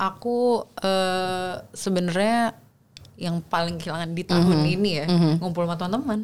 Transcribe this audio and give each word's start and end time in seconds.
aku 0.00 0.64
uh, 0.64 1.60
sebenarnya 1.76 2.56
yang 3.20 3.44
paling 3.44 3.76
kehilangan 3.76 4.16
di 4.16 4.24
tahun 4.24 4.48
mm 4.48 4.64
-hmm. 4.64 4.74
ini 4.80 4.90
ya, 4.96 5.04
mm 5.04 5.18
-hmm. 5.20 5.34
ngumpul 5.44 5.68
sama 5.68 5.76
teman-teman. 5.76 6.18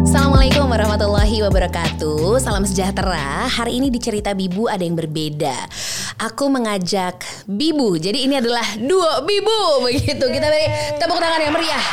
Assalamualaikum 0.00 0.64
warahmatullahi 0.72 1.36
wabarakatuh. 1.44 2.40
Salam 2.40 2.64
sejahtera. 2.64 3.44
Hari 3.44 3.76
ini 3.76 3.92
di 3.92 4.00
cerita 4.00 4.32
Bibu 4.32 4.72
ada 4.72 4.80
yang 4.80 4.96
berbeda. 4.96 5.68
Aku 6.16 6.48
mengajak 6.48 7.20
Bibu. 7.44 8.00
Jadi 8.00 8.24
ini 8.24 8.40
adalah 8.40 8.64
duo 8.80 9.20
Bibu 9.22 9.84
Begitu. 9.84 10.24
Kita 10.32 10.46
beri 10.48 10.96
tepuk 10.96 11.20
tangan 11.20 11.40
yang 11.44 11.52
meriah. 11.52 11.84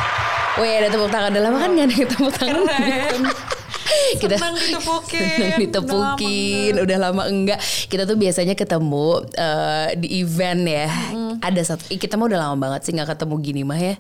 Wih 0.57 0.73
ada 0.81 0.87
tepuk 0.89 1.11
tangan. 1.11 1.29
Udah 1.35 1.43
lama 1.43 1.57
kan 1.59 1.69
gak 1.75 1.85
ada 1.91 1.97
tepuk 2.07 2.31
tangan? 2.39 2.61
Keren 2.65 3.21
kita 4.23 4.35
senang 4.39 4.55
ditepukin 4.55 5.27
senang 5.37 5.59
ditepukin 5.61 6.73
udah 6.77 6.77
lama, 6.77 6.83
udah 6.85 6.97
lama 6.97 7.23
enggak 7.27 7.59
kita 7.91 8.03
tuh 8.07 8.17
biasanya 8.17 8.55
ketemu 8.55 9.07
uh, 9.35 9.87
di 9.95 10.07
event 10.21 10.61
ya 10.67 10.87
hmm. 10.87 11.33
ada 11.43 11.61
satu 11.63 11.83
kita 11.91 12.15
mah 12.15 12.27
udah 12.27 12.39
lama 12.47 12.55
banget 12.57 12.87
sih 12.87 12.91
nggak 12.95 13.17
ketemu 13.17 13.35
gini 13.43 13.61
mah 13.67 13.79
ya 13.79 13.95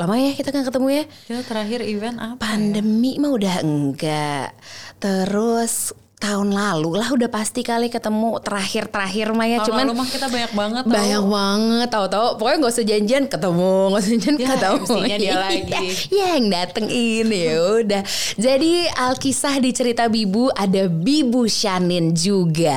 lama 0.00 0.16
ya 0.16 0.32
kita 0.32 0.48
kan 0.48 0.64
ketemu 0.64 0.88
ya 0.88 1.04
kita 1.28 1.40
terakhir 1.44 1.80
event 1.84 2.16
apa 2.16 2.32
ya? 2.32 2.40
pandemi 2.40 3.12
ya? 3.16 3.20
mah 3.20 3.30
udah 3.36 3.54
enggak 3.60 4.48
terus 4.96 5.92
tahun 6.20 6.52
lalu 6.52 7.00
lah 7.00 7.08
udah 7.16 7.32
pasti 7.32 7.64
kali 7.64 7.88
ketemu 7.88 8.36
terakhir-terakhir 8.44 9.32
Maya 9.32 9.64
tahun 9.64 9.72
cuman 9.72 9.84
lalu 9.88 9.94
mah 9.96 10.08
kita 10.12 10.26
banyak 10.28 10.52
banget 10.52 10.82
tau. 10.84 10.92
banyak 10.92 11.24
banget 11.24 11.88
tahu-tahu 11.88 12.26
pokoknya 12.36 12.56
nggak 12.60 12.74
usah 12.76 12.86
janjian 12.86 13.24
ketemu. 13.24 13.72
Nggak 13.88 14.00
usah 14.00 14.10
janjian 14.12 14.36
ya, 14.36 14.48
ketemu. 14.52 14.96
dia 15.00 15.16
iya, 15.16 15.34
lagi. 15.40 15.72
ya 16.12 16.26
yang 16.36 16.46
dateng 16.52 16.86
ini 16.92 17.40
ya 17.48 17.58
udah. 17.80 18.02
Jadi 18.36 18.72
alkisah 18.92 19.54
di 19.64 19.70
cerita 19.72 20.04
Bibu 20.12 20.52
ada 20.52 20.86
Bibu 20.86 21.48
Shanin 21.48 22.12
juga. 22.12 22.76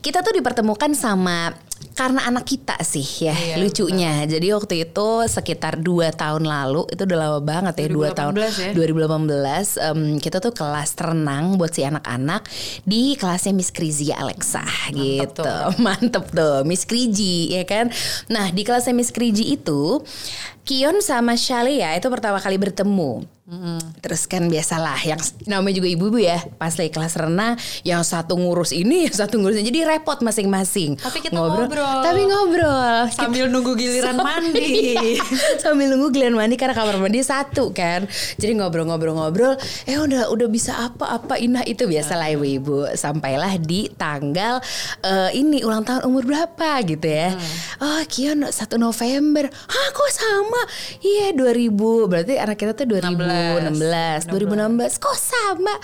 Kita 0.00 0.24
tuh 0.24 0.32
dipertemukan 0.32 0.96
sama 0.96 1.52
karena 1.94 2.24
anak 2.30 2.46
kita 2.46 2.78
sih 2.80 3.28
ya 3.28 3.34
iya, 3.34 3.54
lucunya. 3.58 4.24
Betul. 4.24 4.30
Jadi 4.32 4.46
waktu 4.56 4.74
itu 4.88 5.08
sekitar 5.26 5.74
dua 5.82 6.14
tahun 6.14 6.46
lalu 6.46 6.86
itu 6.88 7.02
udah 7.04 7.18
lama 7.18 7.40
banget 7.42 7.74
ya 7.82 7.88
dua 7.90 8.08
tahun 8.14 8.32
ya? 8.40 8.72
2018 8.72 9.90
um, 9.90 10.00
kita 10.22 10.38
tuh 10.38 10.54
kelas 10.54 10.96
renang 10.96 11.58
buat 11.58 11.74
si 11.74 11.82
anak-anak 11.84 12.46
di 12.86 13.18
kelasnya 13.18 13.52
Miss 13.52 13.74
Krizi 13.74 14.14
Alexa 14.14 14.62
Mantep 14.62 14.96
gitu. 14.96 15.42
Tuh. 15.44 15.68
Mantep 15.84 16.24
tuh 16.30 16.56
Miss 16.64 16.86
Krizi 16.86 17.52
ya 17.52 17.66
kan. 17.66 17.90
Nah 18.32 18.48
di 18.54 18.62
kelasnya 18.62 18.94
Miss 18.96 19.12
Krizi 19.12 19.52
itu 19.52 20.00
Kion 20.70 21.02
sama 21.02 21.34
Shalia 21.34 21.98
itu 21.98 22.06
pertama 22.06 22.38
kali 22.38 22.54
bertemu. 22.54 23.26
Mm-hmm. 23.50 23.98
Terus 23.98 24.30
kan 24.30 24.46
biasalah 24.46 24.94
yang 25.02 25.18
namanya 25.50 25.82
juga 25.82 25.90
ibu-ibu 25.90 26.22
ya 26.22 26.38
pas 26.54 26.70
lagi 26.78 26.94
kelas 26.94 27.18
renang 27.18 27.58
yang 27.82 28.06
satu 28.06 28.38
ngurus 28.38 28.70
ini 28.70 29.10
yang 29.10 29.16
satu 29.18 29.42
ngurus 29.42 29.58
ini 29.58 29.74
jadi 29.74 29.90
repot 29.90 30.22
masing-masing. 30.22 30.94
Tapi 30.94 31.18
kita 31.18 31.34
ngobrol. 31.34 31.66
ngobrol. 31.66 31.98
Tapi 32.06 32.20
ngobrol 32.30 32.98
sambil 33.10 33.50
kita, 33.50 33.54
nunggu 33.58 33.72
giliran 33.74 34.22
mandi. 34.22 34.94
Iya, 34.94 35.18
sambil 35.66 35.90
nunggu 35.90 36.14
giliran 36.14 36.38
mandi 36.38 36.54
karena 36.54 36.78
kamar 36.78 37.02
mandi 37.02 37.26
satu 37.26 37.74
kan. 37.74 38.06
Jadi 38.38 38.54
ngobrol-ngobrol-ngobrol 38.54 39.58
eh 39.90 39.98
udah 39.98 40.30
udah 40.30 40.46
bisa 40.46 40.86
apa-apa 40.86 41.34
indah 41.42 41.66
itu 41.66 41.90
biasalah 41.90 42.30
ibu-ibu 42.38 42.94
sampailah 42.94 43.58
di 43.58 43.90
tanggal 43.98 44.62
uh, 45.02 45.30
ini 45.34 45.66
ulang 45.66 45.82
tahun 45.82 46.06
umur 46.06 46.22
berapa 46.22 46.86
gitu 46.86 47.10
ya. 47.10 47.34
Hmm. 47.34 47.82
Oh 47.82 48.02
Kion 48.06 48.46
1 48.46 48.54
November. 48.78 49.50
Hah 49.50 49.88
kok 49.90 50.10
sama? 50.14 50.59
Iya 51.00 51.32
2000 51.36 52.10
berarti 52.10 52.34
anak 52.36 52.56
kita 52.56 52.72
tuh 52.76 52.86
2000 52.86 53.10
2016, 53.70 54.30
2016 54.30 55.02
kok 55.02 55.16
sama? 55.16 55.74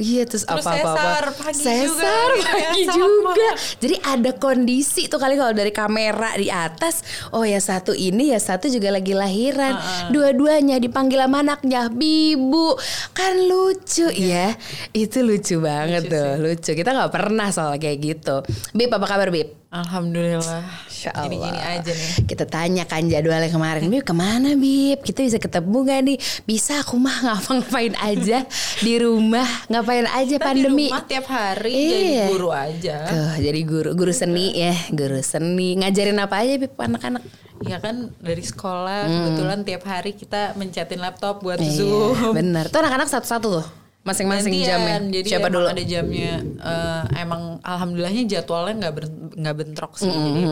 Iya 0.00 0.22
terus, 0.28 0.44
terus 0.46 0.66
apa 0.66 0.70
apa 0.80 0.90
apa. 0.94 1.30
Pagi 1.34 1.62
Cesar 1.62 2.28
juga, 2.36 2.52
pagi 2.52 2.82
ya, 2.84 2.94
juga. 2.94 3.48
Jadi 3.80 3.96
ada 4.02 4.30
kondisi 4.36 5.02
tuh 5.06 5.18
kali 5.20 5.34
kalau 5.38 5.52
dari 5.52 5.72
kamera 5.74 6.34
di 6.38 6.48
atas, 6.48 7.02
oh 7.34 7.42
ya 7.42 7.58
satu 7.58 7.92
ini 7.92 8.32
ya 8.32 8.40
satu 8.40 8.70
juga 8.70 8.94
lagi 8.94 9.12
lahiran. 9.12 9.74
Uh 9.74 9.80
-uh. 9.80 10.08
Dua-duanya 10.14 10.76
dipanggil 10.78 11.20
sama 11.20 11.40
anaknya 11.44 11.88
Bibu. 11.90 12.76
Kan 13.12 13.46
lucu 13.46 14.08
ya. 14.14 14.54
Itu 14.94 15.22
lucu 15.22 15.60
banget 15.60 16.08
lucu 16.08 16.14
tuh, 16.14 16.28
sih. 16.34 16.42
lucu. 16.42 16.70
Kita 16.74 16.90
nggak 16.94 17.12
pernah 17.12 17.48
soal 17.50 17.76
kayak 17.78 17.98
gitu. 18.00 18.36
Bib 18.72 18.90
apa 18.92 19.06
kabar 19.06 19.28
Bib? 19.30 19.64
Alhamdulillah. 19.74 20.93
Insya 21.04 21.20
Gini-gini 21.28 21.60
aja 21.60 21.92
nih. 21.92 22.10
Kita 22.24 22.44
tanya 22.48 22.84
kan 22.88 23.04
jadwalnya 23.04 23.52
kemarin. 23.52 23.92
Bib 23.92 24.08
ke 24.08 24.16
mana 24.16 24.56
Bib? 24.56 25.04
Kita 25.04 25.20
bisa 25.20 25.36
ketemu 25.36 25.78
gak 25.84 26.00
nih? 26.00 26.18
Bisa 26.48 26.80
aku 26.80 26.96
mah 26.96 27.16
ngapa-ngapain 27.20 27.92
aja 28.00 28.48
di 28.80 28.94
rumah. 28.96 29.44
Ngapain 29.68 30.08
aja 30.08 30.36
Kita 30.40 30.46
pandemi. 30.48 30.88
Di 30.88 30.96
rumah 30.96 31.04
tiap 31.04 31.26
hari 31.28 31.76
iya. 31.76 32.24
jadi 32.24 32.32
guru 32.32 32.48
aja. 32.48 32.96
Tuh 33.04 33.32
jadi 33.36 33.60
guru. 33.68 33.90
Guru 33.92 34.12
seni 34.16 34.56
ya. 34.56 34.72
Guru 34.88 35.20
seni. 35.20 35.76
Ngajarin 35.76 36.16
apa 36.24 36.40
aja 36.40 36.54
Bib 36.56 36.72
anak-anak? 36.72 37.22
Ya 37.68 37.76
kan 37.84 38.08
dari 38.24 38.40
sekolah 38.40 39.04
hmm. 39.04 39.12
kebetulan 39.12 39.60
tiap 39.68 39.84
hari 39.84 40.16
kita 40.16 40.56
mencetin 40.56 41.04
laptop 41.04 41.44
buat 41.44 41.60
iya, 41.60 41.68
Zoom. 41.68 42.32
Bener. 42.32 42.72
Tuh 42.72 42.80
anak-anak 42.80 43.12
satu-satu 43.12 43.48
tuh 43.60 43.83
masing-masing 44.04 44.52
jamnya. 44.60 45.00
Jadi 45.00 45.28
Siapa 45.32 45.48
dulu? 45.48 45.66
Ada 45.66 45.82
jamnya. 45.82 46.44
Uh, 46.60 47.02
emang 47.16 47.58
alhamdulillahnya 47.64 48.28
jadwalnya 48.28 48.74
nggak 48.84 48.94
nggak 49.40 49.54
bentrok 49.56 49.96
sih. 49.96 50.12
Mm 50.12 50.20
-hmm. 50.20 50.32
Jadi 50.36 50.44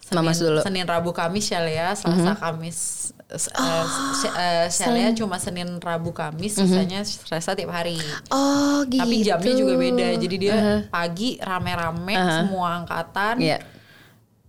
Senin, 0.00 0.26
Mamas 0.26 0.38
dulu. 0.42 0.60
Senin 0.66 0.86
Rabu 0.88 1.10
Kamis 1.14 1.46
ya 1.54 1.62
ya, 1.62 1.94
Selasa 1.94 2.18
mm 2.18 2.26
-hmm. 2.34 2.42
Kamis 2.42 2.78
uh, 3.30 3.86
uh, 4.26 4.66
Celia 4.66 5.14
cuma 5.14 5.38
Senin 5.38 5.78
Rabu 5.78 6.10
Kamis, 6.10 6.58
mm 6.58 6.66
-hmm. 6.66 6.66
sisanya 6.66 7.00
Selasa 7.06 7.54
tiap 7.54 7.70
hari. 7.70 8.00
Oh 8.32 8.82
gitu. 8.90 9.06
Tapi 9.06 9.16
jamnya 9.22 9.54
juga 9.54 9.74
beda. 9.78 10.08
Jadi 10.18 10.36
dia 10.40 10.54
uh 10.56 10.58
-huh. 10.58 10.80
pagi 10.90 11.38
rame-rame 11.38 12.14
uh 12.16 12.24
-huh. 12.26 12.36
semua 12.42 12.68
angkatan. 12.82 13.38
Yeah. 13.38 13.62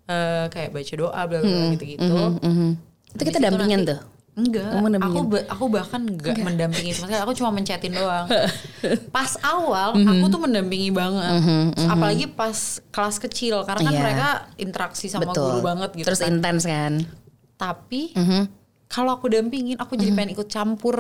Uh, 0.09 0.49
kayak 0.51 0.75
baca 0.75 0.93
doa 0.97 1.21
bla 1.23 1.39
bla 1.39 1.47
hmm, 1.47 1.71
gitu-gitu. 1.77 2.03
Mm 2.03 2.11
-hmm, 2.11 2.43
mm 2.43 2.53
-hmm. 2.57 2.71
Itu 3.15 3.21
kita 3.27 3.39
dampingan 3.39 3.79
tuh. 3.85 3.99
Enggak, 4.31 4.71
aku 5.03 5.19
ba 5.27 5.39
aku 5.51 5.65
bahkan 5.67 6.07
enggak, 6.07 6.39
enggak. 6.39 6.47
mendampingi 6.47 6.95
sama 6.95 7.11
sekali. 7.11 7.21
Aku 7.27 7.33
cuma 7.35 7.51
mencetin 7.51 7.91
doang. 7.91 8.31
pas 9.15 9.31
awal 9.43 9.91
mm 9.91 10.07
-hmm. 10.07 10.11
aku 10.15 10.25
tuh 10.31 10.39
mendampingi 10.39 10.89
banget, 10.95 11.35
mm 11.35 11.41
-hmm, 11.43 11.61
mm 11.67 11.71
-hmm. 11.75 11.89
apalagi 11.91 12.25
pas 12.31 12.79
kelas 12.95 13.19
kecil 13.19 13.67
karena 13.67 13.81
kan 13.83 13.91
yeah. 13.91 14.03
mereka 14.07 14.27
interaksi 14.55 15.11
sama 15.11 15.27
Betul. 15.27 15.51
guru 15.51 15.59
banget 15.67 15.89
gitu. 15.99 16.07
Terus 16.07 16.23
kan. 16.23 16.31
intens 16.31 16.63
kan. 16.63 16.93
Tapi 17.59 18.15
mm 18.15 18.23
-hmm. 18.23 18.43
kalau 18.87 19.19
aku 19.19 19.27
dampingin, 19.27 19.75
aku 19.75 19.99
jadi 19.99 19.99
mm 19.99 20.07
-hmm. 20.07 20.17
pengen 20.23 20.31
ikut 20.39 20.47
campur. 20.47 20.95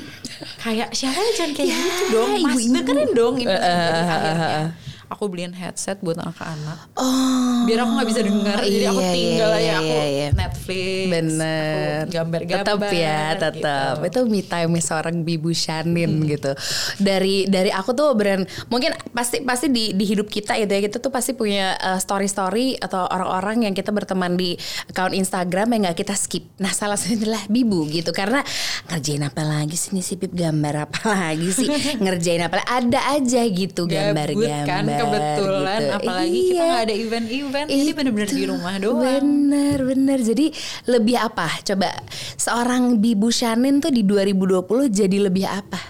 kayak 0.64 0.96
siapa 0.96 1.20
jangan 1.36 1.52
kayak 1.52 1.76
yeah, 1.76 1.84
gitu 1.84 2.04
dong, 2.08 2.30
mas 2.40 2.56
ibu, 2.56 2.60
ibu. 2.64 2.74
dengerin 2.80 3.10
dong 3.12 3.34
ini. 3.36 3.52
Uh, 3.52 3.60
uh, 3.60 3.68
uh, 3.68 4.00
uh, 4.08 4.40
uh 4.40 4.66
aku 5.12 5.28
beliin 5.28 5.52
headset 5.52 6.00
buat 6.00 6.16
anak-anak. 6.16 6.96
Oh. 6.96 7.68
Biar 7.68 7.84
aku 7.84 7.90
nggak 8.00 8.08
bisa 8.08 8.20
dengar, 8.24 8.58
iya, 8.64 8.72
jadi 8.72 8.86
aku 8.88 9.00
iya, 9.00 9.12
tinggal 9.12 9.50
iya, 9.52 9.60
aja 9.60 9.72
aku 9.76 9.86
iya, 9.92 10.04
iya. 10.08 10.28
Netflix. 10.32 11.06
Bener. 11.12 12.00
Gambar-gambar. 12.08 12.64
Tetap 12.64 12.80
ya, 12.90 13.22
tetap. 13.36 13.94
Gitu. 14.00 14.08
Itu 14.08 14.20
me 14.26 14.40
time 14.42 14.74
seorang 14.80 15.16
bibu 15.22 15.50
Shanin 15.52 16.12
hmm. 16.24 16.26
gitu. 16.32 16.52
Dari 16.98 17.46
dari 17.46 17.70
aku 17.70 17.92
tuh 17.92 18.16
brand 18.16 18.48
mungkin 18.72 18.96
pasti 19.12 19.44
pasti 19.44 19.68
di 19.68 19.92
di 19.92 20.04
hidup 20.08 20.26
kita 20.26 20.56
gitu 20.56 20.72
ya 20.72 20.80
kita 20.80 20.96
tuh 20.98 21.12
pasti 21.12 21.36
punya 21.36 21.76
uh, 21.78 22.00
story-story 22.00 22.80
atau 22.80 23.04
orang-orang 23.06 23.68
yang 23.68 23.74
kita 23.76 23.92
berteman 23.92 24.34
di 24.34 24.56
account 24.88 25.12
Instagram 25.12 25.76
yang 25.76 25.80
nggak 25.88 25.98
kita 26.02 26.14
skip. 26.16 26.48
Nah 26.58 26.72
salah 26.72 26.96
satunya 26.96 27.28
adalah 27.28 27.42
bibu 27.52 27.84
gitu 27.92 28.10
karena 28.10 28.40
ngerjain 28.88 29.22
apa 29.22 29.42
lagi 29.44 29.76
sih 29.76 29.92
nih 29.92 30.04
si 30.04 30.14
Pip 30.16 30.32
gambar 30.32 30.88
apa 30.88 31.00
lagi 31.14 31.48
sih 31.52 31.68
ngerjain 32.00 32.42
apa 32.48 32.64
ada 32.64 33.00
aja 33.14 33.42
gitu 33.46 33.84
gambar-gambar. 33.84 34.66
Kan, 34.66 34.84
kebetulan 35.02 35.80
gitu. 35.82 35.96
apalagi 35.98 36.38
iya. 36.38 36.46
kita 36.46 36.62
nggak 36.62 36.82
ada 36.82 36.94
event-event 36.94 37.66
jadi 37.68 37.92
bener-bener 37.94 38.30
di 38.30 38.44
rumah 38.46 38.74
doang 38.78 39.00
bener 39.02 39.78
bener 39.82 40.18
jadi 40.22 40.46
lebih 40.86 41.16
apa 41.18 41.48
coba 41.66 41.90
seorang 42.38 43.02
Bibu 43.02 43.28
Shanin 43.34 43.82
tuh 43.82 43.90
di 43.90 44.06
2020 44.06 44.62
jadi 44.88 45.16
lebih 45.26 45.46
apa 45.46 45.80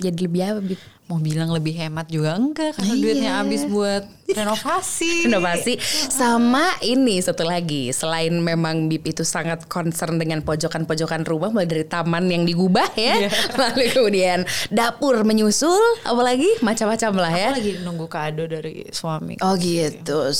jadi 0.00 0.18
lebih 0.26 0.40
apa 0.42 0.60
Bib? 0.64 0.80
mau 1.04 1.20
bilang 1.20 1.52
lebih 1.52 1.76
hemat 1.76 2.08
juga 2.08 2.32
enggak 2.32 2.80
karena 2.80 2.94
iya. 2.96 3.02
duitnya 3.04 3.32
habis 3.44 3.62
buat 3.68 4.08
renovasi. 4.32 5.28
renovasi 5.28 5.76
sama 6.08 6.64
ini 6.80 7.20
satu 7.20 7.44
lagi 7.44 7.92
selain 7.92 8.32
memang 8.40 8.88
Bip 8.88 9.04
itu 9.04 9.22
sangat 9.26 9.68
concern 9.68 10.16
dengan 10.16 10.40
pojokan-pojokan 10.40 11.28
rumah 11.28 11.52
mulai 11.52 11.68
dari 11.68 11.84
taman 11.84 12.28
yang 12.32 12.48
digubah 12.48 12.88
ya, 12.96 13.28
yeah. 13.28 13.32
lalu 13.60 13.92
kemudian 13.92 14.48
dapur 14.72 15.20
menyusul, 15.26 15.80
apalagi 16.04 16.48
macam-macam 16.64 17.12
lah 17.20 17.32
ya. 17.32 17.50
Aku 17.52 17.58
lagi 17.60 17.72
nunggu 17.84 18.06
kado 18.08 18.44
dari 18.48 18.88
suami. 18.90 19.36
Oh 19.44 19.54
gitu. 19.60 20.30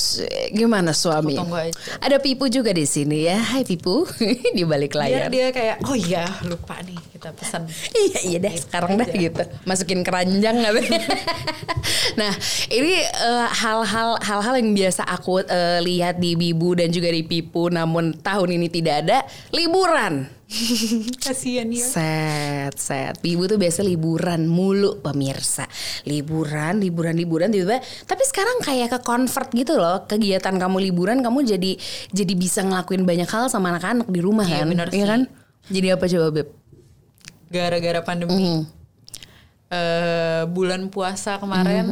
Gimana 0.53 0.95
suami? 0.95 1.37
Ada 2.01 2.17
Pipu 2.17 2.49
juga 2.49 2.73
di 2.73 2.87
sini 2.87 3.27
ya. 3.27 3.37
Hai 3.37 3.67
Pipu 3.67 4.07
di 4.57 4.63
balik 4.65 4.97
layar. 4.97 5.29
Dia, 5.29 5.51
dia 5.51 5.53
kayak 5.53 5.75
oh 5.85 5.97
iya 5.97 6.25
lupa 6.45 6.79
nih 6.81 6.97
kita 7.15 7.33
pesan. 7.35 7.67
iya 8.05 8.19
iya 8.25 8.37
deh 8.41 8.53
gitu 8.53 8.63
sekarang 8.69 8.97
dah 8.97 9.09
gitu. 9.09 9.43
Masukin 9.65 10.01
keranjang 10.05 10.57
nah, 12.19 12.33
ini 12.71 12.93
uh, 13.25 13.47
hal-hal 13.83 14.15
hal-hal 14.23 14.55
yang 14.55 14.71
biasa 14.71 15.03
aku 15.03 15.43
uh, 15.43 15.79
lihat 15.83 16.21
di 16.21 16.37
Bibu 16.39 16.77
dan 16.79 16.93
juga 16.93 17.11
di 17.11 17.25
Pipu 17.25 17.67
namun 17.67 18.15
tahun 18.15 18.55
ini 18.55 18.67
tidak 18.71 18.95
ada 19.03 19.17
liburan 19.51 20.31
Kasian 21.25 21.73
ya. 21.73 21.81
Set, 21.81 22.73
set. 22.77 23.17
Ibu 23.17 23.49
tuh 23.49 23.57
biasa 23.57 23.81
liburan 23.81 24.45
mulu 24.45 25.01
pemirsa. 25.01 25.65
Liburan, 26.05 26.77
liburan, 26.77 27.17
liburan 27.17 27.49
tiba-tiba. 27.49 27.81
Tapi 27.81 28.23
sekarang 28.29 28.61
kayak 28.61 28.93
ke 28.93 28.99
convert 29.01 29.49
gitu 29.57 29.73
loh. 29.73 30.05
Kegiatan 30.05 30.53
kamu 30.53 30.85
liburan 30.85 31.25
kamu 31.25 31.49
jadi 31.49 31.71
jadi 32.13 32.33
bisa 32.37 32.61
ngelakuin 32.61 33.09
banyak 33.09 33.25
hal 33.25 33.49
sama 33.49 33.73
anak-anak 33.73 34.05
di 34.05 34.21
rumah 34.21 34.45
Iya, 34.45 34.61
kan? 34.61 34.67
bener 34.69 34.87
Iya 34.93 35.05
kan? 35.09 35.21
Jadi 35.65 35.87
apa 35.89 36.05
coba 36.05 36.27
Beb? 36.29 36.47
Gara-gara 37.49 37.99
pandemi. 38.05 38.33
Mhm. 38.37 38.61
eh, 39.65 40.43
bulan 40.45 40.93
puasa 40.93 41.41
kemarin 41.41 41.89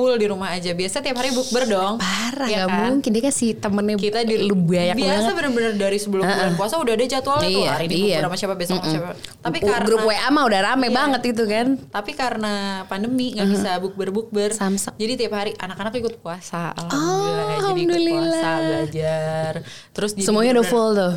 full 0.00 0.16
di 0.16 0.26
rumah 0.26 0.48
aja. 0.50 0.72
Biasa 0.72 0.96
tiap 0.98 1.12
hari 1.14 1.28
bukber 1.30 1.68
dong. 1.68 1.94
Parah 1.96 2.48
ya 2.48 2.64
gak 2.64 2.66
kan? 2.66 2.80
mungkin 2.90 3.10
dia 3.10 3.22
kasih 3.22 3.50
temennya 3.54 3.94
Kita 3.94 4.20
di 4.22 4.40
lu 4.40 4.56
banyak 4.56 4.96
biasa 4.96 5.12
banget. 5.20 5.34
bener-bener 5.36 5.72
dari 5.76 5.98
sebelum 5.98 6.24
bulan 6.24 6.52
puasa 6.54 6.74
udah 6.74 6.94
ada 6.94 7.04
jadwalnya 7.04 7.44
tuh 7.46 7.60
Iya, 7.60 7.70
hari 7.70 7.86
ini 7.86 7.96
iya. 8.08 8.18
sama 8.18 8.34
siapa 8.34 8.54
besok 8.54 8.76
sama 8.76 8.88
siapa. 8.88 9.12
Tapi 9.38 9.56
Uh, 9.58 9.68
karena 9.68 9.84
grup 9.84 10.00
WA 10.02 10.28
mah 10.28 10.44
udah 10.46 10.60
rame 10.64 10.86
Iya. 10.86 10.96
banget 10.96 11.22
itu 11.28 11.44
kan. 11.44 11.66
tapi 11.90 12.10
karena 12.12 12.52
pandemi 12.86 13.26
nggak 13.30 13.48
bisa 13.50 13.70
bukber-bukber. 13.78 14.50
Samsak. 14.50 14.96
Jadi 14.96 15.12
tiap 15.16 15.34
hari 15.34 15.52
anak-anak 15.54 15.92
ikut 15.94 16.14
puasa. 16.18 16.72
Alhamdulillah. 16.72 16.96
Oh, 16.96 17.28
Jadi 17.28 17.52
ikut 17.52 17.60
alhamdulillah. 17.60 18.40
puasa 18.40 18.50
belajar. 18.62 19.52
Terus 19.90 20.10
Semuanya 20.16 20.50
udah 20.54 20.66
full 20.66 20.90
tuh. 20.92 21.14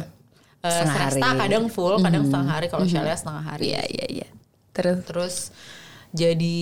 eh, 0.59 0.69
Setengah 0.69 0.97
hari. 0.97 1.19
Kadang 1.21 1.65
full, 1.67 1.95
kadang 1.97 2.23
setengah 2.23 2.49
hari. 2.49 2.67
Kalau 2.67 2.83
Shalia 2.83 3.13
setengah 3.13 3.43
hari. 3.45 3.63
Iya, 3.69 3.81
iya, 3.85 4.05
iya. 4.13 4.27
Terus 4.71 4.97
terus 5.03 5.35
jadi 6.13 6.61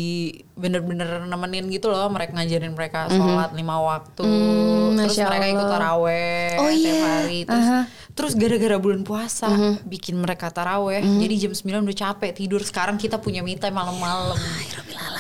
bener-bener 0.55 1.27
nemenin 1.27 1.67
gitu 1.67 1.91
loh 1.91 2.07
mereka 2.07 2.39
ngajarin 2.39 2.71
mereka 2.71 3.11
sholat 3.11 3.51
lima 3.51 3.75
waktu 3.77 4.23
terus 4.23 4.87
Mhm. 4.91 5.07
Masya 5.11 5.23
mereka 5.27 5.45
ikut 5.49 5.67
taraweh 5.67 6.51
Oh, 6.55 6.69
tiap 6.71 6.79
iya. 6.95 7.03
hari 7.03 7.39
terus 7.43 7.67
Aha. 7.67 7.81
terus 8.11 8.33
gara-gara 8.35 8.77
bulan 8.79 9.01
puasa 9.03 9.47
Mhm. 9.51 9.73
bikin 9.87 10.15
mereka 10.15 10.47
taraweh 10.47 11.03
jadi 11.03 11.35
jam 11.35 11.51
9 11.51 11.83
udah 11.83 11.97
capek 11.97 12.31
tidur 12.31 12.63
sekarang 12.63 12.95
kita 12.95 13.19
punya 13.19 13.43
time 13.59 13.75
malam-malam 13.75 14.39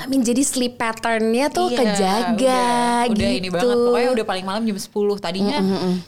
Rabbil 0.01 0.09
alamin 0.11 0.21
jadi 0.23 0.41
sleep 0.41 0.73
patternnya 0.75 1.45
tuh 1.47 1.67
Iya, 1.67 1.77
kejaga 1.77 2.33
udah, 2.33 3.01
gitu. 3.07 3.13
udah 3.13 3.31
ini 3.31 3.49
banget 3.49 3.75
pokoknya 3.77 4.09
udah 4.11 4.25
paling 4.25 4.45
malam 4.45 4.61
jam 4.63 4.75
10 4.75 4.89
tadinya 5.17 5.57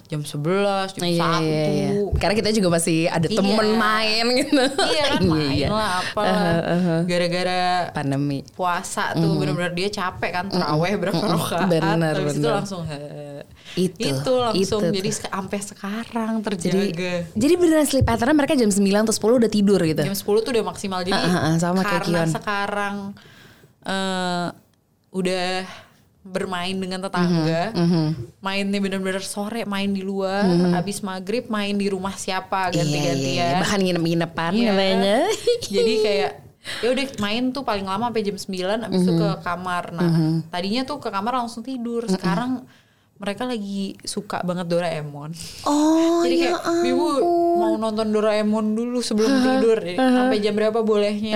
jam 0.07 0.22
11 0.22 0.34
jam 0.92 1.04
Iya, 1.04 1.30
1 1.30 1.40
iya, 1.40 1.63
iya. 1.69 1.90
Karena 2.16 2.34
kita 2.36 2.50
juga 2.51 2.68
masih 2.72 3.06
ada 3.07 3.25
Iya. 3.25 3.38
temen 3.38 3.68
main 3.75 4.25
gitu. 4.36 4.63
iya 4.90 5.04
kan 5.10 5.22
main 5.24 5.51
Iya. 5.54 5.68
lah 5.69 5.92
apalah 6.01 6.42
gara-gara 7.04 7.62
Pandemi. 7.92 8.40
puasa 8.51 9.13
tuh 9.13 9.31
bener-bener 9.36 9.72
dia 9.72 9.90
capek 9.90 10.31
kan 10.31 10.46
teraweh 10.48 10.94
berapa 10.96 11.19
rakaat 11.19 11.68
Bener, 11.69 12.13
itu 12.19 12.39
bener. 12.39 12.51
langsung 12.56 12.81
he. 12.84 13.00
Itu, 13.75 14.06
itu 14.06 14.31
langsung 14.36 14.81
itu 14.84 14.94
jadi 14.94 15.10
sampai 15.10 15.60
sekarang 15.60 16.31
Jadi 16.39 16.46
terjaga 16.69 17.13
jadi 17.34 17.54
beneran 17.56 17.86
sleep 17.86 18.06
patternnya 18.06 18.36
mereka 18.36 18.54
jam 18.54 18.69
9 18.69 18.80
atau 19.04 19.16
10 19.16 19.39
udah 19.39 19.50
tidur 19.50 19.80
gitu. 19.81 20.01
jam 20.04 20.13
10 20.13 20.22
tuh 20.39 20.51
udah 20.51 20.63
maksimal 20.63 21.01
jadi 21.01 21.16
Ah, 21.16 21.25
ah, 21.25 21.42
ah, 21.44 21.56
sama 21.57 21.81
kayak 21.81 22.06
karena 22.06 22.19
Kion. 22.19 22.30
sekarang 22.31 22.96
eh, 23.83 24.47
udah 25.12 25.47
bermain 26.24 26.71
dengan 26.74 27.03
tetangga 27.03 27.75
Mhm, 27.75 28.39
mainnya 28.39 28.80
bener-bener 28.80 29.19
sore 29.19 29.68
main 29.68 29.91
di 29.91 30.00
luar 30.00 30.47
habis 30.71 31.03
maghrib 31.03 31.45
main 31.47 31.75
di 31.75 31.91
rumah 31.91 32.15
siapa 32.15 32.71
Iya, 32.71 32.80
iya, 32.80 32.80
iya. 32.80 32.80
ganti-gantian 32.80 33.53
Bahkan 33.59 33.80
nginep-nginepan 33.83 34.51
Iya. 34.53 34.71
katanya. 34.71 35.18
jadi 35.75 35.94
kayak 36.00 36.31
ya 36.80 36.88
udah 36.89 37.06
main 37.19 37.44
tuh 37.51 37.62
paling 37.62 37.83
lama 37.83 38.07
sampai 38.07 38.24
jam 38.24 38.38
9 38.39 38.88
abis 38.88 39.01
itu 39.03 39.13
ke 39.13 39.30
kamar. 39.44 39.83
Nah, 39.91 40.09
tadinya 40.47 40.81
tuh 40.81 40.95
ke 40.97 41.12
kamar 41.12 41.36
langsung 41.36 41.59
tidur. 41.59 42.07
Sekarang 42.07 42.63
mereka 43.13 43.44
lagi 43.44 44.00
suka 44.01 44.39
banget 44.41 44.68
Doraemon. 44.68 45.36
Oh, 45.63 46.19
Jadi 46.24 46.39
ya 46.41 46.56
kayak 46.56 46.81
Bibu 46.81 47.07
mau 47.53 47.75
nonton 47.75 48.07
Doraemon 48.09 48.74
dulu 48.74 49.00
sebelum 49.00 49.44
tidur. 49.44 49.75
Jadi, 49.77 50.00
Sampai 50.00 50.39
jam 50.39 50.56
berapa 50.56 50.79
bolehnya? 50.79 51.36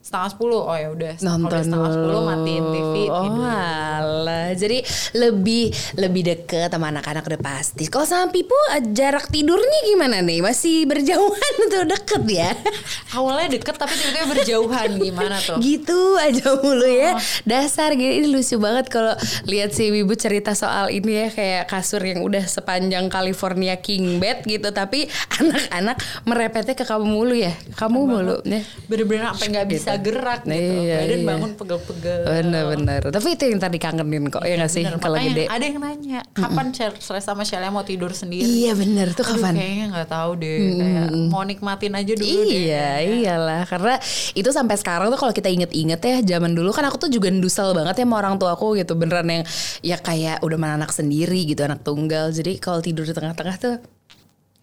Setengah 0.00 0.32
sepuluh. 0.32 0.60
Oh 0.62 0.72
ya 0.72 0.88
udah. 0.88 1.12
nonton 1.20 1.60
setengah 1.60 1.90
sepuluh 1.92 2.20
matiin 2.24 2.64
TV 2.66 2.94
Oh, 3.06 3.20
tidur. 3.20 3.44
alah. 3.44 4.48
Jadi 4.50 4.78
lebih 5.14 5.64
lebih 5.94 6.22
deket 6.24 6.68
sama 6.68 6.88
anak-anak 6.88 7.22
udah 7.22 7.38
pasti. 7.38 7.84
Kalau 7.84 8.02
sama 8.02 8.26
Pipo 8.28 8.56
eh, 8.72 8.82
jarak 8.90 9.28
tidurnya 9.28 9.80
gimana 9.86 10.18
nih? 10.20 10.40
Masih 10.40 10.88
berjauhan 10.88 11.52
atau 11.68 11.84
deket 11.84 12.22
ya? 12.26 12.50
Awalnya 13.16 13.54
deket 13.54 13.76
tapi 13.76 13.92
tiba-tiba 13.92 14.26
berjauhan 14.30 14.88
gimana 14.96 15.36
tuh? 15.38 15.58
gitu 15.60 16.16
aja 16.16 16.56
mulu 16.56 16.86
ya 16.86 17.18
dasar 17.42 17.92
gini 17.92 18.22
ini 18.22 18.28
lucu 18.30 18.56
banget 18.56 18.86
kalau 18.86 19.12
lihat 19.44 19.74
si 19.74 19.90
ibu 19.90 20.14
cerita 20.14 20.54
soal 20.54 20.88
ini 20.88 21.26
ya 21.26 21.28
kayak 21.28 21.62
kasur 21.66 21.98
yang 22.00 22.22
udah 22.22 22.46
sepanjang 22.46 23.10
California 23.10 23.74
King 23.76 24.18
bed 24.18 24.46
gitu 24.46 24.70
tapi 24.70 25.10
anak-anak 25.42 25.98
merepetnya 26.22 26.74
ke 26.74 26.86
kamu 26.86 27.06
mulu 27.06 27.34
ya 27.34 27.52
kamu 27.74 27.98
mulu 28.00 28.36
ya 28.46 28.62
Bener-bener 28.86 29.30
sampai 29.34 29.46
nggak 29.50 29.68
bisa 29.68 29.89
gerak 29.98 30.40
gitu. 30.46 30.54
Iya, 30.54 30.96
Badan 31.02 31.18
iya. 31.18 31.26
bangun 31.26 31.50
pegel-pegel. 31.58 32.20
bener-bener 32.22 33.02
tapi 33.10 33.28
itu 33.34 33.44
yang 33.50 33.60
tadi 33.60 33.78
kangenin 33.80 34.24
kok 34.30 34.44
ya 34.46 34.54
nggak 34.60 34.70
sih 34.70 34.82
kalau 35.00 35.16
gede 35.18 35.44
Ada 35.50 35.64
yang 35.66 35.78
nanya, 35.82 36.20
kapan 36.30 36.66
Celeste 36.70 37.18
sama 37.24 37.42
Sheila 37.42 37.72
mau 37.74 37.82
tidur 37.82 38.14
sendiri? 38.14 38.44
iya 38.44 38.72
bener 38.76 39.10
tuh 39.16 39.24
Aduh, 39.26 39.40
kapan 39.40 39.54
kayaknya 39.56 39.86
nggak 39.90 40.08
tahu 40.10 40.30
deh. 40.38 40.58
Kayak 40.76 41.06
mau 41.30 41.42
nikmatin 41.42 41.92
aja 41.96 42.12
dulu 42.14 42.26
deh. 42.26 42.60
Iya, 42.66 42.88
iyalah. 43.02 43.62
Karena 43.66 43.94
itu 44.34 44.50
sampai 44.50 44.76
sekarang 44.78 45.08
tuh 45.10 45.18
kalau 45.18 45.32
kita 45.34 45.48
inget-inget 45.50 46.00
ya, 46.00 46.16
zaman 46.36 46.52
dulu 46.54 46.70
kan 46.74 46.86
aku 46.86 46.96
tuh 47.06 47.10
juga 47.10 47.30
ndusel 47.30 47.72
banget 47.72 48.02
ya 48.02 48.04
sama 48.06 48.16
orang 48.20 48.34
tua 48.36 48.54
aku 48.54 48.76
gitu. 48.78 48.94
Beneran 48.98 49.26
yang 49.28 49.44
ya 49.80 49.96
kayak 49.98 50.42
udah 50.44 50.58
mana 50.58 50.74
anak 50.80 50.90
sendiri 50.94 51.46
gitu, 51.46 51.64
anak 51.64 51.82
tunggal. 51.82 52.30
Jadi 52.34 52.58
kalau 52.58 52.80
tidur 52.82 53.06
di 53.06 53.14
tengah-tengah 53.14 53.56
tuh 53.60 53.74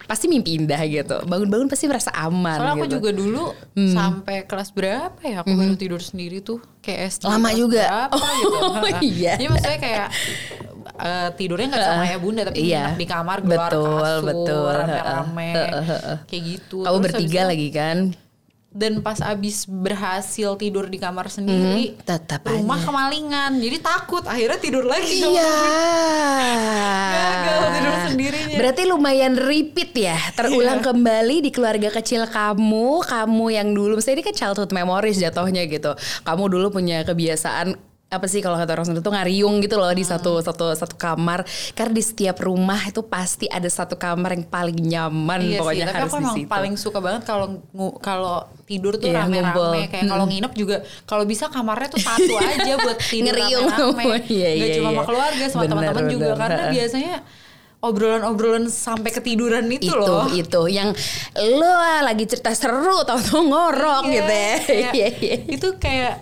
pasti 0.07 0.25
mimpi 0.25 0.55
indah 0.55 0.79
gitu. 0.81 1.19
Bangun-bangun 1.21 1.67
pasti 1.67 1.85
merasa 1.85 2.09
aman 2.09 2.55
Soalnya 2.55 2.73
aku 2.73 2.85
gitu. 2.85 2.95
juga 2.97 3.09
dulu 3.11 3.43
sampai 3.87 4.35
kelas 4.43 4.71
berapa 4.71 5.19
ya 5.19 5.43
aku 5.43 5.51
baru 5.51 5.75
tidur 5.75 5.99
sendiri 5.99 6.39
tuh 6.39 6.57
kayak 6.79 7.11
SD 7.13 7.27
Lama 7.27 7.51
juga. 7.51 7.83
berapa 8.07 8.15
Oh, 8.15 8.23
gitu. 8.87 9.05
iya. 9.13 9.35
Jadi 9.35 9.45
maksudnya 9.47 9.77
kayak 9.77 10.07
eh, 10.97 11.27
tidurnya 11.35 11.67
nggak 11.69 11.83
sama 11.83 12.03
ayah 12.03 12.17
bunda 12.17 12.41
tapi 12.41 12.57
Iya. 12.63 12.95
di 12.95 13.05
kamar 13.05 13.37
keluar 13.39 13.69
Betul, 13.69 13.99
kasur 13.99 14.23
betul. 14.25 14.65
rame-rame 14.73 15.49
kayak 16.25 16.43
gitu. 16.47 16.77
Kamu 16.81 16.95
Terus 16.95 17.05
bertiga 17.05 17.41
lagi 17.45 17.67
kan? 17.69 17.97
Dan 18.77 19.01
pas 19.01 19.17
abis 19.17 19.65
berhasil 19.65 20.53
tidur 20.53 20.85
di 20.85 20.95
kamar 20.95 21.27
sendiri 21.27 21.97
Tetap 21.99 22.45
rumah 22.45 22.77
aja. 22.77 22.85
kemalingan 22.85 23.57
jadi 23.57 23.77
takut 23.79 24.21
akhirnya 24.23 24.61
tidur 24.61 24.85
lagi 24.85 25.17
Iya. 25.17 25.49
Gagal 27.13 27.59
tidur 27.73 27.95
sendirinya. 28.05 28.57
Berarti 28.57 28.81
lumayan 28.85 29.33
repeat 29.35 29.91
ya, 29.93 30.17
terulang 30.33 30.79
Iya. 30.79 30.85
kembali 30.85 31.35
di 31.41 31.49
keluarga 31.49 31.89
kecil 31.91 32.25
kamu, 32.25 33.01
kamu 33.03 33.45
yang 33.49 33.69
dulu, 33.71 33.97
misalnya 33.97 34.15
ini 34.15 34.25
kan 34.25 34.35
childhood 34.35 34.71
memories 34.71 35.17
jatuhnya 35.17 35.65
gitu. 35.65 35.91
Kamu 36.21 36.45
dulu 36.45 36.69
punya 36.71 37.01
kebiasaan 37.01 37.73
apa 38.07 38.23
sih 38.23 38.39
kalau 38.39 38.55
kata 38.55 38.71
orang 38.71 38.87
Sunda 38.87 39.01
tuh 39.01 39.11
ngariung 39.11 39.59
gitu 39.59 39.75
loh 39.75 39.91
di 39.91 39.99
Hmm. 39.99 40.15
satu 40.15 40.39
satu 40.39 40.71
satu 40.71 40.95
kamar 40.95 41.43
karena 41.71 41.91
di 41.91 41.99
setiap 41.99 42.39
rumah 42.39 42.79
itu 42.81 43.03
pasti 43.03 43.45
ada 43.45 43.67
satu 43.67 43.95
kamar 43.95 44.31
yang 44.31 44.45
paling 44.45 44.79
nyaman 44.79 45.43
Iya 45.43 45.59
pokoknya 45.59 45.75
sih, 45.77 45.83
tapi 45.85 45.99
harus 45.99 46.07
aku 46.07 46.17
di 46.17 46.29
situ. 46.33 46.47
paling 46.47 46.73
suka 46.73 46.99
banget 46.99 47.21
kalau 47.23 47.47
kalau 47.99 48.35
tidur 48.63 48.95
tuh 48.95 49.07
Iya, 49.07 49.27
rame-rame 49.27 49.81
kayak 49.87 50.07
kalau 50.07 50.23
nginep 50.23 50.53
juga 50.53 50.75
kalau 51.03 51.23
bisa 51.23 51.45
kamarnya 51.47 51.87
tuh 51.89 51.99
satu 51.99 52.33
aja 52.37 52.73
buat 52.77 52.95
tidur 53.11 53.35
rame-rame. 53.35 53.75
semua. 53.75 54.15
Iya, 54.23 54.49
Gak 54.49 54.55
iya, 54.63 54.75
cuma 54.79 54.87
sama 54.87 54.95
iya. 54.95 55.03
keluarga 55.03 55.45
sama 55.45 55.63
teman-teman 55.65 56.03
juga 56.07 56.27
benar. 56.29 56.39
karena 56.39 56.63
biasanya 56.71 57.15
obrolan-obrolan 57.77 58.65
sampai 58.67 59.11
ketiduran 59.11 59.67
itu, 59.67 59.85
itu 59.85 59.93
loh. 59.93 60.25
itu 60.27 60.61
yang 60.67 60.89
lo 61.37 61.71
lagi 62.01 62.25
cerita 62.25 62.49
seru 62.51 63.03
tau 63.03 63.19
tau 63.19 63.43
ngorok 63.43 64.03
Iya, 64.03 64.13
gitu 64.15 64.33
ya. 64.33 64.55
Iya, 64.95 65.07
iya. 65.13 65.35
Itu 65.45 65.67
kayak 65.77 66.13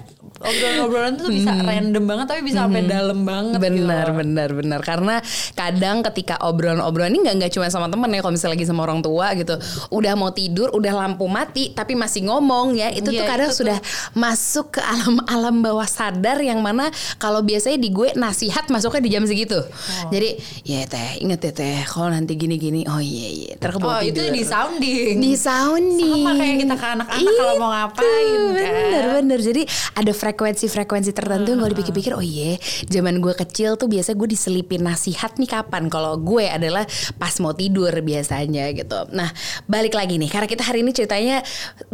obrolan-obrolan 0.46 1.14
tuh 1.16 1.28
bisa 1.28 1.52
random 1.52 2.04
banget 2.04 2.26
tapi 2.28 2.42
bisa 2.42 2.58
sampai 2.62 2.82
dalam 2.84 3.20
banget 3.22 3.58
gitu 3.58 3.66
benar 3.82 4.08
loh. 4.08 4.16
benar 4.16 4.50
benar 4.52 4.80
karena 4.80 5.16
kadang 5.52 5.98
ketika 6.04 6.36
obrolan-obrolan 6.40 7.10
ini 7.10 7.24
nggak 7.24 7.36
nggak 7.38 7.52
cuma 7.52 7.68
sama 7.68 7.88
temen 7.88 8.08
ya 8.08 8.20
kalau 8.20 8.34
misalnya 8.34 8.54
lagi 8.54 8.66
sama 8.66 8.82
orang 8.82 9.00
tua 9.00 9.28
gitu 9.34 9.56
udah 9.90 10.14
mau 10.14 10.30
tidur 10.30 10.70
udah 10.72 10.94
lampu 10.96 11.26
mati 11.26 11.72
tapi 11.72 11.94
masih 11.94 12.26
ngomong 12.26 12.74
ya 12.74 12.90
itu 12.90 13.06
tuh 13.06 13.16
Iya, 13.16 13.26
kadang 13.26 13.48
itu 13.48 13.54
tuh. 13.54 13.62
sudah 13.64 13.78
masuk 14.14 14.68
ke 14.72 14.82
alam 14.82 15.16
alam 15.26 15.56
bawah 15.60 15.86
sadar 15.86 16.38
yang 16.40 16.60
mana 16.60 16.88
kalau 17.16 17.40
biasanya 17.40 17.76
di 17.76 17.90
gue 17.90 18.14
nasihat 18.14 18.68
masuknya 18.68 19.02
di 19.02 19.12
jam 19.12 19.24
segitu 19.24 19.58
Oh. 19.58 20.10
jadi 20.10 20.36
ya 20.62 20.84
teh 20.86 21.20
inget 21.20 21.40
ya 21.40 21.52
teh 21.52 21.78
kalau 21.86 22.08
nanti 22.08 22.34
gini 22.34 22.56
gini 22.56 22.84
oh 22.86 22.98
iya 22.98 23.28
iya 23.30 23.54
terkebawa 23.56 23.94
Oh, 23.96 24.02
itu 24.02 24.18
tidur 24.18 24.30
di 24.30 24.44
sounding. 24.44 25.14
di 25.18 25.34
sounding 25.34 26.22
Sama 26.22 26.32
kayak 26.36 26.56
kita 26.60 26.76
ke 26.76 26.86
anak-anak 26.92 27.32
kalau 27.34 27.54
mau 27.56 27.70
ngapain, 27.72 28.28
Itu, 28.28 28.44
kan. 28.52 28.74
bener 28.76 29.06
bener 29.16 29.40
jadi 29.40 29.62
ada 29.94 30.12
frekuensi-frekuensi 30.36 31.16
tertentu 31.16 31.56
yang 31.56 31.64
kalau 31.64 31.72
dipikir-pikir 31.72 32.12
oh 32.12 32.20
iya 32.20 32.60
zaman 32.92 33.24
gue 33.24 33.32
kecil 33.32 33.80
tuh 33.80 33.88
biasa 33.88 34.20
gue 34.20 34.28
diselipin 34.28 34.84
nasihat 34.84 35.40
nih 35.40 35.48
kapan? 35.48 35.88
Kalau 35.88 36.20
gue 36.20 36.44
adalah 36.52 36.84
pas 37.16 37.32
mau 37.40 37.56
tidur 37.56 37.96
biasanya 38.04 38.68
gitu. 38.76 39.08
Nah 39.16 39.32
balik 39.72 39.96
lagi 39.96 40.20
nih 40.20 40.28
karena 40.28 40.52
kita 40.52 40.68
hari 40.68 40.84
ini 40.84 40.92
ceritanya 40.92 41.40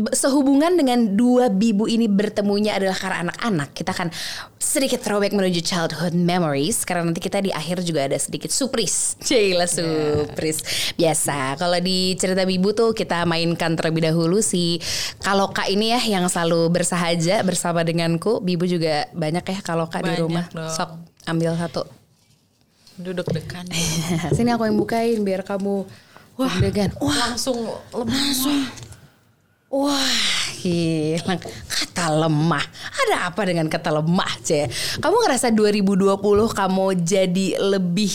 sehubungan 0.10 0.74
dengan 0.74 1.13
dua 1.13 1.53
bibu 1.53 1.86
ini 1.86 2.10
bertemunya 2.10 2.81
adalah 2.81 2.98
karena 2.98 3.29
anak-anak 3.29 3.69
kita 3.77 3.93
akan 3.93 4.10
sedikit 4.62 5.01
throwback 5.01 5.33
menuju 5.33 5.62
childhood 5.62 6.13
memories 6.13 6.86
karena 6.88 7.10
nanti 7.10 7.19
kita 7.19 7.41
di 7.41 7.51
akhir 7.51 7.86
juga 7.86 8.07
ada 8.07 8.15
sedikit 8.15 8.50
surprise. 8.53 9.19
Cila 9.19 9.67
surprise. 9.67 10.93
Biasa 10.98 11.60
kalau 11.62 11.77
di 11.77 12.17
cerita 12.17 12.41
bibu 12.48 12.71
tuh 12.71 12.95
kita 12.98 13.27
mainkan 13.29 13.77
terlebih 13.77 14.10
dahulu 14.10 14.39
si 14.39 14.79
kalau 15.19 15.50
kak 15.51 15.67
ini 15.67 15.93
ya 15.93 16.01
yang 16.17 16.25
selalu 16.31 16.71
bersahaja 16.71 17.43
bersama 17.43 17.83
denganku 17.83 18.30
bibu 18.39 18.63
juga 18.63 19.09
banyak 19.11 19.43
ya 19.43 19.59
kalau 19.59 19.91
kak 19.91 20.07
di 20.07 20.15
rumah 20.15 20.47
dong. 20.53 20.71
sok 20.71 20.89
ambil 21.27 21.57
satu 21.59 21.83
Duduk 23.01 23.33
dekan. 23.33 23.65
sini 24.38 24.53
aku 24.53 24.69
yang 24.69 24.77
bukain 24.77 25.19
biar 25.25 25.41
kamu 25.41 25.89
wah 26.38 26.53
degan 26.61 26.93
wah 27.01 27.33
Langsung 27.33 27.57
lemah. 27.91 28.69
Wah, 29.71 30.03
hilang 30.59 31.39
kata 31.71 32.11
lemah. 32.11 32.59
Ada 32.91 33.31
apa 33.31 33.47
dengan 33.47 33.71
kata 33.71 33.88
lemah, 33.88 34.35
Ce? 34.43 34.67
Kamu 35.00 35.15
ngerasa 35.23 35.47
2020 35.55 36.19
kamu 36.51 36.85
jadi 37.00 37.47
lebih 37.55 38.11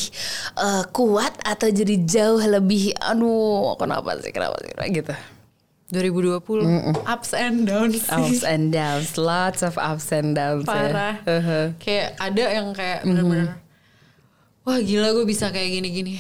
eh, 0.61 0.85
kuat 0.93 1.33
atau 1.41 1.73
jadi 1.73 1.97
jauh 2.05 2.45
lebih 2.45 2.93
aduh, 3.01 3.73
kenapa 3.81 4.21
sih? 4.21 4.37
Kenapa 4.37 4.61
sih? 4.61 4.69
Gitu. 5.01 5.17
2020 5.87 6.99
ups 7.07 7.31
and 7.31 7.63
downs 7.63 8.03
sih. 8.03 8.11
Ups 8.11 8.43
and 8.53 8.71
downs, 8.71 9.15
lots 9.15 9.63
of 9.63 9.79
ups 9.79 10.11
and 10.11 10.35
downs. 10.35 10.65
ya. 10.65 10.73
parah 10.73 11.15
Uh-huh. 11.23 11.67
kayak 11.79 12.19
ada 12.19 12.43
yang 12.53 12.75
kayak 12.75 13.03
bener-bener 13.03 13.63
wah 14.63 14.79
gila 14.79 15.15
gue 15.15 15.25
bisa 15.25 15.47
kayak 15.49 15.79
gini-gini 15.79 16.19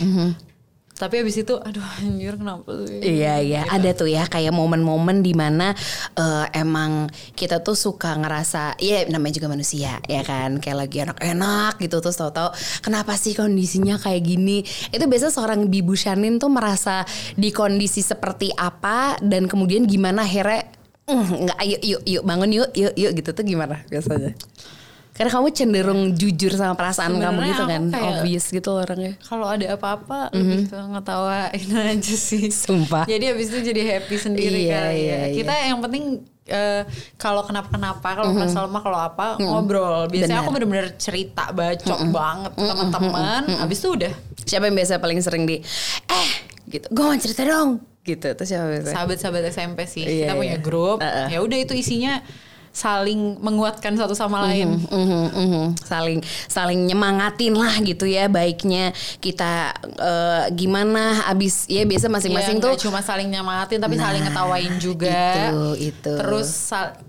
tapi 0.96 1.20
abis 1.20 1.44
itu 1.44 1.54
aduh 1.60 1.84
anjir 2.00 2.40
kenapa 2.40 2.72
sih 2.88 2.98
Iya 3.04 3.34
iya. 3.38 3.60
Ada 3.68 3.92
tuh 3.92 4.08
ya 4.08 4.24
kayak 4.24 4.50
momen-momen 4.50 5.20
di 5.20 5.36
mana 5.36 5.76
eh, 6.16 6.46
emang 6.56 7.06
kita 7.36 7.60
tuh 7.60 7.76
suka 7.76 8.16
ngerasa 8.16 8.80
ya 8.80 9.04
namanya 9.06 9.36
juga 9.36 9.52
manusia 9.52 10.00
ya 10.08 10.24
kan? 10.24 10.56
Kayak 10.56 10.88
lagi 10.88 10.96
enak-enak 11.04 11.76
gitu 11.78 12.00
terus 12.00 12.16
tau-tau 12.16 12.48
kenapa 12.80 13.12
sih 13.14 13.36
kondisinya 13.36 14.00
kayak 14.00 14.24
gini? 14.24 14.64
Itu 14.88 15.04
biasa 15.04 15.28
seorang 15.28 15.68
bibu 15.68 15.92
Shanin 15.92 16.40
tuh 16.40 16.48
merasa 16.48 17.04
di 17.36 17.52
kondisi 17.52 18.00
seperti 18.00 18.48
apa 18.56 19.20
dan 19.20 19.46
kemudian 19.46 19.84
gimana 19.84 20.24
akhirnya 20.24 20.64
"Mm, 21.06 21.46
nggak 21.46 21.58
ayo 21.60 21.76
yuk 21.86 22.02
yuk 22.02 22.24
bangun 22.24 22.50
yuk 22.50 22.70
yuk 22.74 22.94
yuk 22.98 23.12
gitu 23.14 23.30
tuh 23.30 23.44
gimana 23.44 23.84
biasanya 23.86 24.34
karena 25.16 25.30
kamu 25.32 25.48
cenderung 25.50 26.00
jujur 26.12 26.52
sama 26.52 26.76
perasaan 26.76 27.16
kamu 27.16 27.40
Sebenarnya 27.40 27.50
gitu 27.50 27.64
kan 27.64 27.82
obvious 28.12 28.44
gitu 28.48 28.70
orangnya 28.70 29.12
kalau 29.24 29.48
ada 29.48 29.66
apa-apa 29.72 30.30
lebih 30.30 30.68
ke 30.68 30.76
ngetawain 30.76 31.68
aja 31.96 32.14
sih 32.14 32.52
Sumpah. 32.52 33.08
jadi 33.08 33.32
abis 33.32 33.48
itu 33.50 33.58
jadi 33.64 33.82
happy 33.96 34.16
sendiri 34.16 34.68
Iya, 34.68 34.76
kali 34.76 34.96
iya, 35.00 35.16
ya 35.16 35.26
kita 35.32 35.52
yang 35.56 35.80
penting 35.80 36.04
eh, 36.46 36.82
kalau 37.16 37.42
kenapa-kenapa 37.42 38.08
kalau 38.12 38.30
merasa 38.30 38.60
lemah 38.60 38.82
kalau 38.84 39.00
apa 39.00 39.26
ngobrol 39.40 40.06
biasanya 40.06 40.38
Benar. 40.38 40.44
aku 40.44 40.50
bener-bener 40.54 40.88
cerita 40.94 41.50
bacot 41.50 42.00
banget 42.12 42.52
ke 42.52 42.62
teman-teman 42.62 43.40
abis 43.64 43.78
itu 43.80 43.90
udah 43.90 44.14
Siapa 44.46 44.70
yang 44.70 44.78
biasa 44.78 45.02
paling 45.02 45.18
sering 45.18 45.42
di 45.42 45.58
eh 46.06 46.30
gitu. 46.70 46.86
Gue 46.94 47.02
mau 47.02 47.18
cerita 47.18 47.42
dong. 47.42 47.82
Gitu. 48.06 48.30
Terus 48.30 48.46
siapa 48.46 48.78
sahabat-sahabat 48.86 49.42
SMP 49.50 49.90
sih 49.90 50.06
Iya, 50.06 50.30
kita 50.30 50.32
iya. 50.34 50.38
punya 50.38 50.56
grup 50.62 51.02
Uh-uh. 51.02 51.26
ya 51.26 51.42
udah 51.42 51.58
itu 51.58 51.74
isinya 51.74 52.22
saling 52.76 53.40
menguatkan 53.40 53.96
satu 53.96 54.12
sama 54.12 54.44
lain 54.44 54.76
Mhm, 54.84 55.24
mhm. 55.32 55.64
saling 55.80 56.20
saling 56.44 56.84
nyemangatin 56.84 57.56
lah 57.56 57.72
gitu 57.80 58.04
ya 58.04 58.28
baiknya 58.28 58.92
kita 59.16 59.72
eh, 59.96 60.44
gimana 60.52 61.24
abis 61.24 61.64
ya 61.66 61.88
biasa 61.88 62.12
masing-masing 62.12 62.60
Ya, 62.60 62.64
tuh 62.68 62.76
cuma 62.76 63.00
saling 63.00 63.32
nyemangatin 63.32 63.80
tapi 63.80 63.96
saling 63.96 64.20
Nah, 64.20 64.28
ngetawain 64.28 64.76
juga 64.76 65.48
itu, 65.48 65.88
itu. 65.88 66.12
terus 66.20 66.48
sal- 66.50 67.05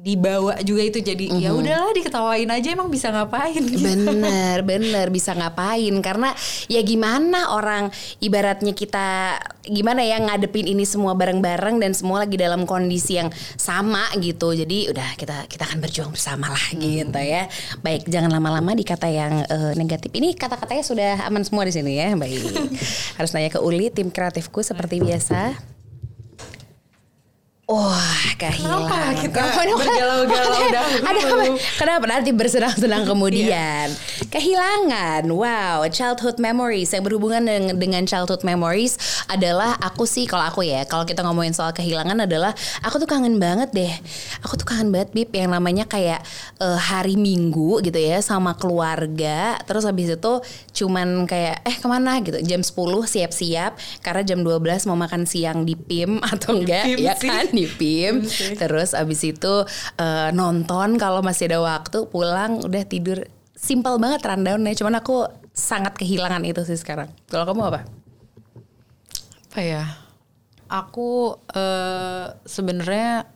dibawa 0.00 0.56
juga 0.64 0.80
itu 0.80 1.04
jadi 1.04 1.28
ya 1.36 1.52
udahlah 1.52 1.92
diketawain 1.92 2.48
aja 2.48 2.72
emang 2.72 2.88
bisa 2.88 3.12
ngapain 3.12 3.60
gitu. 3.60 3.84
Bener, 3.84 4.64
bener 4.64 5.12
bisa 5.12 5.36
ngapain 5.36 5.92
karena 6.00 6.32
ya 6.72 6.80
gimana 6.80 7.52
orang 7.52 7.92
ibaratnya 8.24 8.72
kita 8.72 9.36
gimana 9.68 10.00
ya 10.00 10.16
ngadepin 10.16 10.72
ini 10.72 10.88
semua 10.88 11.12
bareng-bareng 11.12 11.84
dan 11.84 11.92
semua 11.92 12.24
lagi 12.24 12.40
dalam 12.40 12.64
kondisi 12.64 13.20
yang 13.20 13.28
sama 13.60 14.08
gitu. 14.16 14.56
Jadi 14.56 14.88
udah 14.88 15.20
kita 15.20 15.44
kita 15.52 15.68
akan 15.68 15.78
berjuang 15.84 16.10
bersama 16.16 16.48
lah 16.48 16.64
gitu 16.72 17.20
ya. 17.20 17.44
Baik, 17.84 18.08
jangan 18.08 18.32
lama-lama 18.32 18.72
di 18.72 18.88
kata 18.88 19.08
yang 19.12 19.44
eh, 19.44 19.72
negatif. 19.76 20.08
Ini 20.16 20.32
kata-katanya 20.32 20.84
sudah 20.84 21.12
aman 21.28 21.44
semua 21.44 21.68
di 21.68 21.76
sini 21.76 22.00
ya. 22.00 22.16
Baik. 22.16 22.40
Harus 23.20 23.36
nanya 23.36 23.52
ke 23.52 23.60
Uli 23.60 23.92
tim 23.92 24.08
kreatifku 24.08 24.64
seperti 24.64 25.04
biasa. 25.04 25.79
Wah, 27.70 28.34
kehilangan. 28.34 29.14
Kenapa 29.14 29.14
kita 29.14 29.42
bergalau-galau 29.78 30.58
Ada- 30.58 30.74
dahulu? 30.74 31.06
Ada 31.06 31.20
apa? 31.22 31.44
Kenapa 31.78 32.04
nanti 32.10 32.30
bersenang-senang 32.34 33.06
kemudian? 33.06 33.86
Kehilangan. 34.26 35.30
Wow, 35.30 35.86
childhood 35.94 36.42
memories 36.42 36.90
yang 36.90 37.06
berhubungan 37.06 37.46
dengan, 37.46 37.78
dengan 37.78 38.02
childhood 38.10 38.42
memories 38.42 38.98
adalah 39.30 39.78
aku 39.78 40.02
sih 40.02 40.26
kalau 40.26 40.50
aku 40.50 40.66
ya, 40.66 40.82
kalau 40.82 41.06
kita 41.06 41.22
ngomongin 41.22 41.54
soal 41.54 41.70
kehilangan 41.70 42.26
adalah 42.26 42.50
aku 42.82 42.98
tuh 42.98 43.06
kangen 43.06 43.38
banget 43.38 43.70
deh. 43.70 43.94
Aku 44.42 44.58
tuh 44.58 44.66
kangen 44.66 44.90
banget 44.90 45.14
Bib 45.14 45.30
yang 45.30 45.54
namanya 45.54 45.86
kayak 45.86 46.26
eh, 46.58 46.78
hari 46.90 47.14
Minggu 47.14 47.86
gitu 47.86 48.02
ya 48.02 48.18
sama 48.18 48.58
keluarga. 48.58 49.62
Terus 49.62 49.86
habis 49.86 50.10
itu 50.10 50.32
cuman 50.74 51.22
kayak 51.30 51.62
eh 51.62 51.76
ke 51.78 51.86
mana 51.86 52.18
gitu. 52.18 52.42
Jam 52.42 52.66
10 52.66 52.74
siap-siap 53.06 53.78
karena 54.02 54.26
jam 54.26 54.42
12 54.42 54.90
mau 54.90 54.98
makan 54.98 55.22
siang 55.22 55.62
di 55.62 55.78
PIM 55.78 56.18
atau 56.34 56.58
enggak 56.58 56.90
PIM 56.90 56.98
ya 56.98 57.14
sih. 57.14 57.30
kan 57.30 57.59
di 57.60 57.66
PIM. 57.68 58.24
Terus 58.56 58.92
abis 58.92 59.20
itu 59.22 59.54
eh, 59.94 60.28
nonton 60.30 60.96
kalau 60.96 61.20
masih 61.20 61.46
ada 61.46 61.60
waktu 61.60 62.06
pulang 62.06 62.60
udah 62.60 62.82
tidur. 62.82 63.20
Simpel 63.52 63.96
banget 63.96 64.24
rundownnya. 64.24 64.72
Cuman 64.72 64.96
aku 64.96 65.24
sangat 65.50 65.92
kehilangan 65.94 66.40
itu 66.42 66.64
sih 66.64 66.74
sekarang. 66.74 67.12
Kalau 67.26 67.44
kamu 67.44 67.62
apa? 67.66 67.80
apa 69.50 69.60
ya 69.60 69.82
aku 70.66 71.34
eh, 71.50 72.26
sebenarnya 72.46 73.26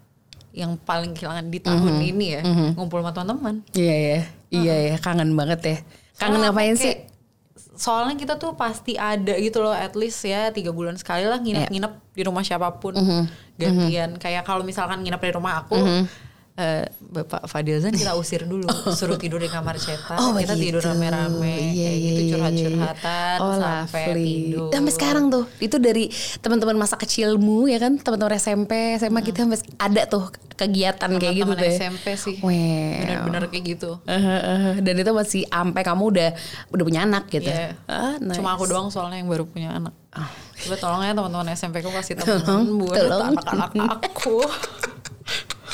yang 0.55 0.79
paling 0.79 1.11
kehilangan 1.11 1.51
di 1.51 1.59
tahun 1.59 1.99
Mhm. 1.99 2.09
ini 2.09 2.27
ya 2.31 2.43
ngumpul 2.71 3.03
sama 3.03 3.11
teman-teman 3.11 3.67
Iya 3.75 3.97
ya, 3.99 4.21
iya 4.49 4.75
ya, 4.87 4.97
kangen 4.97 5.35
banget 5.35 5.61
ya. 5.61 5.77
Kangen 6.15 6.39
Soalnya 6.39 6.39
ngapain 6.47 6.71
kayak- 6.71 6.79
sih? 6.79 6.95
Soalnya 7.55 8.19
kita 8.19 8.35
tuh 8.35 8.59
pasti 8.59 8.99
ada 8.99 9.35
gitu 9.39 9.63
loh 9.63 9.71
at 9.75 9.95
least 9.95 10.23
ya 10.27 10.51
tiga 10.51 10.75
bulan 10.75 10.99
sekali 10.99 11.23
lah 11.23 11.39
nginep-nginep 11.39 11.93
di 12.15 12.23
rumah 12.27 12.43
siapa 12.43 12.71
pun. 12.83 12.95
Mhm. 12.99 13.25
gantian. 13.55 14.11
Kayak 14.19 14.43
kalau 14.43 14.67
misalkan 14.67 15.03
nginep 15.07 15.23
di 15.23 15.33
rumah 15.39 15.63
aku 15.63 15.79
eh, 16.55 16.87
bapak 17.01 17.45
Fadilzan 17.45 17.91
kita 17.91 18.15
usir 18.15 18.43
dulu 18.43 18.67
suruh 18.99 19.15
tidur 19.15 19.37
di 19.37 19.47
kamar 19.47 19.75
cetak 19.75 20.15
Oh, 20.15 20.33
kita 20.33 20.53
begitu. 20.53 20.79
tidur 20.79 20.83
rame-rame 20.85 21.43
Iya, 21.43 21.59
kayak 21.61 21.75
iya, 21.75 21.89
gitu 21.89 21.99
iya, 21.99 22.15
iya. 22.15 22.31
curhat-curhatan 22.31 23.37
Oh, 23.39 23.55
sampai 23.55 24.05
lovely. 24.07 24.25
tidur 24.25 24.69
Sampai 24.71 24.93
sekarang 24.93 25.25
tuh, 25.29 25.45
itu 25.59 25.77
dari 25.77 26.05
teman-teman 26.39 26.77
masa 26.77 26.95
kecilmu 26.95 27.67
ya 27.67 27.79
kan, 27.79 27.97
teman-teman 27.97 28.35
SMP, 28.35 28.73
SMA 28.97 29.21
kita 29.21 29.43
sampai 29.43 29.59
ada 29.77 30.03
tuh 30.05 30.25
kegiatan 30.55 31.11
kayak 31.13 31.35
gitu 31.35 31.51
teman 31.51 31.59
tuh. 31.59 31.67
ya. 31.67 31.75
SMP 31.77 32.07
sih 32.15 32.37
Wow. 32.39 32.55
bener-bener 33.03 33.43
kayak 33.49 33.65
gitu 33.69 33.91
Uh-huh, 34.05 34.39
uh-huh. 34.39 34.75
Dan 34.79 34.95
itu 34.97 35.11
masih 35.11 35.43
sampai 35.45 35.83
kamu 35.83 36.03
udah 36.09 36.31
udah 36.71 36.85
punya 36.85 37.01
anak 37.03 37.27
gitu. 37.29 37.47
Iya. 37.47 37.75
Ah, 37.85 38.15
nice. 38.17 38.39
Cuma 38.39 38.55
aku 38.55 38.65
doang 38.65 38.89
soalnya 38.89 39.19
yang 39.19 39.27
baru 39.27 39.45
punya 39.45 39.75
anak. 39.75 39.95
Coba 40.57 40.75
tolong 40.79 41.03
ya 41.03 41.13
teman-teman 41.13 41.51
SMP 41.53 41.83
ku 41.83 41.91
kasih 41.91 42.15
temen 42.15 42.39
buat 42.79 42.95
anak-anak 42.95 43.99
aku. 44.05 44.39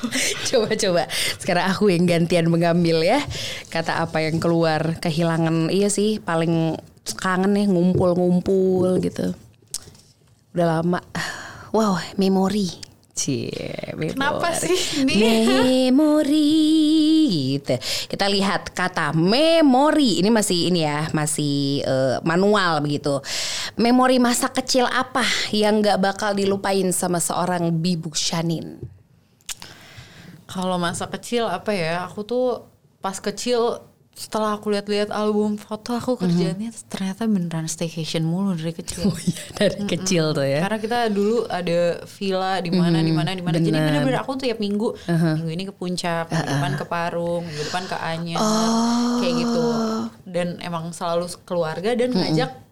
Coba-coba 0.51 1.07
sekarang 1.39 1.67
aku 1.71 1.93
yang 1.93 2.05
gantian 2.09 2.49
mengambil 2.49 3.03
ya 3.05 3.21
kata 3.69 4.03
apa 4.03 4.25
yang 4.25 4.41
keluar 4.43 4.99
kehilangan 4.99 5.69
iya 5.69 5.89
sih 5.93 6.19
paling 6.21 6.77
kangen 7.19 7.57
ya 7.57 7.67
ngumpul-ngumpul 7.67 9.01
gitu 9.03 9.33
udah 10.55 10.67
lama 10.67 11.01
wow 11.71 11.99
memori 12.19 12.91
Cie, 13.21 13.93
memori. 14.01 14.17
Kenapa 14.17 14.49
sih 14.57 15.05
ini? 15.05 15.45
Memori 15.93 16.49
gitu. 17.53 17.77
Kita 18.09 18.25
lihat 18.33 18.73
kata 18.73 19.13
memori. 19.13 20.25
Ini 20.25 20.33
masih 20.33 20.73
ini 20.73 20.89
ya, 20.89 21.05
masih 21.13 21.85
eh, 21.85 22.17
manual 22.25 22.81
begitu. 22.81 23.21
Memori 23.77 24.17
masa 24.17 24.49
kecil 24.49 24.89
apa 24.89 25.27
yang 25.53 25.85
nggak 25.85 26.01
bakal 26.01 26.33
dilupain 26.33 26.89
sama 26.97 27.21
seorang 27.21 27.69
Bibu 27.77 28.09
Shanin? 28.17 28.81
Kalau 30.51 30.77
masa 30.83 31.07
kecil 31.07 31.47
apa 31.47 31.71
ya? 31.71 32.03
Aku 32.11 32.27
tuh 32.27 32.67
pas 32.99 33.15
kecil 33.23 33.87
setelah 34.11 34.59
aku 34.59 34.75
lihat-lihat 34.75 35.15
album 35.15 35.55
foto 35.57 35.97
aku 35.97 36.19
kerjanya 36.19 36.69
mm-hmm. 36.69 36.91
ternyata 36.93 37.25
beneran 37.25 37.65
staycation 37.71 38.27
mulu 38.27 38.59
dari 38.59 38.75
kecil. 38.75 39.07
Oh 39.09 39.17
iya 39.17 39.45
dari 39.55 39.81
mm-hmm. 39.81 39.91
kecil 39.97 40.25
tuh 40.35 40.45
ya. 40.45 40.61
Karena 40.67 40.79
kita 40.83 40.99
dulu 41.09 41.47
ada 41.47 42.05
villa 42.05 42.59
di 42.61 42.71
mana 42.75 42.99
di 43.01 43.13
mana 43.15 43.31
di 43.33 43.41
mana. 43.41 43.57
Jadi 43.57 43.71
bener-bener 43.71 44.21
aku 44.21 44.37
tiap 44.37 44.59
minggu 44.59 44.93
uh-huh. 44.93 45.35
minggu 45.41 45.51
ini 45.55 45.65
ke 45.71 45.73
puncak, 45.73 46.29
minggu 46.29 46.43
uh-uh. 46.43 46.53
depan 46.59 46.73
ke 46.77 46.85
Parung, 46.91 47.43
minggu 47.47 47.63
depan 47.71 47.85
ke 47.87 47.97
Anyar, 47.97 48.43
oh. 48.43 49.23
kayak 49.23 49.35
gitu. 49.41 49.67
Dan 50.27 50.49
emang 50.61 50.91
selalu 50.91 51.31
keluarga 51.47 51.95
dan 51.95 52.11
ngajak 52.13 52.51
mm-hmm 52.51 52.69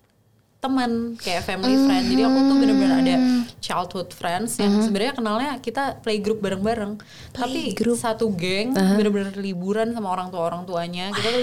teman 0.58 1.14
kayak 1.22 1.46
family 1.46 1.78
friend 1.86 2.04
jadi 2.10 2.22
aku 2.26 2.38
tuh 2.50 2.56
bener-bener 2.58 2.98
ada 2.98 3.14
childhood 3.62 4.10
friends 4.10 4.58
yang 4.58 4.74
mm-hmm. 4.74 4.84
sebenarnya 4.90 5.14
kenalnya 5.14 5.50
kita 5.62 6.02
playgroup 6.02 6.42
bareng-bareng 6.42 6.98
tapi 7.30 7.78
group. 7.78 7.94
satu 7.94 8.26
geng 8.34 8.74
uh-huh. 8.74 8.98
bener-bener 8.98 9.38
liburan 9.38 9.94
sama 9.94 10.10
orang 10.10 10.34
tua 10.34 10.50
orang 10.50 10.66
tuanya 10.66 11.14
kita 11.14 11.30
tuh 11.30 11.42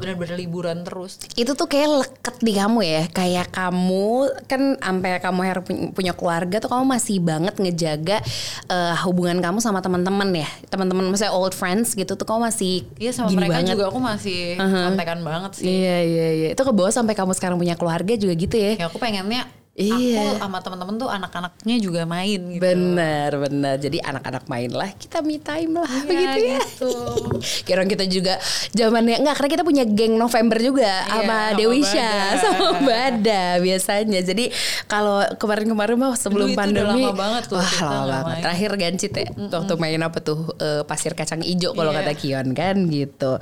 bener-bener 0.00 0.40
liburan 0.40 0.80
terus 0.80 1.20
itu 1.36 1.52
tuh 1.52 1.68
kayak 1.68 2.08
leket 2.08 2.36
di 2.40 2.52
kamu 2.56 2.80
ya 2.88 3.02
kayak 3.12 3.52
kamu 3.52 4.32
kan 4.48 4.62
sampai 4.80 5.10
kamu 5.20 5.40
harus 5.44 5.64
punya 5.92 6.12
keluarga 6.16 6.56
tuh 6.56 6.72
kamu 6.72 6.84
masih 6.88 7.16
banget 7.20 7.54
ngejaga 7.60 8.24
uh, 8.72 8.96
hubungan 9.04 9.44
kamu 9.44 9.60
sama 9.60 9.84
teman-teman 9.84 10.32
ya 10.32 10.48
teman-teman 10.72 11.04
maksudnya 11.12 11.36
old 11.36 11.52
friends 11.52 11.92
gitu 11.92 12.16
tuh 12.16 12.24
kamu 12.24 12.48
masih 12.48 12.88
iya 12.96 13.12
sama 13.12 13.28
mereka 13.28 13.60
banget. 13.60 13.76
juga 13.76 13.84
aku 13.92 14.00
masih 14.00 14.56
uh-huh. 14.56 14.84
kontekan 14.88 15.20
banget 15.20 15.50
sih 15.60 15.68
iya 15.68 15.98
iya 16.00 16.28
iya 16.32 16.48
itu 16.56 16.62
kebawa 16.64 16.88
sampai 16.88 17.12
kamu 17.12 17.36
sekarang 17.36 17.60
punya 17.60 17.76
keluarga 17.76 18.16
juga 18.16 18.37
gitu 18.38 18.54
ya. 18.54 18.78
Ya 18.78 18.86
aku 18.86 19.02
pengennya 19.02 19.50
Iya. 19.78 20.34
Aku 20.34 20.42
sama 20.42 20.58
teman-teman 20.58 20.94
tuh 20.98 21.06
anak-anaknya 21.06 21.76
juga 21.78 22.02
main 22.02 22.40
gitu. 22.50 22.62
Benar, 22.66 23.30
benar. 23.38 23.74
Jadi 23.78 24.02
anak-anak 24.02 24.50
main 24.50 24.70
lah, 24.74 24.90
kita 24.98 25.22
me 25.22 25.38
time 25.38 25.78
lah 25.78 25.86
iya, 25.86 26.02
begitu 26.02 26.38
ya. 26.42 26.58
Gitu. 26.58 26.90
Kira 27.70 27.82
kita 27.86 28.04
juga 28.10 28.42
zamannya 28.74 29.22
enggak 29.22 29.34
karena 29.38 29.50
kita 29.54 29.64
punya 29.64 29.84
geng 29.86 30.18
November 30.18 30.58
juga 30.58 30.90
iya, 30.90 31.14
sama 31.14 31.38
Dewisha, 31.54 32.10
sama 32.42 32.68
Bada 32.82 33.62
biasanya. 33.62 34.20
Jadi 34.26 34.50
kalau 34.90 35.22
kemarin-kemarin 35.38 35.94
mah 35.94 36.18
sebelum 36.18 36.50
Dulu 36.50 36.58
pandemi 36.58 37.06
lama 37.06 37.14
banget 37.14 37.42
tuh. 37.46 37.62
Wah, 37.62 37.78
lama 37.78 38.02
banget. 38.02 38.26
Main. 38.26 38.42
Terakhir 38.42 38.70
Gancit 38.74 39.12
ya. 39.14 39.28
Mm 39.30 39.38
-mm. 39.46 39.54
Waktu 39.54 39.74
main 39.78 40.00
apa 40.02 40.18
tuh 40.18 40.40
uh, 40.58 40.82
pasir 40.90 41.14
kacang 41.14 41.46
ijo 41.46 41.70
kalau 41.78 41.94
yeah. 41.94 42.02
kata 42.02 42.12
Kion 42.18 42.48
kan 42.50 42.76
gitu. 42.90 43.38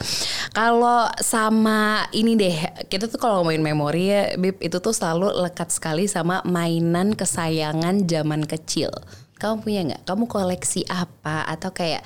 Kalau 0.52 1.08
sama 1.24 2.04
ini 2.12 2.36
deh, 2.36 2.56
kita 2.92 3.08
tuh 3.08 3.16
kalau 3.16 3.40
ngomongin 3.40 3.64
memori 3.64 4.04
ya, 4.12 4.36
Bib 4.36 4.60
itu 4.60 4.76
tuh 4.84 4.92
selalu 4.92 5.32
lekat 5.40 5.72
sekali 5.72 6.04
sama 6.04 6.25
sama 6.26 6.42
mainan 6.42 7.14
kesayangan 7.14 8.10
zaman 8.10 8.50
kecil. 8.50 8.90
Kamu 9.36 9.60
punya 9.60 9.80
nggak? 9.84 10.02
Kamu 10.08 10.24
koleksi 10.24 10.88
apa? 10.88 11.44
Atau 11.44 11.68
kayak 11.76 12.00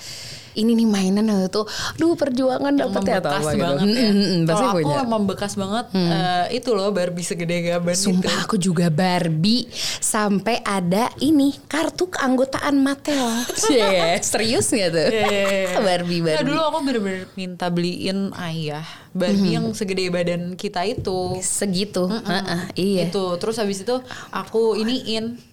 ini 0.59 0.75
nih 0.75 0.89
mainan 0.89 1.31
itu, 1.31 1.63
duh 1.95 2.19
perjuangan 2.19 2.75
dapat 2.75 3.03
ya 3.07 3.23
atau 3.23 3.39
gitu. 3.39 3.55
banget 3.55 3.87
gitu. 3.87 4.03
ya. 4.03 4.11
Mm, 4.11 4.41
Kalau 4.51 4.69
aku 4.75 4.79
punya. 4.83 5.03
membekas 5.07 5.53
banget 5.55 5.87
hmm. 5.95 6.11
uh, 6.11 6.45
itu 6.51 6.71
loh 6.75 6.89
Barbie 6.91 7.23
segede 7.23 7.57
gaban 7.63 7.95
Sumpah 7.95 8.35
gitu. 8.35 8.43
aku 8.43 8.55
juga 8.59 8.87
Barbie 8.91 9.71
sampai 10.03 10.59
ada 10.67 11.07
ini 11.23 11.55
kartu 11.71 12.11
keanggotaan 12.11 12.83
Mattel. 12.83 13.23
yeah, 13.71 14.19
serius 14.19 14.67
nggak 14.75 14.91
tuh? 14.91 15.09
Yeah, 15.15 15.31
yeah, 15.31 15.51
yeah. 15.71 15.83
Barbie 15.87 16.19
Barbie. 16.19 16.43
Nah, 16.43 16.47
dulu 16.51 16.61
aku 16.67 16.79
bener-bener 16.83 17.23
minta 17.39 17.67
beliin 17.71 18.35
ayah 18.51 18.87
Barbie 19.15 19.55
hmm. 19.55 19.57
yang 19.63 19.67
segede 19.71 20.11
badan 20.11 20.59
kita 20.59 20.83
itu. 20.83 21.39
Segitu. 21.39 22.11
Mm 22.11 22.21
-mm. 22.21 22.27
Uh 22.27 22.43
-uh, 22.43 22.63
iya. 22.75 23.07
Itu 23.07 23.39
terus 23.39 23.59
habis 23.63 23.83
itu 23.87 24.03
aku 24.35 24.75
iniin 24.75 25.50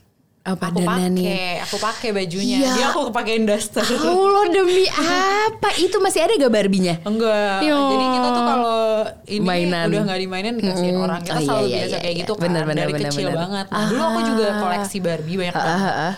apa 0.47 0.71
aku 0.71 0.79
pakai 0.79 1.59
aku 1.59 1.75
pakai 1.75 2.09
bajunya 2.15 2.57
ya. 2.63 2.71
dia 2.71 2.85
aku 2.95 3.11
kepakein 3.11 3.43
daster 3.43 3.83
Allah 3.83 4.47
demi 4.47 4.87
apa 5.43 5.75
itu 5.75 5.99
masih 5.99 6.23
ada 6.23 6.39
gak 6.39 6.53
Barbinya 6.55 6.95
enggak 7.03 7.67
Yo. 7.67 7.75
jadi 7.75 8.05
kita 8.15 8.27
tuh 8.31 8.43
kalau 8.47 8.81
ini 9.27 9.43
Mainan. 9.43 9.91
udah 9.91 10.01
nggak 10.07 10.19
dimainin 10.23 10.55
dikasihin 10.55 10.95
hmm. 10.95 11.03
orang 11.03 11.19
kita 11.19 11.35
oh, 11.35 11.43
selalu 11.43 11.67
iya, 11.67 11.67
iya, 11.67 11.75
biasa 11.75 11.91
iya, 11.91 11.99
kayak 11.99 12.15
iya. 12.15 12.21
gitu 12.23 12.33
kan 12.39 12.43
bener, 12.47 12.63
bener, 12.63 12.79
dari 12.79 12.93
bener, 12.95 13.11
kecil 13.11 13.27
bener. 13.27 13.39
banget 13.43 13.65
nah, 13.67 13.87
dulu 13.91 14.03
aku 14.07 14.19
juga 14.23 14.45
koleksi 14.63 14.97
Barbie 15.03 15.35
banyak 15.35 15.55
banget 15.59 15.75
ah, 15.75 15.83
ah, 15.83 15.99
ah. 16.07 16.13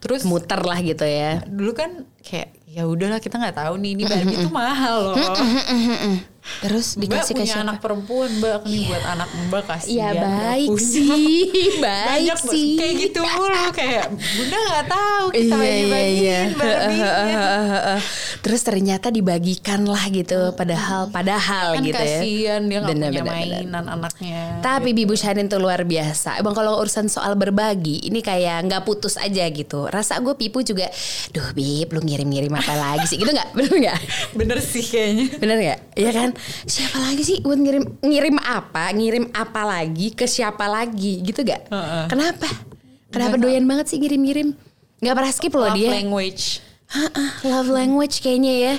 terus 0.00 0.22
muter 0.24 0.60
lah 0.64 0.78
gitu 0.80 1.04
ya 1.04 1.32
dulu 1.44 1.72
kan 1.76 1.90
kayak 2.24 2.48
ya 2.64 2.82
udahlah 2.88 3.20
kita 3.20 3.36
nggak 3.36 3.56
tahu 3.60 3.74
nih 3.84 3.90
ini 4.00 4.02
Barbie 4.08 4.36
tuh 4.48 4.52
mahal 4.56 4.96
loh 5.12 5.16
Terus 6.58 6.86
dikasih 6.98 7.34
mbak 7.34 7.44
punya 7.44 7.54
ke 7.54 7.62
anak 7.62 7.78
perempuan 7.82 8.30
mbak 8.40 8.62
nih 8.66 8.82
buat 8.90 9.04
anak 9.04 9.28
mbak 9.48 9.64
kasih 9.68 9.94
ya 9.98 10.10
baik 10.16 10.70
sih 10.80 11.08
baik 11.84 12.08
Banyak 12.08 12.38
sih. 12.42 12.68
kayak 12.78 12.94
gitu 12.98 13.20
mulu 13.22 13.64
kayak 13.74 14.06
bunda 14.10 14.56
nggak 14.58 14.86
tahu 14.90 15.24
kita 15.32 15.54
iya, 15.54 15.58
bagi 15.58 15.84
bagiin 15.88 16.48
iya, 16.58 17.12
iya. 17.28 17.96
terus 18.42 18.60
ternyata 18.64 19.08
dibagikan 19.12 19.86
lah 19.86 20.04
gitu 20.10 20.52
padahal 20.54 21.10
padahal 21.10 21.78
kan 21.78 21.84
gitu 21.84 22.02
ya. 22.02 22.18
kasian 22.20 22.60
dia 22.66 22.78
nggak 22.82 22.96
punya 22.98 23.22
bener, 23.22 23.26
mainan 23.26 23.84
bener. 23.84 23.94
anaknya. 23.98 24.42
Tapi 24.60 24.90
Bibu 24.94 25.14
Shanin 25.14 25.46
tuh 25.46 25.60
luar 25.60 25.82
biasa. 25.84 26.38
Emang 26.40 26.54
kalau 26.54 26.78
urusan 26.80 27.06
soal 27.10 27.34
berbagi 27.34 28.06
ini 28.06 28.20
kayak 28.22 28.68
nggak 28.68 28.82
putus 28.84 29.16
aja 29.18 29.44
gitu. 29.50 29.88
Rasa 29.88 30.18
gue 30.20 30.34
Pipu 30.38 30.62
juga 30.62 30.86
duh 31.34 31.50
Bib 31.54 31.90
lu 31.94 32.00
ngirim-ngirim 32.02 32.52
apa 32.54 32.74
lagi 32.74 33.06
sih? 33.10 33.18
Gitu 33.18 33.30
nggak? 33.30 33.52
Bener 33.58 33.74
nggak? 33.74 34.00
Bener 34.34 34.58
sih 34.62 34.84
kayaknya. 34.84 35.26
Bener 35.38 35.56
nggak? 35.58 35.78
Iya 35.98 36.10
kan 36.14 36.30
siapa 36.64 36.98
lagi 37.02 37.22
sih? 37.24 37.38
Buat 37.42 37.58
ngirim 37.60 37.84
ngirim 38.02 38.36
apa? 38.40 38.90
Ngirim 38.94 39.30
apa 39.34 39.62
lagi? 39.64 40.14
Ke 40.14 40.24
siapa 40.24 40.66
lagi? 40.66 41.20
Gitu 41.22 41.44
gak? 41.44 41.68
Uh 41.68 41.76
-uh. 41.76 42.04
kenapa 42.06 42.48
kenapa 43.12 43.36
Gak 43.36 43.42
doyan 43.44 43.64
banget 43.64 43.92
sih 43.92 43.98
ngirim-ngirim? 43.98 44.54
Nggak 44.98 45.14
pernah 45.14 45.32
skip 45.32 45.54
loh 45.54 45.70
dia. 45.74 45.90
love 45.90 45.98
language. 46.02 46.44
Ha-ha, 46.88 47.24
love 47.46 47.70
language 47.70 48.24
kayaknya 48.24 48.54
ya. 48.56 48.74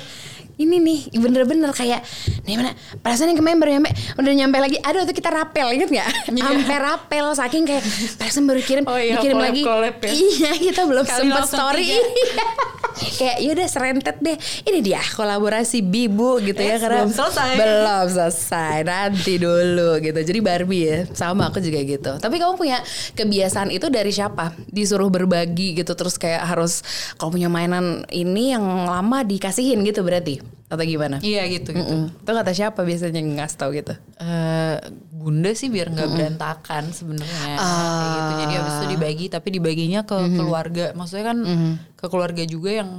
Ini 0.60 0.76
nih 0.76 1.00
bener-bener 1.16 1.72
kayak 1.72 2.04
nih 2.46 2.56
mana? 2.60 2.72
Perasaan 3.02 3.32
yang 3.32 3.40
kemarin 3.40 3.58
baru 3.60 3.72
nyampe 3.80 3.90
udah 4.20 4.34
nyampe 4.34 4.58
lagi. 4.60 4.78
Aduh 4.84 5.04
tuh 5.08 5.16
kita 5.16 5.30
rapel 5.32 5.68
inget 5.76 5.90
nggak? 5.90 6.10
Yeah. 6.30 6.46
sampai 6.50 6.78
rapel 6.80 7.26
saking 7.36 7.64
kayak 7.68 7.84
perasaan 8.16 8.46
baru 8.48 8.62
kirim 8.64 8.84
oh, 8.88 8.96
iya, 8.96 9.20
dikirim 9.20 9.36
collab, 9.38 9.48
lagi. 9.52 9.62
collab 9.66 9.96
ya. 10.00 10.12
iya 10.14 10.52
kita 10.56 10.82
belum 10.88 11.06
sempet 11.06 11.44
story. 11.48 11.88
kayak 13.20 13.38
yaudah 13.44 13.68
serentet 13.68 14.18
deh. 14.20 14.38
Ini 14.68 14.80
dia 14.84 15.02
kolaborasi 15.16 15.84
Bibu 15.84 16.40
gitu 16.44 16.60
ya 16.60 16.80
karena 16.80 17.08
belum 17.08 17.14
selesai. 17.16 17.52
belum 17.56 18.06
selesai. 18.12 18.76
Nanti 18.84 19.34
dulu 19.40 19.90
gitu. 20.04 20.20
Jadi 20.20 20.40
Barbie 20.40 20.84
ya 20.84 21.00
sama 21.16 21.52
aku 21.52 21.60
juga 21.64 21.80
gitu. 21.84 22.12
Tapi 22.20 22.36
kamu 22.40 22.54
punya 22.60 22.80
kebiasaan 23.16 23.72
itu 23.72 23.88
dari 23.88 24.12
siapa? 24.12 24.56
Disuruh 24.68 25.08
berbagi 25.12 25.80
gitu 25.80 25.96
terus 25.96 26.16
kayak 26.20 26.44
harus 26.44 26.82
kalau 27.16 27.36
punya 27.36 27.48
mainan 27.52 28.04
ini 28.12 28.56
yang 28.56 28.64
lama 28.88 29.24
dikasihin 29.24 29.82
gitu 29.84 30.04
berarti 30.04 30.59
atau 30.70 30.84
gimana? 30.86 31.18
Iya 31.26 31.50
gitu 31.50 31.74
gitu. 31.74 31.94
Mm 31.94 32.14
-mm. 32.14 32.22
Itu 32.22 32.32
kata 32.32 32.52
siapa 32.54 32.86
biasanya 32.86 33.22
ngasih 33.26 33.58
tau 33.58 33.74
gitu? 33.74 33.94
Uh, 34.22 34.78
bunda 35.10 35.50
sih 35.58 35.74
biar 35.74 35.90
nggak 35.90 36.06
mm 36.06 36.14
-mm. 36.14 36.22
berantakan 36.22 36.84
sebenarnya. 36.94 37.56
Uh. 37.58 37.66
Kayak 37.66 38.14
gitu. 38.14 38.34
Jadi 38.38 38.54
habis 38.54 38.74
itu 38.78 38.88
dibagi 38.94 39.26
tapi 39.34 39.48
dibaginya 39.50 40.02
ke 40.06 40.14
mm 40.14 40.24
-hmm. 40.24 40.38
keluarga. 40.38 40.86
Maksudnya 40.94 41.26
kan 41.26 41.38
mm 41.42 41.58
-hmm. 41.58 41.74
ke 41.98 42.06
keluarga 42.06 42.44
juga 42.46 42.72
yang 42.86 42.90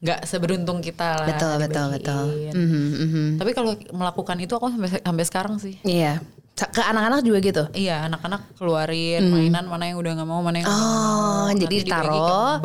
nggak 0.00 0.20
seberuntung 0.28 0.84
kita 0.84 1.24
lah. 1.24 1.28
Betul 1.32 1.54
betul 1.64 1.86
betul. 1.96 2.24
Mm 2.52 2.68
-hmm. 2.68 3.26
Tapi 3.40 3.50
kalau 3.56 3.72
melakukan 3.96 4.36
itu 4.36 4.52
aku 4.52 4.68
sampai 4.68 5.00
sampai 5.00 5.24
sekarang 5.24 5.56
sih. 5.56 5.80
Iya 5.80 6.20
ke 6.68 6.82
anak-anak 6.84 7.20
juga 7.24 7.38
gitu? 7.40 7.62
Iya 7.72 8.10
anak-anak 8.10 8.60
keluarin 8.60 9.24
hmm. 9.24 9.32
mainan 9.32 9.64
mana 9.64 9.84
yang 9.88 9.98
udah 10.02 10.12
nggak 10.20 10.28
mau 10.28 10.40
mana 10.44 10.56
yang 10.60 10.68
oh 10.68 11.48
mau. 11.48 11.56
jadi 11.56 11.76
taruh 11.88 12.60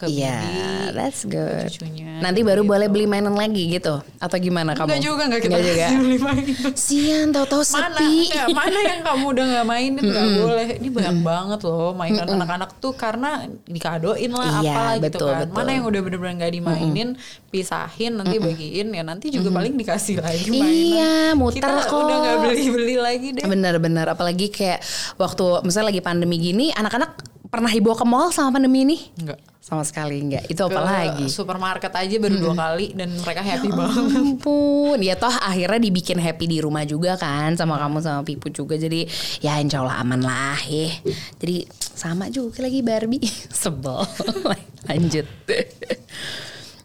ke 0.00 0.06
iya 0.08 0.40
yeah, 0.40 0.82
that's 0.96 1.28
good. 1.28 1.68
cucunya, 1.68 2.24
nanti 2.24 2.40
baru 2.40 2.64
gitu. 2.64 2.70
boleh 2.72 2.86
beli 2.88 3.04
mainan 3.04 3.36
lagi 3.36 3.68
gitu 3.68 4.00
atau 4.00 4.36
gimana 4.40 4.72
kamu? 4.72 4.88
Enggak 4.88 5.02
juga 5.04 5.22
nggak 5.28 5.42
kita 5.44 5.58
juga. 5.60 5.86
beli 6.00 6.18
mainan. 6.22 6.72
Sian 6.72 7.28
tahu-tahu 7.36 7.62
sepi. 7.66 8.32
mana, 8.32 8.48
mana 8.56 8.78
yang 8.80 9.00
kamu 9.04 9.24
udah 9.36 9.44
nggak 9.44 9.66
mainin 9.68 10.02
nggak 10.02 10.24
mm 10.24 10.36
boleh. 10.40 10.68
Ini 10.80 10.88
banyak 10.88 11.16
mm 11.20 11.24
banget 11.24 11.60
loh 11.68 11.90
mainan 11.92 12.26
anak-anak 12.28 12.70
tuh 12.80 12.92
karena 12.96 13.44
dikadoin 13.68 14.32
lah 14.32 14.60
iya, 14.60 14.72
apalah 14.72 14.94
gitu 15.00 15.26
kan. 15.28 15.44
Betul. 15.44 15.56
mana 15.56 15.70
yang 15.72 15.84
udah 15.84 16.00
bener-bener 16.00 16.34
nggak 16.40 16.52
dimainin 16.56 17.08
mm 17.18 17.43
pisahin 17.54 18.18
nanti 18.18 18.42
bagiin 18.42 18.90
ya 18.90 19.06
nanti 19.06 19.30
juga 19.30 19.46
mm 19.46 19.52
paling 19.54 19.74
dikasih 19.78 20.18
lagi 20.18 20.50
mainan 20.50 20.66
iya 20.66 21.14
muter 21.38 21.62
kita 21.62 21.86
kok 21.86 21.94
udah 21.94 22.16
nggak 22.18 22.36
beli-beli 22.42 22.96
lagi 22.98 23.28
deh. 23.38 23.46
Bener-bener 23.46 24.06
apalagi 24.10 24.50
kayak 24.50 24.82
waktu 25.14 25.62
misalnya 25.62 25.94
lagi 25.94 26.02
pandemi 26.02 26.42
gini 26.42 26.74
anak-anak 26.74 27.22
pernah 27.54 27.70
dibawa 27.70 27.94
ke 27.94 28.02
mall 28.02 28.28
sama 28.34 28.58
pandemi 28.58 28.82
ini? 28.82 28.98
Enggak. 29.14 29.38
Sama 29.62 29.86
sekali 29.86 30.18
enggak. 30.18 30.50
Itu 30.50 30.66
apa 30.66 30.80
lagi? 30.82 31.30
Supermarket 31.30 31.94
aja 31.94 32.16
baru 32.18 32.36
hmm. 32.36 32.42
dua 32.42 32.54
kali 32.58 32.86
dan 32.98 33.14
mereka 33.14 33.40
happy 33.46 33.70
ya 33.70 33.78
banget. 33.78 34.04
ampun. 34.18 34.98
Ya 34.98 35.14
toh 35.14 35.30
akhirnya 35.30 35.80
dibikin 35.80 36.18
happy 36.18 36.44
di 36.50 36.58
rumah 36.58 36.82
juga 36.82 37.14
kan 37.14 37.54
sama 37.54 37.78
kamu 37.78 38.02
sama 38.02 38.20
Pipu 38.26 38.50
juga. 38.50 38.74
Jadi 38.74 39.06
ya 39.38 39.62
insya 39.62 39.86
Allah 39.86 40.02
aman 40.02 40.20
lah 40.20 40.58
ya. 40.66 40.90
Jadi 41.38 41.64
sama 41.78 42.26
juga 42.28 42.66
lagi 42.66 42.82
Barbie. 42.82 43.22
Sebel. 43.62 44.02
Lanjut. 44.90 45.26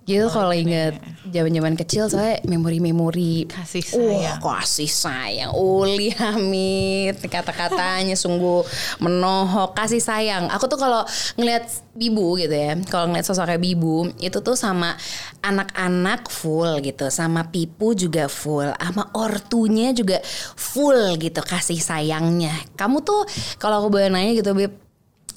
Gitu 0.10 0.26
kalau 0.34 0.50
inget 0.50 0.98
zaman-zaman 1.30 1.78
kecil 1.78 2.10
saya 2.10 2.42
memori-memori 2.42 3.46
Kasih 3.46 3.86
Wah, 3.94 4.10
sayang. 4.10 4.40
kasih 4.42 4.90
sayang. 4.90 5.52
Uli 5.54 6.10
Hamid 6.18 7.22
kata-katanya 7.30 8.18
sungguh 8.18 8.66
menohok 8.98 9.78
kasih 9.78 10.02
sayang. 10.02 10.50
Aku 10.50 10.66
tuh 10.66 10.82
kalau 10.82 11.06
ngelihat 11.38 11.70
Bibu 11.94 12.40
gitu 12.42 12.56
ya, 12.56 12.74
kalau 12.90 13.14
ngelihat 13.14 13.28
sosoknya 13.30 13.62
Bibu 13.62 14.10
itu 14.18 14.40
tuh 14.42 14.58
sama 14.58 14.98
anak-anak 15.46 16.32
full 16.32 16.82
gitu, 16.82 17.14
sama 17.14 17.46
Pipu 17.52 17.94
juga 17.94 18.26
full, 18.26 18.72
sama 18.74 19.14
ortunya 19.14 19.94
juga 19.94 20.18
full 20.58 21.20
gitu 21.22 21.44
kasih 21.46 21.78
sayangnya. 21.78 22.56
Kamu 22.80 23.06
tuh 23.06 23.28
kalau 23.62 23.86
aku 23.86 24.00
boleh 24.00 24.10
nanya 24.10 24.32
gitu, 24.34 24.56
Bib, 24.56 24.89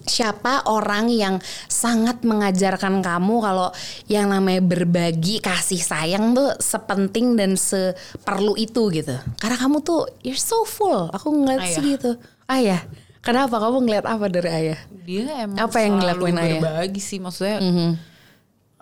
siapa 0.04 0.66
orang 0.66 1.06
yang 1.08 1.38
sangat 1.66 2.22
mengajarkan 2.22 3.00
kamu 3.00 3.34
kalau 3.38 3.68
yang 4.06 4.28
namanya 4.28 4.60
berbagi 4.60 5.38
kasih 5.38 5.78
sayang 5.78 6.32
tuh 6.32 6.52
sepenting 6.58 7.34
dan 7.34 7.54
seperlu 7.54 8.54
itu 8.56 8.90
gitu 8.90 9.14
karena 9.38 9.56
kamu 9.56 9.80
tuh 9.80 10.04
you're 10.20 10.34
so 10.34 10.62
full 10.62 11.06
aku 11.10 11.30
ngeliat 11.30 11.66
sih 11.68 11.80
Ayah. 11.80 11.90
gitu 11.94 12.10
ayah 12.48 12.80
kenapa 13.20 13.56
kamu 13.58 13.78
ngeliat 13.86 14.06
apa 14.06 14.26
dari 14.26 14.50
ayah 14.50 14.80
Dia 15.02 15.46
emang 15.46 15.58
Apa 15.58 15.82
yang 15.82 15.98
dilakuin 15.98 16.38
ayah? 16.38 16.62
berbagi 16.62 17.02
sih 17.02 17.18
maksudnya. 17.18 17.58
Mhm. 17.58 17.90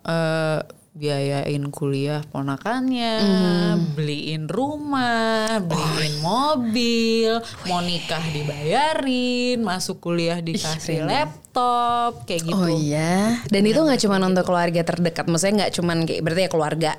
eh, 0.04 0.60
biayain 0.90 1.62
kuliah 1.70 2.18
ponakannya, 2.26 3.14
Mhm. 3.22 3.94
beliin 3.94 4.44
rumah, 4.50 5.62
beliin 5.62 6.18
mobil, 6.18 7.38
mau 7.64 7.78
nikah 7.78 8.18
dibayarin, 8.28 9.62
masuk 9.62 10.02
kuliah 10.02 10.42
dikasih 10.42 11.06
laptop, 11.06 12.26
kayak 12.26 12.42
gitu. 12.42 12.58
oh 12.58 12.66
iya 12.66 13.38
dan 13.46 13.62
itu 13.62 13.78
nggak 13.78 14.02
cuma 14.02 14.18
untuk 14.18 14.42
keluarga 14.44 14.82
terdekat 14.82 15.26
maksudnya 15.26 15.66
nggak 15.66 15.72
cuma 15.74 15.92
kayak 16.02 16.22
berarti 16.22 16.42
ya 16.42 16.50
keluarga 16.50 16.92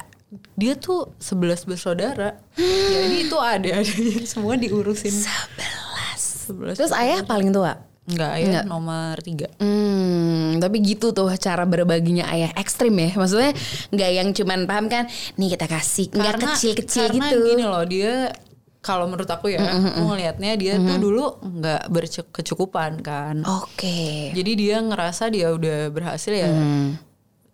Dia 0.56 0.80
tuh 0.80 1.12
11 1.20 1.68
bersaudara. 1.68 2.40
Jadi 2.56 3.28
itu 3.28 3.36
ada 3.36 3.84
adanya 3.84 4.24
semua 4.24 4.56
diurusin. 4.56 5.12
11. 5.12 6.48
terus 6.80 6.96
ayah 6.96 7.20
paling 7.28 7.52
tua 7.52 7.84
Enggak, 8.02 8.32
ayah 8.42 8.66
nomor 8.66 9.14
3. 9.22 9.62
Hmm, 9.62 10.58
tapi 10.58 10.82
gitu 10.82 11.14
tuh 11.14 11.30
cara 11.38 11.70
berbaginya 11.70 12.26
ayah 12.34 12.50
ekstrim 12.58 12.98
ya. 12.98 13.14
Maksudnya 13.14 13.54
nggak 13.94 14.10
yang 14.10 14.28
cuman 14.34 14.60
paham 14.66 14.86
kan, 14.90 15.06
nih 15.38 15.54
kita 15.54 15.70
kasih, 15.70 16.10
nggak 16.10 16.42
kecil-kecil 16.42 17.14
karena 17.14 17.30
gitu. 17.30 17.38
gini 17.46 17.64
loh 17.64 17.86
dia 17.86 18.34
kalau 18.82 19.06
menurut 19.06 19.30
aku 19.30 19.54
ya, 19.54 19.62
aku 19.62 20.02
ngelihatnya 20.02 20.58
dia 20.58 20.82
tuh 20.82 20.98
dulu 20.98 21.38
nggak 21.46 21.94
berkecukupan 21.94 23.06
kan. 23.06 23.46
Oke. 23.46 24.34
Jadi 24.34 24.52
dia 24.58 24.82
ngerasa 24.82 25.30
dia 25.30 25.54
udah 25.54 25.94
berhasil 25.94 26.34
ya. 26.34 26.50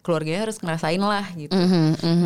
Keluarganya 0.07 0.47
harus 0.47 0.63
ngerasain 0.63 1.03
lah 1.03 1.27
gitu. 1.35 1.51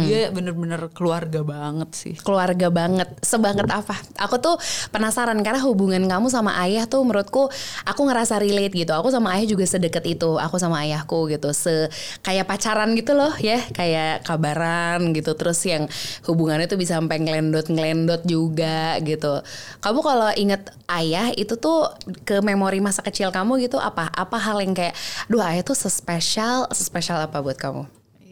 Dia 0.06 0.30
bener-bener 0.30 0.94
keluarga 0.94 1.42
banget 1.42 1.90
sih. 1.98 2.14
keluarga 2.22 2.70
banget. 2.70 3.10
Sebanget 3.26 3.66
apa? 3.74 3.98
Aku 4.22 4.38
tuh 4.38 4.62
penasaran 4.94 5.42
karena 5.42 5.58
hubungan 5.66 6.06
kamu 6.06 6.30
sama 6.30 6.62
ayah 6.62 6.86
tuh 6.86 7.02
menurutku 7.02 7.50
aku 7.82 8.02
ngerasa 8.06 8.38
relate 8.38 8.78
gitu. 8.78 8.94
Aku 8.94 9.10
sama 9.10 9.34
ayah 9.34 9.50
juga 9.50 9.66
sedekat 9.66 10.06
itu. 10.06 10.38
Aku 10.38 10.62
sama 10.62 10.86
ayahku 10.86 11.26
gitu. 11.34 11.50
Se 11.58 11.90
kayak 12.22 12.46
pacaran 12.46 12.94
gitu 12.94 13.18
loh 13.18 13.34
ya. 13.42 13.58
Kayak 13.74 14.30
kabaran 14.30 15.18
gitu. 15.18 15.34
Terus 15.34 15.58
yang 15.66 15.90
hubungannya 16.30 16.70
tuh 16.70 16.78
bisa 16.78 17.02
sampai 17.02 17.18
ngelendot 17.18 17.66
ngelendot 17.66 18.22
juga 18.30 19.02
gitu. 19.02 19.42
Kamu 19.82 20.06
kalau 20.06 20.30
inget 20.38 20.70
ayah 20.86 21.34
itu 21.34 21.58
tuh 21.58 21.90
ke 22.28 22.46
memori 22.46 22.78
masa 22.78 23.02
kecil 23.02 23.34
kamu 23.34 23.58
gitu 23.66 23.82
apa? 23.82 24.12
Apa 24.14 24.38
hal 24.38 24.62
yang 24.62 24.76
kayak 24.78 24.94
duh 25.32 25.42
ayah 25.42 25.64
tuh 25.64 25.74
sespesial 25.74 26.68
sespesial 26.70 27.18
apa 27.24 27.40
buat 27.40 27.56
kamu 27.56 27.71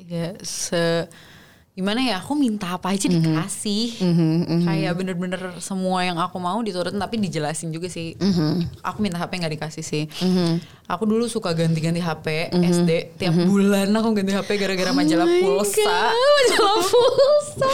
Ya 0.09 0.33
se 0.41 1.05
gimana 1.77 2.03
ya 2.03 2.19
aku 2.19 2.35
minta 2.35 2.75
apa 2.75 2.91
aja 2.91 3.07
dikasih. 3.07 4.03
Kayak 4.67 4.93
bener-bener 4.99 5.41
semua 5.63 6.03
yang 6.03 6.19
aku 6.19 6.35
mau 6.41 6.59
diturutin 6.59 6.99
tapi 6.99 7.15
dijelasin 7.21 7.71
juga 7.71 7.87
sih. 7.87 8.19
Aku 8.83 8.99
minta 8.99 9.15
HP 9.21 9.39
nggak 9.39 9.53
dikasih 9.55 9.83
sih 9.85 10.03
aku 10.89 11.03
dulu 11.05 11.25
suka 11.25 11.53
ganti-ganti 11.53 12.01
HP 12.01 12.49
SD 12.51 12.89
tiap 13.15 13.35
bulan 13.45 13.93
aku 13.93 14.09
ganti 14.11 14.33
HP 14.33 14.49
gara-gara 14.57 14.89
majalah 14.89 15.29
pulsa. 15.29 16.09
Majalah 16.09 16.75
pulsa. 16.89 17.73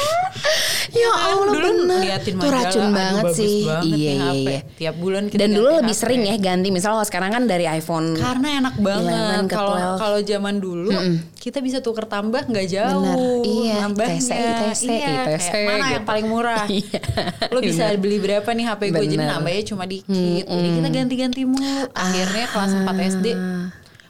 Ya 0.92 1.12
Allah 1.12 1.48
dulu 1.50 1.68
bener. 1.82 2.00
liatin 2.02 2.34
tuh 2.34 2.48
majalah 2.48 2.60
racun 2.62 2.82
aduh, 2.82 2.94
banget 2.94 3.24
bagus 3.26 3.38
sih. 3.38 3.56
banget 3.66 3.84
iya 3.90 4.12
iya 4.14 4.32
iya. 4.34 4.60
Tiap 4.74 4.96
bulan 4.96 5.24
kita 5.26 5.40
dan 5.42 5.50
dulu 5.52 5.70
lebih 5.76 5.92
HP. 5.92 6.02
sering 6.02 6.22
ya 6.24 6.36
ganti. 6.38 6.68
Misal 6.70 6.90
kalau 6.94 7.06
sekarang 7.06 7.32
kan 7.32 7.44
dari 7.46 7.66
iPhone 7.66 8.16
karena 8.16 8.48
enak 8.62 8.74
11 8.76 8.84
banget. 8.86 9.44
kalau 9.50 9.76
12. 9.76 9.96
kalau 9.98 10.20
zaman 10.22 10.56
dulu 10.58 10.92
kita 11.36 11.60
bisa 11.60 11.78
tuker 11.80 12.06
tambah 12.06 12.42
nggak 12.42 12.68
jauh 12.68 13.04
Bener, 13.06 13.46
iya. 13.46 13.76
nambahnya. 13.82 14.18
ITC, 14.18 14.30
ITC, 14.34 14.84
iya, 14.88 15.10
ITC 15.26 15.46
kayak 15.46 15.68
mana 15.68 15.78
yang 15.78 15.92
gitu. 15.96 16.06
paling 16.06 16.26
murah? 16.26 16.64
Iya, 16.76 17.00
lo 17.48 17.60
bisa 17.62 17.84
bener. 17.88 18.00
beli 18.02 18.18
berapa 18.18 18.50
nih 18.50 18.66
HP 18.66 18.82
gue? 18.90 19.06
Jadi 19.06 19.18
nambahnya 19.22 19.64
cuma 19.66 19.84
dikit. 19.86 20.44
Jadi 20.44 20.70
kita 20.74 20.90
ganti-ganti 20.92 21.42
mulu. 21.44 21.86
Akhirnya 21.92 22.46
kelas 22.48 22.72
4 22.74 23.05
SD. 23.08 23.28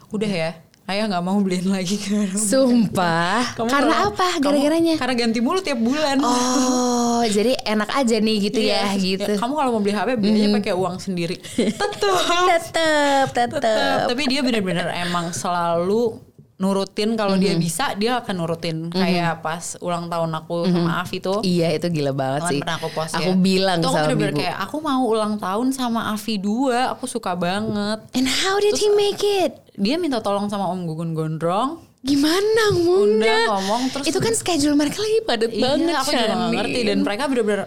Udah 0.08 0.30
ya 0.30 0.50
ayah 0.86 1.10
nggak 1.10 1.18
mau 1.20 1.34
beliin 1.42 1.66
lagi 1.66 1.98
sumpah. 2.38 3.58
Kamu 3.58 3.66
karena 3.66 3.90
kalau- 3.90 4.10
apa 4.14 4.26
gara-garanya? 4.38 4.94
karena 4.94 5.14
ganti 5.18 5.38
mulu 5.42 5.58
tiap 5.58 5.78
bulan. 5.78 6.22
Oh 6.22 7.26
jadi 7.36 7.58
enak 7.58 7.90
aja 7.90 8.16
nih 8.16 8.36
gitu 8.46 8.60
ya 8.62 8.86
Iya, 8.86 9.02
gitu. 9.18 9.32
Kamu 9.34 9.52
kalau 9.52 9.70
mau 9.74 9.82
beli 9.82 9.94
HP 9.94 10.08
beli 10.14 10.38
aja 10.40 10.48
pakai 10.54 10.72
uang 10.72 10.96
sendiri. 10.96 11.36
Tetep. 11.80 12.14
Tetep 12.46 13.26
tetep. 13.34 13.58
Tetep. 13.58 14.06
Tapi 14.06 14.22
dia 14.26 14.40
benar-benar 14.46 14.86
emang 14.96 15.34
selalu 15.34 16.22
nurutin 16.56 17.14
kalau 17.14 17.36
dia 17.36 17.52
Mhm. 17.52 17.60
bisa 17.60 17.92
dia 17.94 18.16
akan 18.16 18.34
nurutin. 18.34 18.88
Kayak 18.88 19.40
pas 19.40 19.76
ulang 19.78 20.06
tahun 20.06 20.32
aku 20.34 20.64
sama 20.64 20.92
Afi 20.98 21.18
tuh 21.18 21.40
iya 21.42 21.68
itu 21.70 21.84
gila 21.86 22.10
banget 22.10 22.48
sih. 22.48 22.60
pernah 22.60 22.76
aku 22.76 22.88
post 22.90 23.12
aku 23.12 23.30
ya. 23.30 23.36
bilang 23.36 23.78
Tuh 23.78 23.86
aku 23.86 23.94
sama 23.94 24.06
bener-bener 24.06 24.30
ibu 24.30 24.40
kayak 24.40 24.56
aku 24.58 24.76
mau 24.78 25.02
ulang 25.04 25.34
tahun 25.36 25.66
sama 25.70 26.00
Afi 26.10 26.34
dua 26.36 26.78
aku 26.90 27.04
suka 27.04 27.32
banget. 27.32 27.98
And 28.12 28.24
how 28.24 28.56
did 28.56 28.74
he 28.74 28.88
make 28.90 29.20
it? 29.20 29.60
dia 29.76 29.96
minta 29.96 30.18
tolong 30.18 30.48
sama 30.48 30.68
Om 30.68 30.86
Gugun 30.86 31.12
Gondrong. 31.12 31.84
Gimana 32.00 32.72
Munda? 32.72 33.50
ngomong 33.50 33.90
terus 33.90 34.06
Itu 34.06 34.16
kan 34.16 34.32
schedule 34.32 34.72
mereka 34.72 34.98
lagi 34.98 35.20
padat 35.22 35.52
banget 35.52 35.90
iya 35.90 36.00
aku 36.00 36.10
juga 36.10 36.24
gak 36.30 36.52
ngerti. 36.54 36.80
Dan 36.82 36.98
mereka 37.02 37.22
bener-bener 37.26 37.60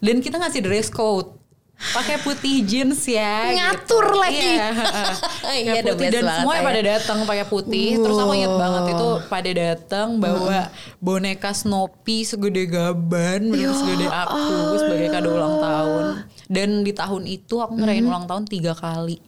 dan 0.00 0.16
kita 0.18 0.36
ngasih 0.36 0.60
dress 0.60 0.88
code 0.88 1.30
pakai 1.74 2.16
putih 2.18 2.64
jeans 2.64 3.04
ya 3.04 3.50
Ngatur 3.50 4.04
gitu. 4.08 4.16
lagi. 4.16 4.40
iya, 4.48 4.68
Iya, 5.54 5.70
Kayak 5.70 5.84
the 5.84 5.92
putih 5.92 6.08
dan 6.08 6.24
Ayah. 6.24 6.62
pada 6.62 6.80
datang 6.80 7.18
pakai 7.22 7.46
putih. 7.46 7.88
Terus 7.98 8.16
aku 8.16 8.32
inget 8.32 8.54
banget 8.54 8.82
itu 8.90 9.08
pada 9.26 9.50
datang 9.52 10.08
bawa 10.16 10.60
boneka 10.98 11.50
Snoopy 11.52 12.24
segede 12.24 12.64
gaban 12.66 13.52
bener 13.52 13.70
segede 13.70 14.06
aku 14.06 14.42
sebagai 14.80 15.08
kado 15.10 15.28
ulang 15.30 15.56
tahun. 15.58 16.04
Dan 16.46 16.68
di 16.82 16.92
tahun 16.92 17.22
itu 17.24 17.58
aku 17.58 17.76
ngerayain 17.76 18.04
ulang 18.04 18.24
tahun 18.24 18.44
tiga 18.44 18.72
kali. 18.72 19.20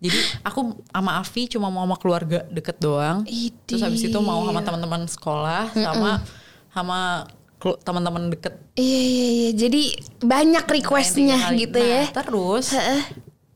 Jadi 0.00 0.16
aku 0.40 0.80
sama 0.86 1.20
Afi 1.20 1.44
cuma 1.46 1.68
mau 1.68 1.84
sama 1.84 1.96
keluarga 1.96 2.46
deket 2.48 2.78
doang. 2.78 3.20
Terus 3.66 3.82
habis 3.82 4.00
itu 4.00 4.18
mau 4.18 4.40
sama 4.42 4.60
teman-teman 4.60 5.04
sekolah 5.04 5.68
sama 5.74 6.24
sama 6.70 6.98
kelu- 7.26 7.39
teman-teman 7.60 8.28
deket 8.28 8.56
Iya 8.72 9.00
iya 9.00 9.26
iya. 9.28 9.50
Jadi 9.52 9.82
banyak 10.18 10.64
requestnya 10.64 11.36
Tiga 11.36 11.46
kali. 11.46 11.56
gitu 11.60 11.78
Nah, 11.78 11.86
ya. 11.86 12.02
Terus 12.10 12.66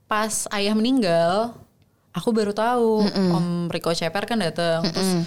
pas 0.04 0.34
ayah 0.52 0.74
meninggal, 0.74 1.56
aku 2.10 2.28
baru 2.30 2.52
tahu 2.52 3.08
Om 3.08 3.46
Riko 3.68 3.90
Ceper 3.90 4.24
kan 4.24 4.38
datang. 4.38 4.84
Terus 4.86 5.24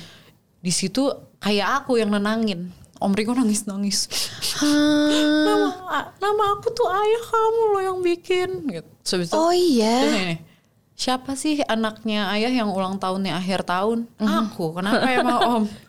di 0.57 0.69
situ 0.69 1.09
kayak 1.37 1.83
aku 1.83 1.97
yang 1.97 2.09
nenangin. 2.09 2.69
Om 2.97 3.13
Riko 3.13 3.33
nangis 3.33 3.65
nangis. 3.65 4.05
nama 5.45 5.69
nama 6.17 6.43
aku 6.53 6.69
tuh 6.71 6.85
ayah 6.87 7.23
kamu 7.23 7.61
loh 7.67 7.81
yang 7.83 7.99
bikin. 8.01 8.49
Gitu. 8.67 8.89
Itu, 9.17 9.33
Oh 9.33 9.49
terus 9.49 9.61
iya. 9.73 9.95
ini, 10.03 10.27
siapa 10.93 11.33
sih 11.33 11.61
anaknya 11.63 12.27
ayah 12.33 12.51
yang 12.51 12.69
ulang 12.69 12.97
tahunnya 12.97 13.37
akhir 13.37 13.63
tahun? 13.63 14.05
Aku. 14.17 14.73
Kenapa 14.73 15.07
emang 15.07 15.39
Om? 15.39 15.63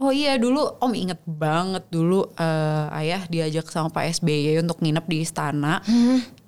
Oh 0.00 0.08
iya 0.08 0.40
dulu 0.40 0.80
Om 0.80 0.92
inget 0.96 1.20
banget 1.28 1.84
dulu 1.92 2.24
eh, 2.40 2.98
ayah 3.04 3.28
diajak 3.28 3.68
sama 3.68 3.92
Pak 3.92 4.16
SBY 4.16 4.64
untuk 4.64 4.80
nginep 4.80 5.04
di 5.04 5.16
istana. 5.20 5.84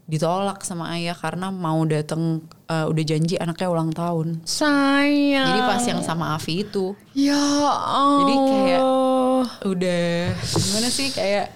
Ditolak 0.08 0.64
sama 0.64 0.92
ayah 0.96 1.12
karena 1.12 1.52
mau 1.52 1.84
datang 1.84 2.40
eh, 2.64 2.88
udah 2.88 3.04
janji 3.04 3.36
anaknya 3.36 3.68
ulang 3.68 3.92
tahun. 3.92 4.40
Sayang. 4.48 5.48
Jadi 5.52 5.60
pas 5.68 5.84
yang 5.84 6.00
sama 6.00 6.32
Avi 6.32 6.64
itu 6.64 6.96
Ya 7.12 7.36
Allah. 7.36 8.24
Jadi 8.24 8.34
kayak 8.40 8.80
udah 9.68 10.04
gimana 10.32 10.88
sih 10.88 11.08
kayak 11.12 11.46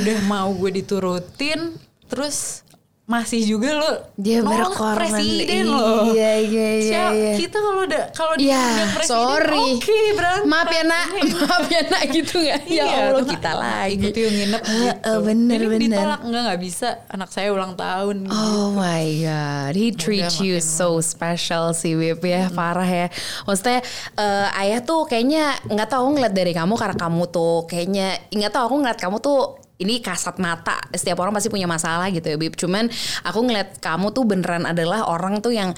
udah 0.00 0.18
mau 0.24 0.48
gue 0.56 0.70
diturutin 0.80 1.76
terus 2.08 2.64
masih 3.10 3.42
juga 3.42 3.74
lo 3.74 3.90
dia 4.14 4.38
berkorban. 4.38 4.94
presiden 5.02 5.66
lo. 5.66 6.14
Iya 6.14 6.32
iya 6.46 6.68
iya, 6.78 7.02
iya. 7.10 7.32
kita 7.34 7.58
kalau 7.58 7.82
udah 7.82 8.04
kalau 8.14 8.34
dia 8.38 8.54
ya, 8.54 8.86
presiden 8.94 9.18
sorry. 9.18 9.58
oke 9.58 9.82
okay, 9.82 10.06
berantem. 10.14 10.46
Maaf 10.46 10.70
ya 10.70 10.82
nak. 10.86 11.06
Maaf 11.42 11.64
ya 11.66 11.80
nak 11.90 12.02
gitu 12.06 12.34
nggak? 12.38 12.60
Ya 12.70 12.86
iya, 12.86 13.10
Allah 13.10 13.26
kita 13.26 13.50
lagi. 13.58 13.98
ikut 13.98 14.14
yang 14.14 14.34
nginep. 14.38 14.62
Gitu. 14.62 15.10
uh, 15.10 15.18
bener 15.26 15.58
Jadi 15.58 15.66
bener. 15.74 15.90
ditolak. 15.90 16.20
Enggak 16.22 16.42
nggak 16.46 16.60
bisa. 16.62 16.88
Anak 17.10 17.30
saya 17.34 17.48
ulang 17.50 17.74
tahun. 17.74 18.16
Oh 18.30 18.30
gitu. 18.30 18.78
my 18.78 19.06
god. 19.26 19.72
He 19.74 19.86
treat 19.90 20.30
you 20.38 20.62
so 20.62 21.02
special 21.02 21.74
sih 21.74 21.98
Wip 21.98 22.22
ya. 22.22 22.46
Hmm. 22.46 22.54
parah 22.54 22.86
ya. 22.86 23.06
Maksudnya 23.42 23.82
uh, 24.14 24.60
ayah 24.62 24.86
tuh 24.86 25.10
kayaknya 25.10 25.58
nggak 25.66 25.90
tahu 25.90 26.14
ngeliat 26.14 26.30
dari 26.30 26.54
kamu 26.54 26.78
karena 26.78 26.94
kamu 26.94 27.26
tuh 27.26 27.66
kayaknya 27.66 28.22
nggak 28.30 28.54
tahu 28.54 28.62
aku 28.70 28.76
ngeliat 28.86 29.00
kamu 29.02 29.18
tuh 29.18 29.59
ini 29.80 30.04
kasat 30.04 30.36
mata 30.36 30.76
setiap 30.92 31.24
orang 31.24 31.32
pasti 31.32 31.48
punya 31.48 31.64
masalah 31.64 32.12
gitu 32.12 32.28
ya 32.28 32.36
Bib. 32.36 32.54
Cuman 32.54 32.86
aku 33.24 33.38
ngeliat 33.40 33.80
kamu 33.80 34.12
tuh 34.12 34.24
beneran 34.28 34.68
adalah 34.68 35.08
orang 35.08 35.40
tuh 35.40 35.56
yang 35.56 35.72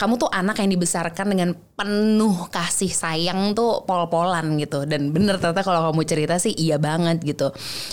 kamu 0.00 0.18
tuh 0.18 0.26
anak 0.32 0.58
yang 0.58 0.72
dibesarkan 0.72 1.26
dengan 1.30 1.54
penuh 1.78 2.50
kasih 2.50 2.90
sayang 2.90 3.54
tuh 3.54 3.84
pol-polan 3.86 4.56
gitu. 4.58 4.88
Dan 4.88 5.12
bener 5.12 5.36
ternyata 5.38 5.62
kalau 5.62 5.92
kamu 5.92 6.02
cerita 6.08 6.34
sih 6.40 6.56
iya 6.56 6.80
banget 6.80 7.22
gitu. 7.22 7.52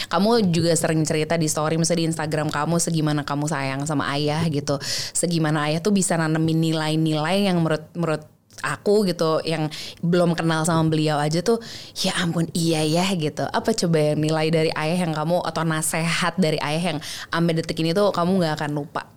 Kamu 0.10 0.50
juga 0.50 0.74
sering 0.74 1.04
cerita 1.04 1.36
di 1.36 1.46
story 1.46 1.78
misalnya 1.78 2.02
di 2.02 2.08
Instagram 2.16 2.48
kamu 2.50 2.80
segimana 2.82 3.22
kamu 3.28 3.46
sayang 3.46 3.84
sama 3.86 4.10
ayah 4.16 4.42
gitu. 4.48 4.80
Segimana 5.14 5.70
ayah 5.70 5.84
tuh 5.84 5.94
bisa 5.94 6.16
nanemin 6.16 6.72
nilai-nilai 6.72 7.52
yang 7.52 7.62
menurut 7.62 7.86
menurut 7.94 8.39
aku 8.62 9.08
gitu 9.08 9.40
yang 9.48 9.68
belum 10.04 10.36
kenal 10.36 10.64
sama 10.68 10.88
beliau 10.88 11.20
aja 11.20 11.40
tuh 11.40 11.60
ya 11.98 12.16
ampun 12.20 12.48
iya 12.56 12.84
ya 12.84 13.06
gitu. 13.16 13.46
Apa 13.50 13.72
coba 13.76 14.14
yang 14.14 14.20
nilai 14.20 14.48
dari 14.52 14.72
ayah 14.74 14.98
yang 15.08 15.14
kamu 15.16 15.42
atau 15.44 15.64
nasehat 15.64 16.36
dari 16.38 16.60
ayah 16.60 16.96
yang 16.96 17.00
ambil 17.34 17.62
detik 17.62 17.80
ini 17.80 17.96
tuh 17.96 18.12
kamu 18.12 18.44
nggak 18.44 18.54
akan 18.60 18.72
lupa? 18.76 19.08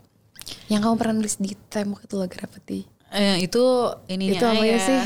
Yang 0.66 0.80
kamu 0.88 0.94
pernah 0.98 1.14
nulis 1.18 1.36
di 1.38 1.52
tembok 1.70 2.04
itu 2.06 2.14
lagi 2.18 2.36
apa 2.42 2.58
eh, 3.12 3.44
itu 3.44 3.62
ini 4.08 4.32
itu 4.32 4.44
apa 4.44 4.64
ya 4.64 4.78
sih 4.80 5.00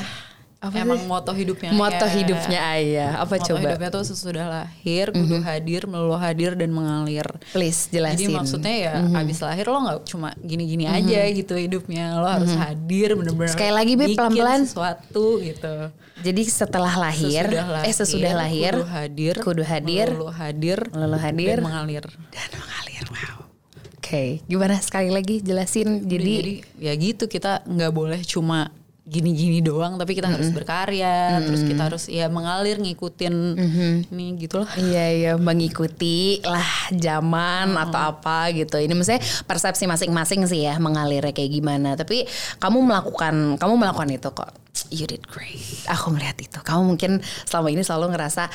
apa 0.68 0.76
Emang 0.83 0.98
sih? 1.00 1.09
moto 1.09 1.33
hidupnya 1.33 1.70
Moto 1.70 2.05
ayah. 2.07 2.14
hidupnya 2.18 2.61
ayah. 2.74 3.11
Apa 3.22 3.35
moto 3.38 3.46
coba? 3.46 3.59
Moto 3.59 3.66
hidupnya 3.66 3.90
tuh 3.94 4.05
sesudah 4.05 4.44
lahir, 4.46 5.07
kudu 5.14 5.22
mm 5.22 5.33
-hmm. 5.38 5.48
hadir, 5.48 5.83
melulu 5.87 6.16
hadir 6.18 6.50
dan 6.59 6.70
mengalir. 6.74 7.26
Please 7.55 7.88
jelasin. 7.88 8.18
Jadi 8.18 8.24
maksudnya 8.35 8.74
ya 8.74 8.94
mm 8.98 9.07
-hmm. 9.11 9.20
abis 9.22 9.38
lahir 9.42 9.66
lo 9.70 9.79
nggak 9.87 9.98
cuma 10.11 10.29
gini-gini 10.42 10.85
mm 10.85 10.92
-hmm. 10.92 10.98
aja 11.07 11.20
gitu 11.31 11.55
hidupnya. 11.55 12.05
Lo 12.18 12.26
harus 12.26 12.50
mm 12.50 12.59
-hmm. 12.59 12.66
hadir 12.66 13.09
bener-bener. 13.14 13.52
Sekali 13.55 13.72
lagi 13.72 13.92
Bi 13.96 14.14
pelan-pelan. 14.16 14.61
sesuatu 14.66 15.26
gitu. 15.40 15.74
Jadi 16.16 16.42
setelah 16.48 16.94
lahir, 16.96 17.44
sesudah 17.44 17.66
lahir 17.68 17.87
eh 17.87 17.94
sesudah 17.94 18.33
lahir, 18.33 18.72
kudu 18.72 18.88
hadir, 18.88 19.35
kudu 19.44 19.62
hadir, 19.62 20.07
melulu 20.16 20.33
hadir, 20.33 20.79
melulu 20.88 21.18
hadir, 21.20 21.57
dan 21.61 21.64
mengalir. 21.64 22.05
Dan 22.33 22.50
mengalir. 22.57 23.05
Wow. 23.12 23.37
Oke, 24.07 24.09
okay. 24.09 24.29
gimana 24.48 24.81
sekali 24.81 25.11
lagi 25.12 25.42
jelasin? 25.44 26.07
Jadi, 26.09 26.33
jadi 26.40 26.55
ya 26.79 26.92
gitu 26.94 27.24
kita 27.29 27.66
nggak 27.68 27.92
boleh 27.92 28.20
cuma 28.24 28.72
gini-gini 29.06 29.62
doang 29.62 29.94
tapi 30.02 30.18
kita 30.18 30.26
mm 30.26 30.34
-hmm. 30.34 30.42
harus 30.42 30.50
berkarya 30.50 31.14
mm 31.14 31.30
-hmm. 31.38 31.46
terus 31.46 31.62
kita 31.62 31.82
harus 31.86 32.04
ya 32.10 32.26
mengalir 32.26 32.82
ngikutin 32.82 33.34
mm 33.54 33.68
-hmm. 33.70 33.92
ini 34.10 34.24
gitulah 34.34 34.70
iya 34.74 35.06
iya 35.14 35.32
mengikuti 35.38 36.42
lah 36.42 36.90
zaman 36.90 37.70
mm 37.70 37.74
-hmm. 37.78 37.84
atau 37.86 38.00
apa 38.02 38.50
gitu 38.50 38.82
ini 38.82 38.98
maksudnya 38.98 39.22
persepsi 39.46 39.86
masing-masing 39.86 40.50
sih 40.50 40.66
ya 40.66 40.82
mengalirnya 40.82 41.30
kayak 41.30 41.54
gimana 41.54 41.94
tapi 41.94 42.26
kamu 42.58 42.82
melakukan 42.82 43.54
kamu 43.62 43.74
melakukan 43.78 44.10
itu 44.10 44.28
kok 44.34 44.65
you 44.92 45.08
did 45.08 45.24
great. 45.26 45.60
Aku 45.88 46.12
melihat 46.12 46.36
itu. 46.40 46.58
Kamu 46.60 46.94
mungkin 46.94 47.24
selama 47.48 47.68
ini 47.72 47.82
selalu 47.82 48.12
ngerasa 48.16 48.52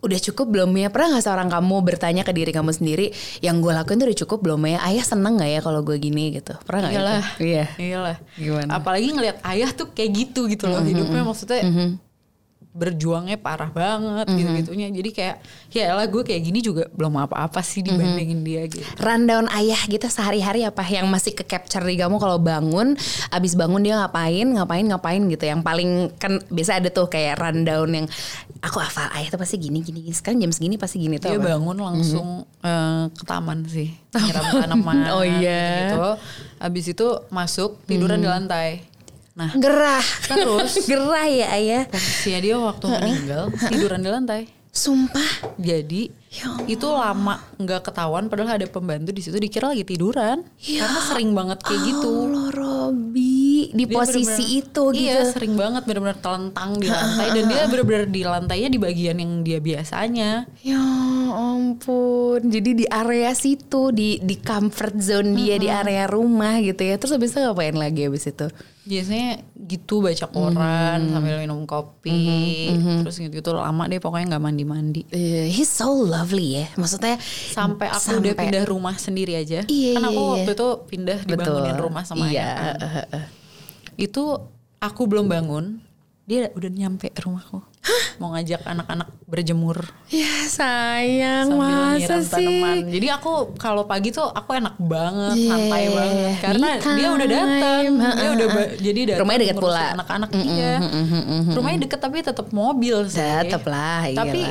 udah 0.00 0.18
cukup 0.30 0.46
belum 0.48 0.70
ya? 0.78 0.88
Pernah 0.88 1.18
nggak 1.18 1.24
seorang 1.24 1.48
kamu 1.52 1.76
bertanya 1.84 2.22
ke 2.24 2.32
diri 2.32 2.50
kamu 2.54 2.72
sendiri, 2.72 3.12
yang 3.44 3.60
gue 3.60 3.72
lakuin 3.72 4.00
tuh 4.00 4.06
udah 4.08 4.20
cukup 4.24 4.38
belum 4.44 4.60
ya? 4.64 4.78
Ayah 4.84 5.04
seneng 5.04 5.36
nggak 5.36 5.50
ya 5.58 5.60
kalau 5.60 5.80
gue 5.84 5.96
gini 6.00 6.32
gitu? 6.32 6.56
Pernah 6.64 6.88
nggak? 6.88 6.94
Iyalah. 6.94 7.24
Iya. 7.38 7.64
Iyalah. 7.76 8.16
Gimana? 8.38 8.70
Apalagi 8.80 9.08
ngelihat 9.12 9.38
ayah 9.44 9.70
tuh 9.76 9.92
kayak 9.92 10.10
gitu 10.16 10.48
gitu 10.48 10.66
loh. 10.70 10.80
Mm 10.80 10.84
-hmm. 10.84 10.90
Hidupnya 10.96 11.22
maksudnya 11.26 11.62
mm 11.64 11.74
-hmm 11.74 12.07
berjuangnya 12.78 13.34
parah 13.42 13.74
banget 13.74 14.26
mm 14.28 14.30
-hmm. 14.30 14.38
gitu 14.38 14.50
gitunya 14.62 14.86
jadi 14.94 15.10
kayak 15.10 15.36
ya 15.74 15.84
lah 15.98 16.06
gue 16.06 16.22
kayak 16.22 16.42
gini 16.46 16.62
juga 16.62 16.86
belum 16.94 17.18
apa-apa 17.26 17.58
sih 17.58 17.82
mhm. 17.82 17.86
dibandingin 17.90 18.38
mm 18.38 18.46
-hmm. 18.46 18.48
dia 18.54 18.62
gitu 18.70 18.86
rundown 19.02 19.46
ayah 19.50 19.80
gitu 19.90 20.06
sehari-hari 20.06 20.62
apa 20.62 20.86
yang 20.86 21.10
masih 21.10 21.34
ke 21.34 21.42
capture 21.42 21.82
di 21.82 21.98
kamu 21.98 22.22
kalau 22.22 22.38
bangun 22.38 22.94
abis 23.34 23.58
bangun 23.58 23.82
dia 23.82 23.98
ngapain 23.98 24.46
ngapain 24.46 24.84
ngapain 24.86 25.22
gitu 25.26 25.44
yang 25.48 25.60
paling 25.66 26.14
kan 26.22 26.38
biasa 26.52 26.78
ada 26.78 26.88
tuh 26.94 27.10
kayak 27.10 27.42
rundown 27.42 27.90
yang 27.90 28.06
aku 28.62 28.78
hafal 28.78 29.10
ayah 29.18 29.28
tuh 29.34 29.40
pasti 29.42 29.58
gini 29.58 29.82
gini, 29.82 30.06
gini. 30.06 30.14
sekarang 30.14 30.38
jam 30.38 30.54
segini 30.54 30.78
pasti 30.78 31.02
gini 31.02 31.18
tuh 31.18 31.34
dia 31.34 31.42
apa? 31.42 31.58
bangun 31.58 31.78
langsung 31.82 32.46
mm 32.46 32.62
-hmm. 32.62 32.68
uh, 32.68 33.02
ke 33.10 33.24
taman 33.26 33.58
sih 33.66 33.90
nyiram 34.14 34.44
tanaman 34.54 34.96
oh 35.18 35.24
iya 35.26 35.90
gitu 35.90 36.08
abis 36.62 36.84
itu 36.94 37.06
masuk 37.34 37.82
tiduran 37.90 38.22
mm 38.22 38.22
-hmm. 38.22 38.22
di 38.22 38.28
lantai 38.28 38.68
Nah, 39.38 39.54
gerah. 39.54 40.02
Terus 40.26 40.82
gerah 40.90 41.26
ya 41.30 41.46
ayah. 41.54 41.82
Posisinya 41.86 42.40
dia 42.42 42.56
waktu 42.58 42.84
meninggal 42.90 43.42
tiduran 43.70 44.02
di 44.02 44.10
lantai. 44.10 44.42
Sumpah. 44.74 45.54
Jadi 45.58 46.10
ya 46.28 46.54
itu 46.68 46.84
lama 46.84 47.40
nggak 47.56 47.88
ketahuan 47.88 48.28
padahal 48.28 48.60
ada 48.60 48.68
pembantu 48.68 49.16
di 49.16 49.22
situ 49.22 49.38
dikira 49.38 49.70
lagi 49.70 49.86
tiduran. 49.86 50.42
Ya 50.58 50.84
Karena 50.84 51.00
sering 51.06 51.30
banget 51.38 51.58
kayak 51.62 51.82
gitu. 51.86 52.10
Allah 52.26 52.50
Robi 52.50 53.70
di 53.70 53.84
dia 53.86 53.94
posisi 53.94 54.26
bener 54.26 54.38
-bener, 54.42 54.60
itu 54.60 54.82
iya, 54.82 54.94
gitu. 54.94 55.06
Iya, 55.06 55.20
sering 55.34 55.54
banget 55.54 55.82
benar-benar 55.86 56.18
telentang 56.18 56.70
di 56.78 56.88
lantai 56.90 57.26
dan 57.32 57.44
dia 57.46 57.62
benar-benar 57.70 58.04
di 58.10 58.22
lantainya 58.26 58.68
di 58.74 58.78
bagian 58.78 59.16
yang 59.22 59.32
dia 59.46 59.58
biasanya. 59.62 60.30
Ya 60.66 60.82
ampun. 61.32 62.40
Jadi 62.42 62.70
di 62.84 62.86
area 62.90 63.32
situ 63.34 63.94
di 63.94 64.18
di 64.18 64.36
comfort 64.38 64.98
zone 64.98 65.34
dia 65.34 65.56
-hmm. 65.56 65.62
di 65.62 65.68
area 65.70 66.04
rumah 66.10 66.58
gitu 66.58 66.82
ya. 66.82 66.98
Terus 66.98 67.14
habis 67.14 67.34
itu 67.34 67.38
ngapain 67.42 67.74
lagi 67.78 68.06
habis 68.06 68.26
itu? 68.26 68.46
Biasanya 68.88 69.44
gitu 69.68 70.00
baca 70.00 70.26
koran 70.32 70.98
mm. 71.04 71.12
sambil 71.12 71.36
minum 71.44 71.68
kopi 71.68 72.72
mm 72.72 72.78
-hmm. 72.80 72.98
terus 73.04 73.20
gitu 73.20 73.32
gitu 73.36 73.52
lama 73.52 73.84
deh 73.84 74.00
pokoknya 74.00 74.34
nggak 74.34 74.44
mandi 74.48 74.64
mandi 74.64 75.02
uh, 75.12 75.46
he's 75.52 75.68
so 75.68 75.92
lovely 75.92 76.64
ya 76.64 76.72
maksudnya 76.80 77.20
sampai 77.52 77.92
aku 77.92 78.00
sampai, 78.00 78.32
udah 78.32 78.34
pindah 78.40 78.64
rumah 78.64 78.96
sendiri 78.96 79.36
aja 79.36 79.68
iya, 79.68 80.00
kan 80.00 80.08
aku 80.08 80.16
iya. 80.16 80.30
waktu 80.32 80.50
itu 80.56 80.68
pindah 80.88 81.18
dibangunin 81.28 81.76
Betul. 81.76 81.84
rumah 81.84 82.02
sama 82.08 82.24
iya. 82.32 82.32
ayah 82.32 82.52
uh, 82.56 82.80
uh, 82.80 82.98
uh. 83.12 83.24
itu 84.00 84.24
aku 84.80 85.02
belum 85.04 85.28
bangun 85.28 85.84
dia 86.24 86.48
udah 86.56 86.70
nyampe 86.72 87.12
rumahku 87.20 87.60
mau 88.20 88.34
ngajak 88.34 88.62
anak-anak 88.66 89.08
berjemur. 89.28 89.78
Ya 90.08 90.48
sayang 90.48 91.54
masa 91.54 92.24
sih. 92.24 92.30
Tanaman. 92.32 92.88
Jadi 92.90 93.06
aku 93.12 93.54
kalau 93.56 93.84
pagi 93.84 94.10
tuh 94.10 94.26
aku 94.26 94.56
enak 94.56 94.74
banget, 94.80 95.36
yeah. 95.36 95.48
santai 95.48 95.84
banget 95.92 96.34
karena 96.40 96.68
dia 96.80 97.08
udah 97.12 97.28
datang. 97.28 97.82
Dia 97.98 98.28
udah 98.34 98.48
jadi 98.80 99.00
datang. 99.14 99.20
Rumahnya 99.24 99.40
dekat 99.44 99.58
pula. 99.60 99.84
Anak-anak 99.94 100.30
mm 100.32 100.40
-mm, 100.40 100.54
iya. 100.56 100.74
Mm 100.80 101.06
-mm, 101.06 101.42
Rumahnya 101.54 101.78
deket 101.86 102.00
tapi 102.00 102.16
tetap 102.24 102.46
mobil 102.50 102.96
sih. 103.06 103.20
Tetap 103.20 103.64
lah, 103.68 104.08
Tapi 104.12 104.42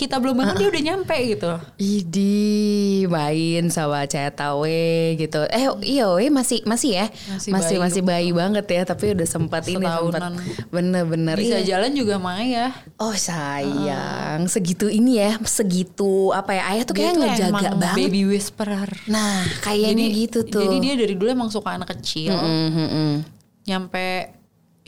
kita 0.00 0.16
belum 0.16 0.40
bangun 0.40 0.56
uh, 0.56 0.60
dia 0.64 0.68
udah 0.72 0.82
nyampe 0.88 1.16
gitu. 1.28 1.50
Idi 1.76 3.04
main 3.04 3.68
sama 3.68 4.08
Cetawe 4.08 4.88
gitu. 5.20 5.44
Eh 5.52 5.68
iya 5.84 6.08
we 6.08 6.32
masih 6.32 6.64
masih 6.64 7.04
ya. 7.04 7.06
Masih 7.28 7.50
masih 7.52 7.76
bayi, 7.76 7.84
masih 7.84 8.02
bayi 8.02 8.30
banget 8.32 8.64
ya 8.72 8.82
tapi 8.88 9.12
udah 9.12 9.28
sempat 9.28 9.68
ini 9.68 9.84
sempat 9.84 10.32
bener-bener 10.72 11.36
bisa 11.36 11.60
iya. 11.60 11.76
jalan 11.76 11.92
juga 11.92 12.16
Maya. 12.16 12.72
Oh 12.96 13.12
sayang, 13.12 14.48
uh. 14.48 14.48
segitu 14.48 14.88
ini 14.88 15.20
ya, 15.20 15.36
segitu 15.44 16.32
apa 16.32 16.56
ya 16.56 16.62
ayah 16.72 16.84
tuh 16.88 16.96
kayak 16.96 17.20
ngejaga 17.20 17.76
banget. 17.76 17.96
Baby 18.00 18.24
whisperer. 18.24 18.88
Nah 19.04 19.44
kayaknya 19.60 20.08
gitu 20.16 20.48
tuh. 20.48 20.64
Jadi 20.64 20.76
dia 20.80 20.94
dari 20.96 21.12
dulu 21.12 21.28
emang 21.28 21.52
suka 21.52 21.76
anak 21.76 21.92
kecil. 22.00 22.32
Mm 22.32 22.68
-hmm. 22.72 23.12
Nyampe 23.68 24.39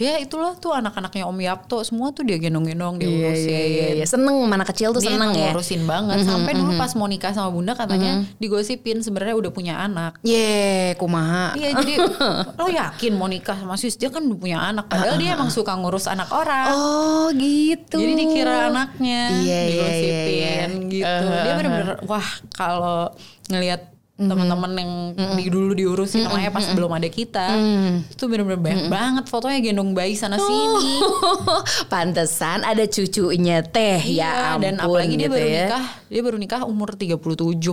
ya 0.02 0.18
itulah 0.18 0.58
tuh 0.58 0.74
anak-anaknya 0.74 1.22
Om 1.30 1.38
Yapto 1.38 1.78
semua 1.86 2.10
tuh 2.10 2.26
dia 2.26 2.42
gendong-gendong 2.42 2.98
dia 2.98 3.06
iya, 3.06 3.18
urusin. 3.30 3.46
Iya, 3.46 3.62
iya, 3.62 3.86
iya. 4.02 4.06
Seneng 4.10 4.34
mana 4.50 4.66
kecil 4.66 4.90
tuh 4.90 4.98
dia 4.98 5.14
seneng 5.14 5.30
ya. 5.30 5.54
ngurusin 5.54 5.86
banget. 5.86 6.16
Mm 6.18 6.24
-hmm, 6.26 6.32
Sampai 6.34 6.52
dulu 6.58 6.72
mhm. 6.74 6.80
pas 6.82 6.90
mau 6.98 7.06
nikah 7.06 7.30
sama 7.30 7.48
bunda 7.54 7.72
katanya 7.78 8.18
mm 8.18 8.22
-hmm. 8.26 8.40
digosipin 8.42 8.98
sebenarnya 9.06 9.38
udah 9.38 9.50
punya 9.54 9.74
anak. 9.78 10.18
Ye, 10.26 10.34
yeah, 10.34 10.86
kumaha. 10.98 11.54
Iya 11.54 11.68
jadi 11.78 11.94
lo 12.58 12.66
yakin 12.66 13.12
mau 13.14 13.30
nikah 13.30 13.54
sama 13.54 13.78
sis 13.78 13.94
dia 13.94 14.10
kan 14.10 14.26
udah 14.26 14.38
punya 14.42 14.58
anak. 14.58 14.90
Padahal 14.90 15.16
dia 15.22 15.38
emang 15.38 15.54
suka 15.54 15.78
ngurus 15.78 16.10
anak 16.10 16.26
orang. 16.34 16.74
Oh 16.74 17.30
gitu. 17.38 18.02
Jadi 18.02 18.12
dikira 18.18 18.74
anaknya 18.74 19.22
yeah, 19.38 19.62
iya, 19.62 19.70
digosipin 19.70 20.02
yeah, 20.02 20.26
yeah, 20.26 20.66
yeah. 20.66 20.90
gitu. 20.90 21.26
Uh, 21.30 21.42
dia 21.46 21.52
bener-bener 21.54 21.88
wah 22.10 22.26
kalau 22.50 23.14
ngelihat 23.46 23.91
mm-hmm. 24.18 24.28
teman-teman 24.28 24.70
yang 24.76 24.92
mm-hmm. 25.16 25.36
di 25.38 25.44
dulu 25.48 25.72
diurusin 25.72 26.26
mm-hmm. 26.26 26.52
pas 26.52 26.62
mm-hmm. 26.62 26.76
belum 26.76 26.92
ada 26.92 27.08
kita 27.08 27.46
mm-hmm. 27.52 28.12
itu 28.12 28.24
benar-benar 28.28 28.60
banyak 28.60 28.78
mm-hmm. 28.86 28.96
banget 28.96 29.24
fotonya 29.30 29.58
gendong 29.64 29.90
bayi 29.96 30.14
sana 30.14 30.36
oh. 30.36 30.44
sini 30.44 30.94
pantesan 31.92 32.66
ada 32.66 32.84
cucunya 32.84 33.64
teh 33.64 34.00
iya, 34.04 34.28
ya 34.28 34.32
ampun 34.56 34.62
dan 34.64 34.74
apalagi 34.80 35.14
dia 35.16 35.28
gitu 35.28 35.36
baru 35.36 35.48
ya. 35.48 35.66
nikah 35.66 35.86
dia 36.12 36.22
baru 36.22 36.36
nikah 36.38 36.62
umur 36.62 36.94
37 36.94 37.18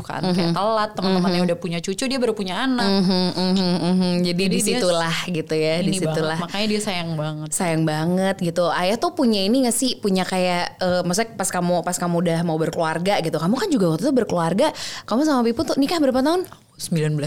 kan 0.02 0.26
mm-hmm. 0.26 0.34
kayak 0.34 0.52
telat 0.58 0.90
teman-temannya 0.98 1.46
mm-hmm. 1.46 1.48
udah 1.54 1.58
punya 1.62 1.80
cucu 1.84 2.04
dia 2.10 2.18
baru 2.18 2.34
punya 2.34 2.66
anak 2.66 2.90
mm-hmm. 2.90 3.26
Mm-hmm. 3.38 4.14
jadi, 4.26 4.44
jadi 4.50 4.56
di 4.58 4.62
situlah 4.66 5.16
gitu 5.30 5.54
ya 5.54 5.76
di 5.86 5.94
situlah 5.94 6.40
banget. 6.40 6.44
makanya 6.50 6.68
dia 6.72 6.82
sayang 6.82 7.10
banget 7.14 7.50
sayang 7.54 7.84
banget 7.86 8.36
gitu 8.42 8.66
ayah 8.74 8.98
tuh 8.98 9.14
punya 9.14 9.46
ini 9.46 9.70
gak 9.70 9.76
sih 9.78 10.02
punya 10.02 10.26
kayak 10.26 10.82
uh, 10.82 11.06
maksudnya 11.06 11.38
pas 11.38 11.50
kamu 11.54 11.86
pas 11.86 11.98
kamu 12.00 12.16
udah 12.26 12.40
mau 12.42 12.58
berkeluarga 12.58 13.22
gitu 13.22 13.38
kamu 13.38 13.56
kan 13.60 13.70
juga 13.70 13.86
waktu 13.94 14.04
itu 14.10 14.14
berkeluarga 14.16 14.68
kamu 15.06 15.22
sama 15.28 15.46
Pipu 15.46 15.62
tuh 15.68 15.78
nikah 15.78 16.02
berapa 16.02 16.26
tahun 16.26 16.40
tahun? 16.46 16.46
19 16.80 17.20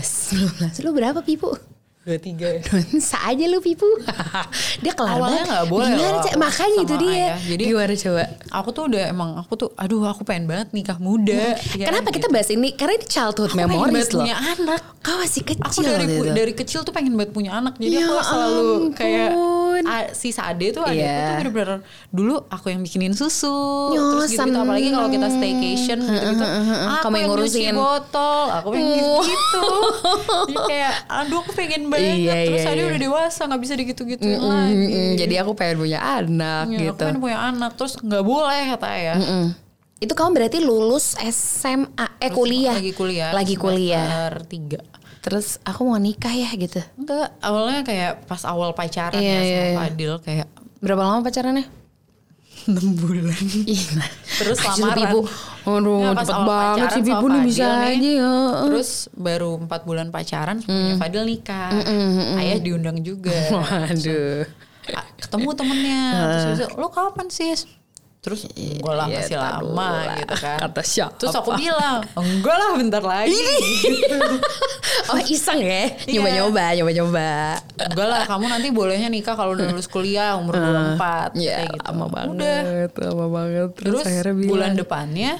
19 0.72 0.84
Lu 0.86 0.90
berapa 0.96 1.20
Pipu? 1.20 1.71
Dua 2.02 2.18
tiga 2.18 2.48
Sa 3.00 3.18
aja 3.24 3.44
lu 3.44 3.58
Pipu 3.58 3.86
Dia 4.82 4.90
kelar 4.90 5.14
Awalnya 5.14 5.30
banget. 5.38 5.46
nggak 5.48 5.66
boleh 5.68 5.86
Gimana 5.92 6.18
Cek? 6.20 6.34
Makanya 6.36 6.78
itu 6.80 6.94
dia 6.96 7.10
ayah. 7.12 7.36
Jadi- 7.40 7.64
Gimana 7.64 7.94
coba? 7.96 8.24
aku 8.52 8.68
tuh 8.70 8.82
udah 8.84 9.02
emang 9.06 9.30
aku 9.36 9.52
tuh 9.56 9.68
aduh 9.74 10.02
aku 10.04 10.22
pengen 10.22 10.44
banget 10.44 10.68
nikah 10.72 10.98
muda 10.98 11.54
ya 11.72 11.86
Kenapa 11.86 12.08
kan, 12.08 12.12
kita 12.12 12.26
gitu. 12.26 12.34
bahas 12.34 12.48
ini? 12.50 12.68
Karena 12.72 12.92
ini 12.96 13.06
childhood 13.06 13.48
Aku 13.48 13.56
pengen 13.56 13.70
memories 13.70 13.92
banget 13.94 14.10
loh 14.10 14.20
punya 14.20 14.36
anak 14.36 14.80
Kau 14.98 15.16
masih 15.16 15.42
kecil 15.42 15.62
aku 15.64 15.80
dari 15.80 15.94
waktu 16.04 16.14
itu. 16.20 16.30
dari 16.32 16.52
kecil 16.54 16.80
tuh 16.82 16.92
pengen 16.92 17.12
banget 17.12 17.30
punya 17.32 17.50
anak 17.54 17.74
jadi 17.76 17.94
Ya 17.96 18.04
aku 18.04 18.14
selalu 18.20 18.58
ampun. 18.58 18.82
kayak 18.92 19.30
a- 19.84 20.10
si 20.12 20.28
Sade 20.30 20.66
tuh 20.70 20.82
adikku 20.82 21.02
Iya. 21.02 21.18
tuh 21.18 21.34
bener-bener 21.40 21.78
dulu 22.08 22.34
aku 22.46 22.66
yang 22.68 22.80
bikinin 22.80 23.10
susu 23.12 23.50
Yo, 23.90 24.02
terus 24.12 24.30
gitu, 24.32 24.42
gitu 24.44 24.58
apalagi 24.58 24.88
kalau 24.90 25.08
kita 25.08 25.28
staycation 25.28 25.98
gitu 26.00 26.26
gitu 26.28 26.44
aku 26.44 27.02
Kamu 27.04 27.16
yang 27.16 27.30
ngurusin. 27.30 27.74
botol 27.74 28.42
aku 28.48 28.68
yang 28.72 28.90
Oh. 28.92 29.22
gitu 29.22 29.62
jadi 30.48 30.56
kayak 30.64 30.92
aduh 31.08 31.38
aku 31.40 31.50
pengen 31.52 31.82
banget 31.92 32.16
Iya, 32.16 32.34
terus 32.48 32.62
iya, 32.62 32.72
iya. 32.72 32.84
udah 32.88 33.00
dewasa 33.00 33.40
nggak 33.44 33.60
bisa 33.60 33.74
digitu-gituin 33.76 34.34
Mm, 34.34 34.48
lagi 34.48 34.72
mm, 34.72 34.88
mm. 34.88 35.12
Jadi 35.20 35.34
aku 35.36 35.50
pengen 35.52 35.76
punya 35.78 36.00
anak 36.00 36.64
Ya, 36.66 36.78
gitu 36.80 36.90
aku 36.90 37.04
pengen 37.04 37.20
punya 37.20 37.38
anak 37.44 37.70
terus 37.76 37.92
nggak 37.96 38.24
boleh 38.24 38.62
kata 38.72 38.90
ya 38.94 39.14
Mm. 39.14 39.46
Itu 40.00 40.12
kamu 40.12 40.30
berarti 40.32 40.58
lulus 40.58 41.14
SMA 41.20 42.06
Eh 42.18 42.32
kuliah 42.32 42.74
lagi 42.74 42.90
kuliah 42.90 43.30
Lagi 43.30 43.54
kuliah 43.54 44.32
tiga 44.48 44.80
Terus 45.22 45.62
aku 45.62 45.86
mau 45.86 46.00
nikah 46.00 46.32
ya 46.32 46.50
gitu 46.50 46.82
enggak 46.96 47.30
awalnya 47.38 47.84
kayak 47.84 48.26
pas 48.26 48.42
awal 48.42 48.72
pacaran 48.72 49.20
Iya, 49.20 49.30
ya 49.30 49.38
sama 49.38 49.46
iya, 49.46 49.62
iya. 49.62 49.78
Fadil 49.78 50.12
kayak 50.18 50.46
Berapa 50.82 51.02
lama 51.04 51.22
pacarannya? 51.22 51.81
6 52.66 52.78
bulan. 53.00 53.36
Iya. 53.66 54.04
terus 54.38 54.58
lamaran. 54.62 54.96
Pipu. 54.98 55.20
Aduh, 55.62 56.10
pas 56.14 56.26
cepet 56.26 56.34
awal 56.34 56.48
banget 56.48 56.78
pacaran 56.82 56.94
sih 56.94 57.02
Pipu 57.06 57.26
nih 57.30 57.40
bisa 57.46 57.66
nih, 57.66 57.90
aja 57.94 58.10
ya. 58.18 58.34
terus 58.66 58.90
baru 59.14 59.50
empat 59.62 59.80
bulan 59.86 60.08
pacaran 60.10 60.56
punya 60.62 60.94
Fadil 60.98 61.22
nikah. 61.26 61.70
Ayah 62.38 62.58
diundang 62.58 62.98
juga. 63.02 63.34
Waduh. 63.54 64.46
Ketemu 65.18 65.48
temennya. 65.54 66.02
Terus 66.50 66.74
lo 66.74 66.90
kapan 66.90 67.26
sih 67.30 67.54
terus 68.22 68.46
enggak 68.48 68.94
lah 68.94 69.06
Iya, 69.06 69.18
masih 69.18 69.34
lama 69.36 69.82
lah. 69.98 70.14
gitu 70.16 70.34
kan 70.38 70.58
Kata 70.62 70.80
siapa? 70.80 71.18
terus 71.18 71.34
aku 71.34 71.50
bilang 71.54 72.06
enggak 72.14 72.54
lah 72.54 72.68
bentar 72.72 73.02
lagi 73.02 73.34
Oh 75.04 75.18
iseng 75.20 75.58
ya? 75.58 75.90
Nyoba-nyoba, 76.06 76.64
nyoba-nyoba. 76.72 77.58
enggak 77.76 78.06
lah 78.06 78.22
kamu 78.24 78.44
nanti 78.46 78.68
bolehnya 78.70 79.08
nikah 79.08 79.34
kalau 79.34 79.52
udah 79.52 79.66
lulus 79.66 79.84
kuliah 79.86 80.38
umur 80.38 80.54
24 80.54 81.34
Ya, 81.34 81.58
kayak 81.58 81.70
gitu 81.72 81.82
lama 81.84 82.04
udah 82.06 82.10
banget, 82.14 82.90
lama 83.02 83.26
banget. 83.28 83.68
Terus, 83.74 83.90
Terus 83.90 84.04
akhirnya 84.06 84.34
bilang, 84.36 84.50
bulan 84.52 84.72
depannya 84.76 85.30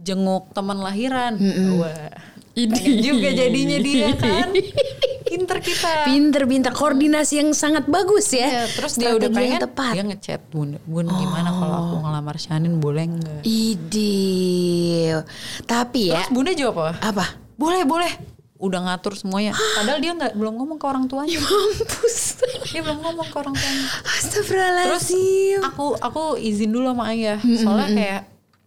jenguk 0.00 0.50
teman 0.50 0.78
lahiran. 0.78 1.32
Wah. 1.78 2.10
Ini. 2.52 2.98
Juga 2.98 3.30
jadinya 3.30 3.78
dia 3.78 4.10
kan. 4.18 4.50
Pinter 5.28 5.58
kita. 5.60 6.08
Pinter-pinter 6.08 6.72
koordinasi 6.72 7.34
yang 7.38 7.50
sangat 7.52 7.84
bagus 7.84 8.32
ya. 8.32 8.48
Ya, 8.48 8.64
terus 8.64 8.96
dia 8.96 9.12
udah 9.12 9.28
pengen 9.28 9.60
tepat. 9.60 9.92
dia 9.92 10.04
ngechat 10.04 10.40
bun 10.48 10.80
bun 10.88 11.04
gimana 11.04 11.52
kalau 11.52 11.76
aku 11.84 11.94
ngelamar 12.00 12.36
Shanin 12.40 12.80
boleh 12.80 13.04
nggak 13.04 13.40
Ide. 13.44 15.20
Tapi 15.68 16.10
ya 16.10 16.24
terus 16.24 16.32
bunda 16.32 16.52
jawab 16.56 16.74
apa 16.80 16.92
apa? 17.04 17.24
boleh 17.58 17.82
boleh 17.84 18.12
udah 18.58 18.80
ngatur 18.90 19.14
semuanya 19.14 19.54
padahal 19.78 20.02
dia 20.02 20.12
nggak 20.14 20.34
belum 20.34 20.54
ngomong 20.58 20.78
ke 20.78 20.86
orang 20.86 21.06
tuanya 21.06 21.38
Mampus. 21.38 22.42
dia 22.74 22.82
belum 22.82 22.98
ngomong 23.02 23.26
ke 23.30 23.36
orang 23.38 23.54
tuanya 23.54 23.86
terus 23.86 24.18
Astagfirullahaladzim. 24.26 25.60
aku 25.62 25.86
aku 25.98 26.22
izin 26.34 26.74
dulu 26.74 26.90
sama 26.90 27.14
ayah 27.14 27.38
soalnya 27.38 27.86
kayak 27.94 28.22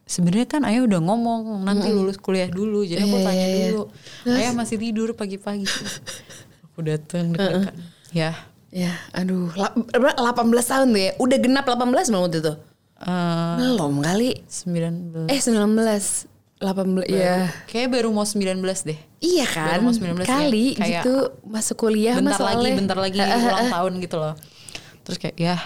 sebenarnya 0.07 0.47
kan 0.47 0.61
ayah 0.67 0.87
udah 0.87 0.99
ngomong 0.99 1.63
nanti 1.63 1.91
lulus 1.91 2.15
kuliah 2.19 2.47
dulu 2.47 2.83
jadi 2.83 3.03
aku 3.03 3.15
Iya, 3.15 3.25
tanya 3.27 3.43
iya, 3.43 3.51
iya. 3.51 3.67
dulu 3.71 3.83
ayah 4.27 4.51
masih 4.55 4.77
tidur 4.79 5.11
pagi-pagi 5.11 5.67
aku 6.71 6.79
datang 6.81 7.31
deg-degan 7.31 7.75
ya 8.11 8.31
Ya, 8.71 8.95
aduh, 9.11 9.51
la- 9.51 9.75
berapa? 9.75 10.15
18 10.15 10.47
tahun 10.63 10.87
tuh 10.89 11.01
ya. 11.01 11.11
Udah 11.17 11.37
genap 11.37 11.67
18 11.67 11.91
belum 12.07 12.23
waktu 12.23 12.39
itu? 12.39 12.53
eh 12.97 13.55
Belum 13.59 13.99
kali. 13.99 14.31
19 14.47 15.27
Eh 15.27 15.37
19. 15.37 16.31
18 16.55 17.03
ya. 17.03 17.51
kayak 17.65 17.89
baru 17.89 18.09
mau 18.09 18.23
19 18.23 18.63
deh 18.85 18.95
Iya 19.19 19.43
kan? 19.45 19.75
Baru 19.75 19.81
mau 19.81 19.91
19 19.91 20.13
ya. 20.15 20.23
Kali 20.23 20.65
Kayak 20.71 20.87
gitu 21.03 21.13
masuk 21.43 21.75
kuliah 21.81 22.15
bentar 22.15 22.37
mas 22.37 22.47
lagi 22.47 22.69
bentar 22.71 22.95
lagi 22.95 23.17
ulang 23.19 23.67
tahun 23.67 23.93
gitu 23.99 24.15
loh 24.15 24.33
terus 25.01 25.17
kayak 25.17 25.35
ya 25.35 25.57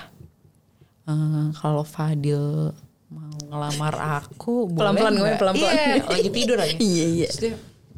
eh, 1.05 1.47
kalau 1.53 1.83
Fadil 1.83 2.73
mau 3.05 3.37
ngelamar 3.45 3.93
aku 4.23 4.65
boleh 4.65 4.79
Pelan-pelan 4.81 5.13
ngomongnya, 5.13 5.37
pelan-pelan. 5.37 5.73
iya 5.75 6.01
lagi 6.01 6.29
tidur 6.31 6.57
aja 6.57 6.73
Iya, 6.81 7.05
iya. 7.13 7.27
Terus 7.29 7.39
dia, 7.43 7.53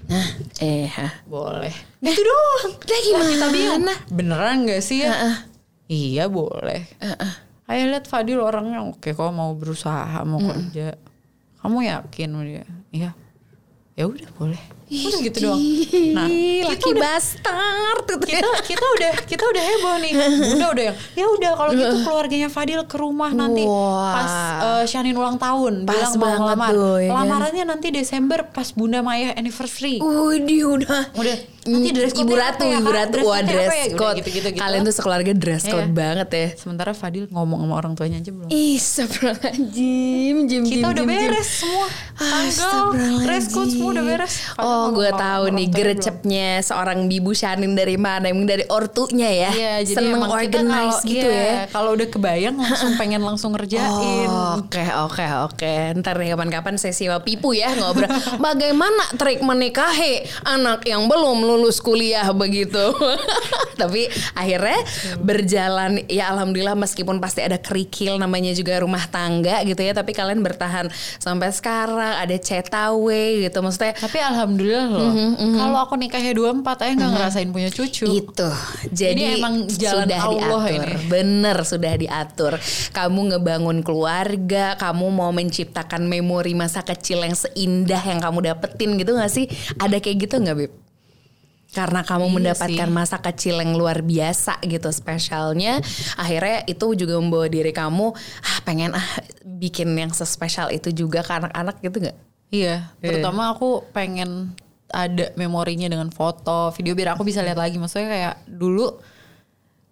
Nah, 0.08 0.28
eh, 0.64 0.88
ha. 0.88 1.20
boleh. 1.28 1.76
Gitu 2.00 2.22
doang. 2.24 2.72
Lah 2.80 3.00
gimana? 3.04 3.28
kita 3.28 3.48
bingung 3.52 3.84
beneran 4.08 4.58
gak 4.64 4.80
sih 4.80 5.04
ya? 5.04 5.12
Iya 5.88 6.32
boleh. 6.32 6.88
Ayo 7.68 7.92
lihat 7.92 8.08
Fadil 8.08 8.40
orangnya. 8.40 8.88
Oke 8.88 9.12
kok 9.12 9.32
mau 9.36 9.52
berusaha 9.56 10.24
mau 10.24 10.40
kerja. 10.40 10.96
Kamu 11.60 11.84
yakin 11.84 12.30
dia? 12.48 12.64
Iya. 12.96 13.12
Ya 14.00 14.04
udah 14.08 14.30
boleh 14.40 14.77
udah 14.88 15.20
gitu 15.20 15.38
doang. 15.44 15.60
nah 16.16 16.28
laki 16.72 16.90
udah 16.96 17.02
bastard 17.04 18.08
gitu. 18.08 18.16
kita 18.24 18.50
kita 18.64 18.86
udah 18.96 19.14
kita 19.28 19.44
udah 19.44 19.64
heboh 19.68 19.96
nih. 20.00 20.14
Bunda 20.16 20.68
udah 20.72 20.84
yang 20.88 20.98
ya 21.16 21.26
udah 21.28 21.52
kalau 21.60 21.72
gitu 21.76 21.96
keluarganya 22.08 22.48
Fadil 22.48 22.82
ke 22.88 22.96
rumah 22.96 23.32
nanti 23.36 23.68
Wah. 23.68 24.16
pas 24.16 24.34
eh, 24.64 24.84
Shanin 24.88 25.20
ulang 25.20 25.36
tahun 25.36 25.84
Pas 25.84 26.16
bilang 26.16 26.16
mau 26.16 26.32
ngelamar 26.40 26.72
lamarannya 27.04 27.64
nanti 27.68 27.92
Desember 27.92 28.48
pas 28.48 28.72
bunda 28.72 29.04
Maya 29.04 29.36
anniversary. 29.36 30.00
Udih 30.00 30.80
udah. 30.80 31.12
udah 31.20 31.57
nanti 31.68 31.90
dress 31.92 32.12
Ibu 32.12 32.24
code-nya 32.24 32.40
Ratu, 32.42 32.64
ya, 32.64 32.78
Ibu? 32.78 32.90
Ratu, 32.90 33.18
wah 33.22 33.42
dress 33.42 33.68
apa 33.68 33.76
ya? 33.76 33.86
Udah 33.86 33.98
code. 33.98 34.16
gitu-gitu 34.18 34.48
Kalian 34.56 34.82
tuh 34.82 34.94
sekeluarga 34.94 35.32
dress 35.32 35.64
Iya. 35.64 35.74
code 35.74 35.92
banget 35.92 36.30
ya. 36.30 36.48
sementara 36.56 36.92
Fadil 36.92 37.28
ngomong 37.28 37.60
sama 37.60 37.76
orang 37.76 37.94
tuanya 37.94 38.18
aja 38.18 38.32
belum 38.32 38.48
Ih, 38.48 38.78
astagfirullahaladzim, 38.78 40.36
jim, 40.46 40.64
kita 40.64 40.78
jim, 40.78 40.84
udah 40.88 40.96
jim, 40.98 41.10
jim. 41.10 41.28
beres 41.28 41.50
semua 41.58 41.88
tanggal 42.18 42.86
dress 43.22 43.46
code 43.50 43.70
semua 43.70 43.90
udah 43.92 44.06
beres 44.06 44.34
Fadil 44.38 44.56
Oh, 44.60 44.86
gue 44.90 45.10
tahu 45.10 45.44
nih 45.50 45.68
gerecepnya 45.68 46.50
seorang 46.60 47.06
bibu 47.06 47.32
Shanin 47.32 47.74
dari 47.74 47.96
mana? 47.96 48.28
Emang 48.28 48.46
dari 48.46 48.64
ortunya 48.68 49.28
ya. 49.28 49.50
Iya, 49.50 49.74
jadi 49.84 49.96
Seneng 49.98 50.22
kita 50.22 50.34
organize 50.34 51.00
gitu 51.04 51.28
iya, 51.28 51.44
ya. 51.44 51.54
Kalau 51.68 51.94
udah 51.94 52.08
kebayang 52.08 52.56
langsung 52.56 52.94
pengen 53.00 53.22
langsung 53.22 53.52
ngerjain. 53.52 54.30
Oke 54.58 54.84
oke 54.84 55.26
oke. 55.46 55.74
Ntar 55.96 56.16
nih 56.18 56.30
kapan-kapan 56.32 56.76
sesi 56.78 57.06
sama 57.06 57.20
Pipu 57.20 57.52
ya 57.52 57.74
ngobrol. 57.74 58.08
Bagaimana 58.44 59.04
trik 59.16 59.42
menikahi 59.42 60.26
anak 60.44 60.84
yang 60.84 61.06
belum 61.06 61.42
lulus 61.42 61.57
kuliah 61.82 62.28
begitu. 62.34 62.94
Tapi 63.82 64.10
akhirnya 64.34 64.80
berjalan 65.22 66.02
ya 66.10 66.34
alhamdulillah 66.34 66.74
meskipun 66.74 67.22
pasti 67.22 67.46
ada 67.46 67.62
kerikil 67.62 68.18
namanya 68.18 68.52
juga 68.54 68.82
rumah 68.82 69.06
tangga 69.10 69.62
gitu 69.66 69.82
ya. 69.82 69.94
Tapi 69.94 70.12
kalian 70.14 70.42
bertahan 70.42 70.90
sampai 71.22 71.54
sekarang 71.54 72.18
ada 72.18 72.38
cetawe 72.38 73.24
gitu 73.44 73.58
maksudnya. 73.62 73.94
Tapi 73.94 74.18
alhamdulillah 74.18 74.88
loh. 74.90 75.12
Kalau 75.38 75.78
aku 75.84 75.94
nikahnya 75.98 76.34
24 76.34 76.84
aja 76.84 76.92
nggak 76.98 77.12
ngerasain 77.14 77.50
punya 77.54 77.70
cucu. 77.70 78.06
Itu. 78.08 78.50
Jadi 78.92 79.22
Ini 79.22 79.38
emang 79.42 79.70
jalan 79.70 80.06
sudah 80.08 80.20
Allah 80.22 80.64
diatur. 80.66 80.86
ini. 80.88 80.94
Bener 81.10 81.58
sudah 81.66 81.94
diatur. 81.98 82.54
Kamu 82.94 83.20
ngebangun 83.36 83.78
keluarga, 83.86 84.74
kamu 84.80 85.06
mau 85.14 85.30
menciptakan 85.30 86.08
memori 86.10 86.58
masa 86.58 86.82
kecil 86.82 87.22
yang 87.22 87.38
seindah 87.38 88.02
yang 88.02 88.20
kamu 88.24 88.54
dapetin 88.54 88.98
gitu 88.98 89.14
gak 89.14 89.32
sih? 89.32 89.46
Ada 89.78 90.02
kayak 90.02 90.18
gitu 90.28 90.36
gak 90.42 90.58
Beb? 90.58 90.87
Karena 91.78 92.02
kamu 92.02 92.26
Iya 92.26 92.34
mendapatkan 92.34 92.90
sih. 92.90 92.96
masa 92.98 93.18
kecil 93.22 93.62
yang 93.62 93.78
luar 93.78 94.02
biasa 94.02 94.58
gitu 94.66 94.90
spesialnya 94.90 95.78
Akhirnya 96.18 96.66
itu 96.66 96.98
juga 96.98 97.22
membawa 97.22 97.46
diri 97.46 97.70
kamu 97.70 98.18
Ah 98.42 98.60
pengen 98.66 98.98
ah 98.98 99.06
bikin 99.46 99.94
yang 99.94 100.10
sespesial 100.10 100.74
itu 100.74 100.90
juga 100.90 101.22
ke 101.22 101.38
anak-anak 101.38 101.78
gitu 101.86 102.10
gak? 102.10 102.18
Iya, 102.48 102.96
terutama 103.04 103.52
aku 103.52 103.84
pengen 103.92 104.56
ada 104.88 105.36
memorinya 105.36 105.92
dengan 105.92 106.08
foto, 106.16 106.72
video 106.72 106.96
biar 106.96 107.20
aku 107.20 107.28
bisa 107.28 107.44
lihat 107.44 107.60
lagi. 107.60 107.76
Maksudnya 107.76 108.08
kayak 108.08 108.36
dulu 108.48 108.96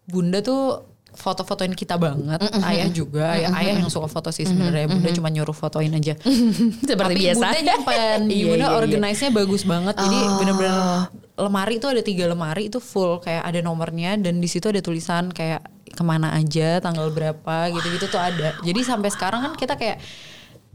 Bunda 0.08 0.40
tuh 0.40 0.95
foto-fotoin 1.16 1.74
kita 1.74 1.96
banget, 1.96 2.40
ayah 2.64 2.88
juga, 2.92 3.34
ayah, 3.34 3.50
ayah 3.60 3.74
yang 3.80 3.90
suka 3.90 4.12
foto 4.12 4.30
sih 4.30 4.44
sebenarnya. 4.44 4.92
Bunda 4.92 5.10
cuma 5.16 5.32
nyuruh 5.32 5.56
fotoin 5.56 5.92
aja. 5.96 6.20
Seperti 6.90 6.96
Tapi 6.96 7.24
biasa 7.24 7.40
Bunda 7.42 7.62
nyimpen, 7.64 8.20
Iya, 8.36 8.46
Bunda 8.46 8.68
iya, 8.68 8.72
iya. 8.72 8.80
organize-nya 8.80 9.32
bagus 9.32 9.64
banget. 9.64 9.96
Jadi 9.96 10.18
bener-bener 10.40 10.76
lemari 11.36 11.76
itu 11.80 11.88
ada 11.88 12.02
tiga 12.04 12.26
lemari 12.32 12.72
itu 12.72 12.80
full 12.80 13.20
kayak 13.20 13.44
ada 13.44 13.60
nomornya 13.60 14.16
dan 14.20 14.40
di 14.40 14.48
situ 14.48 14.72
ada 14.72 14.80
tulisan 14.80 15.32
kayak 15.32 15.64
ke 15.96 16.04
mana 16.04 16.36
aja, 16.36 16.84
tanggal 16.84 17.08
berapa 17.10 17.56
gitu-gitu 17.72 18.12
tuh 18.12 18.20
ada. 18.20 18.60
Jadi 18.62 18.80
sampai 18.84 19.10
sekarang 19.10 19.40
kan 19.48 19.54
kita 19.56 19.80
kayak 19.80 20.04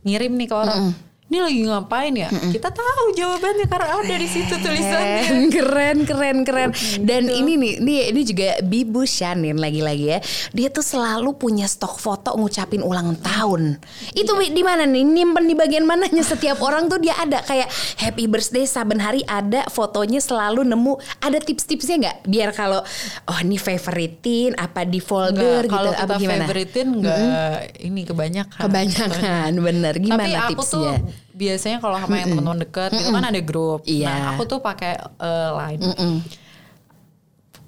ngirim 0.05 0.33
nih 0.37 0.48
ke 0.48 0.57
orang. 0.57 1.10
Ini 1.31 1.38
lagi 1.38 1.62
ngapain 1.62 2.11
ya? 2.19 2.27
Mm 2.27 2.38
-mm. 2.43 2.51
Kita 2.59 2.75
tahu 2.75 3.14
jawabannya 3.14 3.66
karena 3.71 3.88
ada 4.03 4.14
di 4.19 4.27
situ 4.27 4.51
tulisannya. 4.51 5.23
Keren, 5.55 6.03
keren, 6.03 6.43
keren. 6.43 6.71
Dan 7.07 7.31
ini 7.31 7.55
nih, 7.55 7.73
ini 7.79 7.95
ini 8.11 8.23
juga 8.27 8.59
Bibu 8.66 9.07
Shanin 9.07 9.55
lagi-lagi 9.62 10.07
ya. 10.11 10.19
Dia 10.51 10.75
tuh 10.75 10.83
selalu 10.83 11.38
punya 11.38 11.71
stok 11.71 12.03
foto 12.03 12.35
ngucapin 12.35 12.83
ulang 12.83 13.14
tahun. 13.23 13.79
Itu 14.11 14.35
iya. 14.43 14.51
di 14.51 14.62
mana 14.66 14.83
nih? 14.90 15.07
Nyimpen 15.07 15.47
di 15.47 15.55
bagian 15.55 15.87
mananya 15.87 16.27
setiap 16.27 16.59
orang 16.66 16.90
tuh 16.90 16.99
dia 16.99 17.14
ada 17.14 17.47
kayak 17.47 17.71
happy 18.03 18.27
birthday 18.27 18.66
saben 18.66 18.99
hari 18.99 19.23
ada 19.31 19.71
fotonya 19.71 20.19
selalu 20.19 20.66
nemu. 20.66 20.99
Ada 21.23 21.38
tips-tipsnya 21.47 21.97
nggak? 22.03 22.16
Biar 22.27 22.51
kalau 22.51 22.83
oh 23.31 23.38
ini 23.38 23.55
favoritein 23.55 24.59
apa 24.59 24.83
di 24.83 24.99
folder 24.99 25.62
enggak, 25.62 25.71
gitu 25.71 25.79
kalau 25.79 25.93
apa 25.95 26.14
gimana? 26.19 26.43
favoritin 26.43 26.87
nggak 26.99 27.19
mm 27.23 27.31
-hmm. 27.31 27.87
ini 27.87 28.01
kebanyakan. 28.03 28.61
Kebanyakan, 28.66 29.51
bener. 29.62 29.95
Gimana 29.95 30.27
Tapi 30.27 30.35
aku 30.35 30.53
tipsnya? 30.59 30.99
Tuh 30.99 31.19
biasanya 31.40 31.81
kalau 31.81 31.96
sama 31.96 32.20
yang 32.20 32.37
teman-teman 32.37 32.61
dekat 32.68 32.92
mm 32.92 32.96
-mm. 33.00 33.00
itu 33.00 33.11
kan 33.16 33.24
ada 33.24 33.40
grup. 33.40 33.81
Iya. 33.88 34.07
Nah, 34.12 34.20
aku 34.37 34.44
tuh 34.44 34.61
pakai 34.61 35.00
uh, 35.00 35.50
line. 35.57 35.81
Mm 35.81 35.96
-mm 35.96 36.39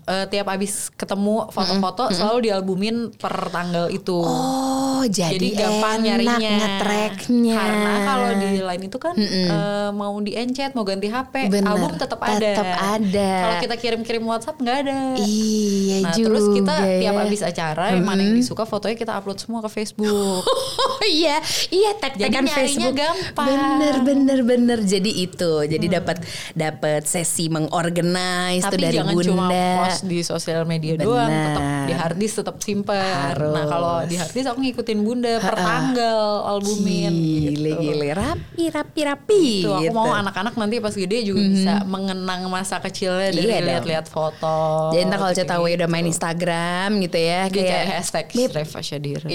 uh, 0.06 0.26
tiap 0.26 0.46
abis 0.50 0.90
ketemu 0.94 1.48
foto-foto 1.50 2.02
mm 2.06 2.08
-hmm. 2.10 2.18
selalu 2.18 2.38
dialbumin 2.50 2.96
per 3.14 3.34
tanggal 3.52 3.86
itu. 3.92 4.18
Oh, 4.18 5.02
jadi, 5.06 5.38
jadi 5.38 5.48
gampang 5.58 5.96
nyarinya. 6.02 6.52
Ngetracknya. 6.58 7.56
Karena 7.56 7.92
kalau 8.06 8.30
di 8.38 8.48
lain 8.62 8.82
itu 8.86 8.98
kan 8.98 9.14
mm 9.14 9.28
-hmm. 9.28 9.46
uh, 9.50 9.90
mau 9.94 10.14
di 10.22 10.32
encet, 10.34 10.74
mau 10.74 10.84
ganti 10.86 11.08
HP, 11.10 11.50
Bener, 11.50 11.70
album 11.70 11.92
tetap 11.98 12.20
ada. 12.22 12.38
Tetap 12.38 12.72
ada. 12.98 13.30
Kalau 13.46 13.56
kita 13.62 13.74
kirim-kirim 13.78 14.22
WhatsApp 14.26 14.58
nggak 14.58 14.76
ada. 14.86 15.00
Iya 15.20 15.96
nah, 16.02 16.12
juga. 16.14 16.28
Terus 16.32 16.46
kita 16.54 16.74
ya. 16.82 16.98
tiap 17.06 17.16
abis 17.22 17.40
acara 17.44 17.82
mm 17.82 17.88
-hmm. 17.88 17.96
yang 17.98 18.06
mana 18.06 18.20
yang 18.26 18.36
disuka 18.38 18.64
fotonya 18.66 18.96
kita 18.98 19.12
upload 19.14 19.38
semua 19.38 19.60
ke 19.62 19.70
Facebook. 19.70 20.42
oh 20.82 21.04
iya, 21.06 21.38
iya 21.70 21.90
tag 21.98 22.18
kan 22.18 22.46
Facebook. 22.48 22.94
gampang. 22.96 23.46
Bener 23.46 23.96
bener 24.02 24.38
bener. 24.42 24.78
Jadi 24.82 25.24
itu, 25.24 25.52
jadi 25.68 25.86
hmm. 25.86 25.94
dapat 26.00 26.16
dapat 26.56 27.02
sesi 27.06 27.46
mengorganize 27.52 28.66
tuh 28.66 28.80
dari 28.80 28.98
jangan 28.98 29.14
bunda. 29.14 29.28
Cuma 29.28 29.91
di 30.00 30.18
sosial 30.24 30.64
media 30.64 30.96
Bener. 30.96 31.06
doang 31.06 31.30
tetap 31.30 31.62
di 31.84 31.92
harddisk 31.92 32.34
tetap 32.40 32.56
simpen 32.64 33.36
nah 33.36 33.64
kalau 33.68 33.94
di 34.08 34.16
harddisk 34.16 34.48
aku 34.48 34.58
ngikutin 34.64 34.98
bunda 35.04 35.34
per 35.38 35.56
tanggal 35.58 36.48
albumin 36.48 37.12
gile 37.12 37.72
gitu. 37.76 37.82
gile 37.84 38.08
rapi 38.16 38.64
rapi 38.72 39.00
rapi 39.04 39.44
gitu. 39.62 39.72
aku 39.72 39.84
gitu. 39.84 39.96
mau 39.96 40.12
anak-anak 40.12 40.54
nanti 40.56 40.80
pas 40.80 40.94
gede 40.94 41.18
juga 41.26 41.40
mm 41.42 41.46
-hmm. 41.46 41.56
bisa 41.56 41.74
mengenang 41.84 42.40
masa 42.48 42.76
kecilnya 42.80 43.30
dari 43.32 43.44
iya 43.48 43.58
lihat-lihat 43.60 44.06
foto 44.08 44.92
jadi 44.96 45.08
ntar 45.08 45.18
kalau 45.20 45.32
cerita 45.32 45.56
gitu. 45.60 45.76
udah 45.82 45.88
main 45.88 46.06
Instagram 46.08 46.88
gitu 47.04 47.18
ya 47.18 47.48
kayak 47.52 47.82
hashtag 48.00 48.26
Reva 48.32 48.80
Syadira 48.80 49.28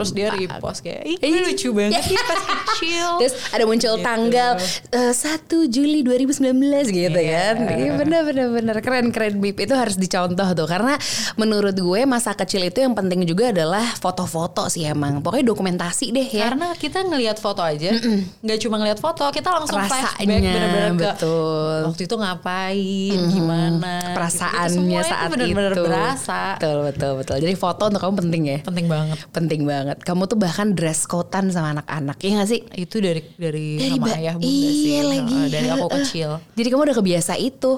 terus 0.00 0.10
dia 0.16 0.28
repost 0.32 0.80
kayak 0.84 1.02
ini 1.06 1.38
lucu 1.44 1.68
banget 1.74 2.02
sih 2.06 2.16
pas 2.16 2.40
kecil 2.50 3.08
terus 3.20 3.34
ada 3.50 3.64
muncul 3.66 3.94
gitu. 3.96 4.04
tanggal 4.04 4.50
uh, 4.94 5.12
1 5.12 5.74
Juli 5.74 6.00
2019 6.06 6.90
gitu 6.90 7.20
yeah. 7.20 7.54
kan 7.56 7.78
iya 7.78 7.92
bener 7.96 8.20
bener 8.26 8.46
bener 8.52 8.76
keren 8.80 9.10
keren 9.10 9.34
Bip 9.50 9.66
itu 9.66 9.74
harus 9.74 9.98
dicontoh 9.98 10.48
tuh. 10.54 10.66
Karena 10.70 10.94
menurut 11.34 11.74
gue 11.74 12.00
masa 12.06 12.38
kecil 12.38 12.62
itu 12.70 12.78
yang 12.78 12.94
penting 12.94 13.26
juga 13.26 13.50
adalah 13.50 13.82
foto-foto 13.98 14.70
sih 14.70 14.86
emang. 14.86 15.18
Pokoknya 15.18 15.50
dokumentasi 15.50 16.14
deh 16.14 16.28
ya. 16.30 16.54
Karena 16.54 16.70
kita 16.78 17.02
ngelihat 17.02 17.42
foto 17.42 17.66
aja 17.66 17.90
nggak 18.40 18.58
cuma 18.62 18.76
ngelihat 18.80 19.00
foto 19.00 19.24
kita 19.32 19.48
langsung 19.50 19.78
Rasanya, 19.80 20.16
flashback 20.16 20.26
bener-bener 20.26 20.92
betul. 20.96 21.78
waktu 21.90 22.02
itu 22.06 22.14
ngapain 22.16 23.16
mm-hmm. 23.16 23.32
gimana 23.34 23.94
gitu. 24.00 24.14
perasaannya 24.16 25.00
gitu. 25.00 25.10
saat 25.10 25.26
itu. 25.26 25.32
bener-bener 25.34 25.72
berasa. 25.74 26.42
Betul 26.56 26.78
betul 26.86 27.12
betul. 27.20 27.36
Jadi 27.40 27.54
foto 27.56 27.82
untuk 27.88 28.00
kamu 28.00 28.14
penting 28.26 28.42
ya? 28.46 28.58
Penting 28.62 28.86
banget. 28.86 29.18
Penting 29.32 29.60
banget. 29.66 29.96
Kamu 30.04 30.22
tuh 30.30 30.38
bahkan 30.38 30.68
dress 30.72 31.04
codean 31.04 31.52
sama 31.52 31.80
anak-anak 31.80 32.16
ya 32.20 32.30
gak 32.40 32.48
sih? 32.48 32.60
Itu 32.76 33.02
dari 33.02 33.22
dari, 33.36 33.66
dari 33.78 33.96
sama 33.98 34.06
ayah 34.16 34.34
bunda 34.36 34.48
iya 34.48 34.70
sih 34.70 35.02
lagi. 35.04 35.40
dari 35.50 35.68
aku 35.70 35.86
kecil. 36.00 36.30
Jadi 36.56 36.68
kamu 36.70 36.82
udah 36.90 36.96
kebiasa 36.96 37.32
itu 37.40 37.72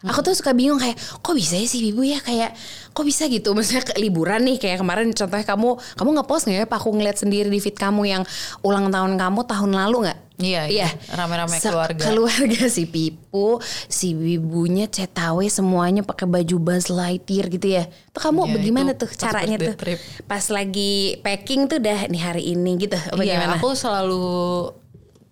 Aku 0.00 0.24
tuh 0.24 0.32
suka 0.32 0.56
bingung 0.56 0.80
kayak 0.80 0.96
kok 0.96 1.36
bisa 1.36 1.60
ya 1.60 1.68
sih 1.68 1.92
ibu 1.92 2.00
ya 2.00 2.24
kayak 2.24 2.56
kok 2.96 3.04
bisa 3.04 3.28
gitu 3.28 3.52
maksudnya 3.56 3.84
ke 3.84 4.00
liburan 4.00 4.40
nih 4.48 4.56
kayak 4.56 4.80
kemarin 4.80 5.12
contohnya 5.12 5.44
kamu 5.44 5.76
kamu 5.76 6.08
ngepost 6.16 6.48
nggak 6.48 6.58
ya 6.64 6.66
Pak 6.66 6.78
aku 6.80 6.88
ngeliat 6.96 7.20
sendiri 7.20 7.52
di 7.52 7.60
feed 7.60 7.76
kamu 7.76 8.08
yang 8.08 8.22
ulang 8.64 8.88
tahun 8.88 9.20
kamu 9.20 9.40
tahun 9.44 9.70
lalu 9.76 10.08
nggak? 10.08 10.20
Iya, 10.40 10.62
iya. 10.72 10.88
Rame-rame 11.12 11.60
keluarga. 11.60 12.00
Keluarga 12.00 12.64
si 12.72 12.88
Pipu, 12.88 13.60
si 13.92 14.16
ibunya 14.16 14.88
Cetawe 14.88 15.44
semuanya 15.52 16.00
pakai 16.00 16.24
baju 16.24 16.56
Buzz 16.56 16.88
Lightyear 16.88 17.52
gitu 17.52 17.68
ya. 17.76 17.84
Tuh 18.16 18.24
kamu 18.24 18.48
iya, 18.48 18.52
bagaimana 18.56 18.90
tuh 18.96 19.12
caranya 19.12 19.60
tuh? 19.60 19.76
Trip. 19.76 20.00
Pas 20.24 20.44
lagi 20.48 21.20
packing 21.20 21.68
tuh 21.68 21.76
dah 21.76 22.08
nih 22.08 22.22
hari 22.24 22.56
ini 22.56 22.80
gitu. 22.80 22.96
Iya, 23.20 23.52
aku 23.52 23.76
selalu 23.76 24.24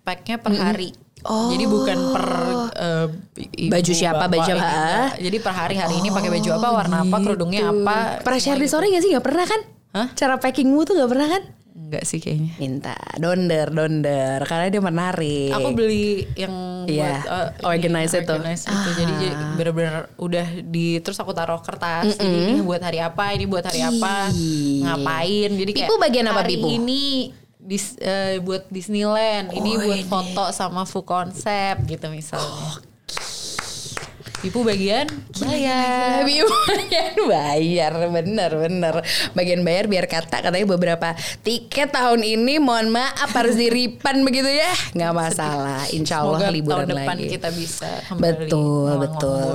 packnya 0.05 0.37
per 0.37 0.53
hari. 0.53 0.93
Mm 0.93 0.97
-hmm 1.01 1.08
Oh. 1.27 1.51
Jadi 1.51 1.64
bukan 1.66 1.99
per 2.14 2.27
uh, 2.79 3.07
baju 3.71 3.93
siapa 3.93 4.25
baju 4.31 4.53
apa. 4.55 5.19
Jadi 5.19 5.37
per 5.43 5.53
hari 5.55 5.77
hari 5.79 5.95
oh, 5.97 6.01
ini 6.03 6.09
pakai 6.14 6.31
baju 6.31 6.51
apa, 6.55 6.69
warna 6.71 6.99
gitu. 7.03 7.09
apa, 7.11 7.16
kerudungnya 7.25 7.62
apa. 7.71 7.97
Pernah 8.23 8.41
share 8.41 8.61
di 8.61 8.69
story 8.71 8.87
gak 8.95 9.03
sih? 9.03 9.11
Gak 9.14 9.27
pernah 9.27 9.47
kan? 9.47 9.61
Hah? 9.99 10.07
Cara 10.14 10.35
packingmu 10.39 10.81
tuh 10.87 10.95
gak 11.01 11.11
pernah 11.11 11.29
kan? 11.29 11.43
Enggak 11.79 12.05
sih 12.05 12.19
kayaknya. 12.21 12.53
Minta 12.61 12.97
donder 13.16 13.66
donder 13.73 14.39
karena 14.45 14.66
dia 14.69 14.83
menarik. 14.83 15.51
Aku 15.57 15.73
beli 15.73 16.29
yang 16.37 16.85
yeah. 16.85 17.25
buat 17.25 17.33
uh, 17.33 17.49
organize 17.73 18.12
itu. 18.12 18.29
Organize 18.29 18.64
itu. 18.69 18.77
Ah. 18.77 18.95
Jadi 18.99 19.12
benar-benar 19.57 19.95
udah 20.21 20.47
di 20.69 21.01
terus 21.01 21.16
aku 21.16 21.33
taruh 21.33 21.64
kertas. 21.64 22.12
Mm 22.12 22.12
-mm. 22.12 22.25
Jadi 22.29 22.39
ini 22.53 22.62
buat 22.62 22.83
hari 22.85 22.99
apa, 23.01 23.25
ini 23.33 23.45
buat 23.49 23.64
hari 23.64 23.81
apa, 23.81 24.29
ngapain. 24.85 25.51
Jadi 25.55 25.71
kayak 25.73 25.89
bagian 25.97 26.27
apa 26.29 26.43
Bipu? 26.45 26.69
ini 26.69 27.33
dis, 27.59 27.99
uh, 27.99 28.39
buat 28.43 28.65
Disneyland, 28.71 29.51
oh, 29.51 29.59
ini 29.59 29.77
buat 29.77 30.01
ini. 30.01 30.07
foto 30.07 30.49
sama 30.55 30.87
full 30.87 31.05
konsep 31.05 31.83
gitu 31.91 32.07
misalnya. 32.09 32.47
Oh, 32.47 32.79
Ibu 34.49 34.64
bagian 34.64 35.05
bayar. 35.44 36.24
Ibu 36.24 36.57
bagian 36.64 37.14
bayar, 37.36 37.92
bener 38.09 38.51
bener. 38.57 38.94
Bagian 39.36 39.61
bayar 39.61 39.84
biar 39.92 40.09
kata 40.09 40.40
katanya 40.40 40.64
beberapa 40.64 41.12
tiket 41.44 41.92
tahun 41.92 42.24
ini 42.24 42.57
mohon 42.57 42.88
maaf 42.88 43.28
harus 43.36 43.61
diripan 43.61 44.22
begitu 44.26 44.49
ya. 44.49 44.72
Nggak 44.96 45.12
masalah, 45.12 45.84
insya 45.92 46.24
Allah 46.24 46.49
Semoga 46.49 46.57
liburan 46.57 46.88
tahun 46.88 46.96
depan 46.96 47.16
lagi. 47.20 47.28
kita 47.28 47.49
bisa 47.53 47.90
betul 48.16 48.88
betul. 48.96 49.53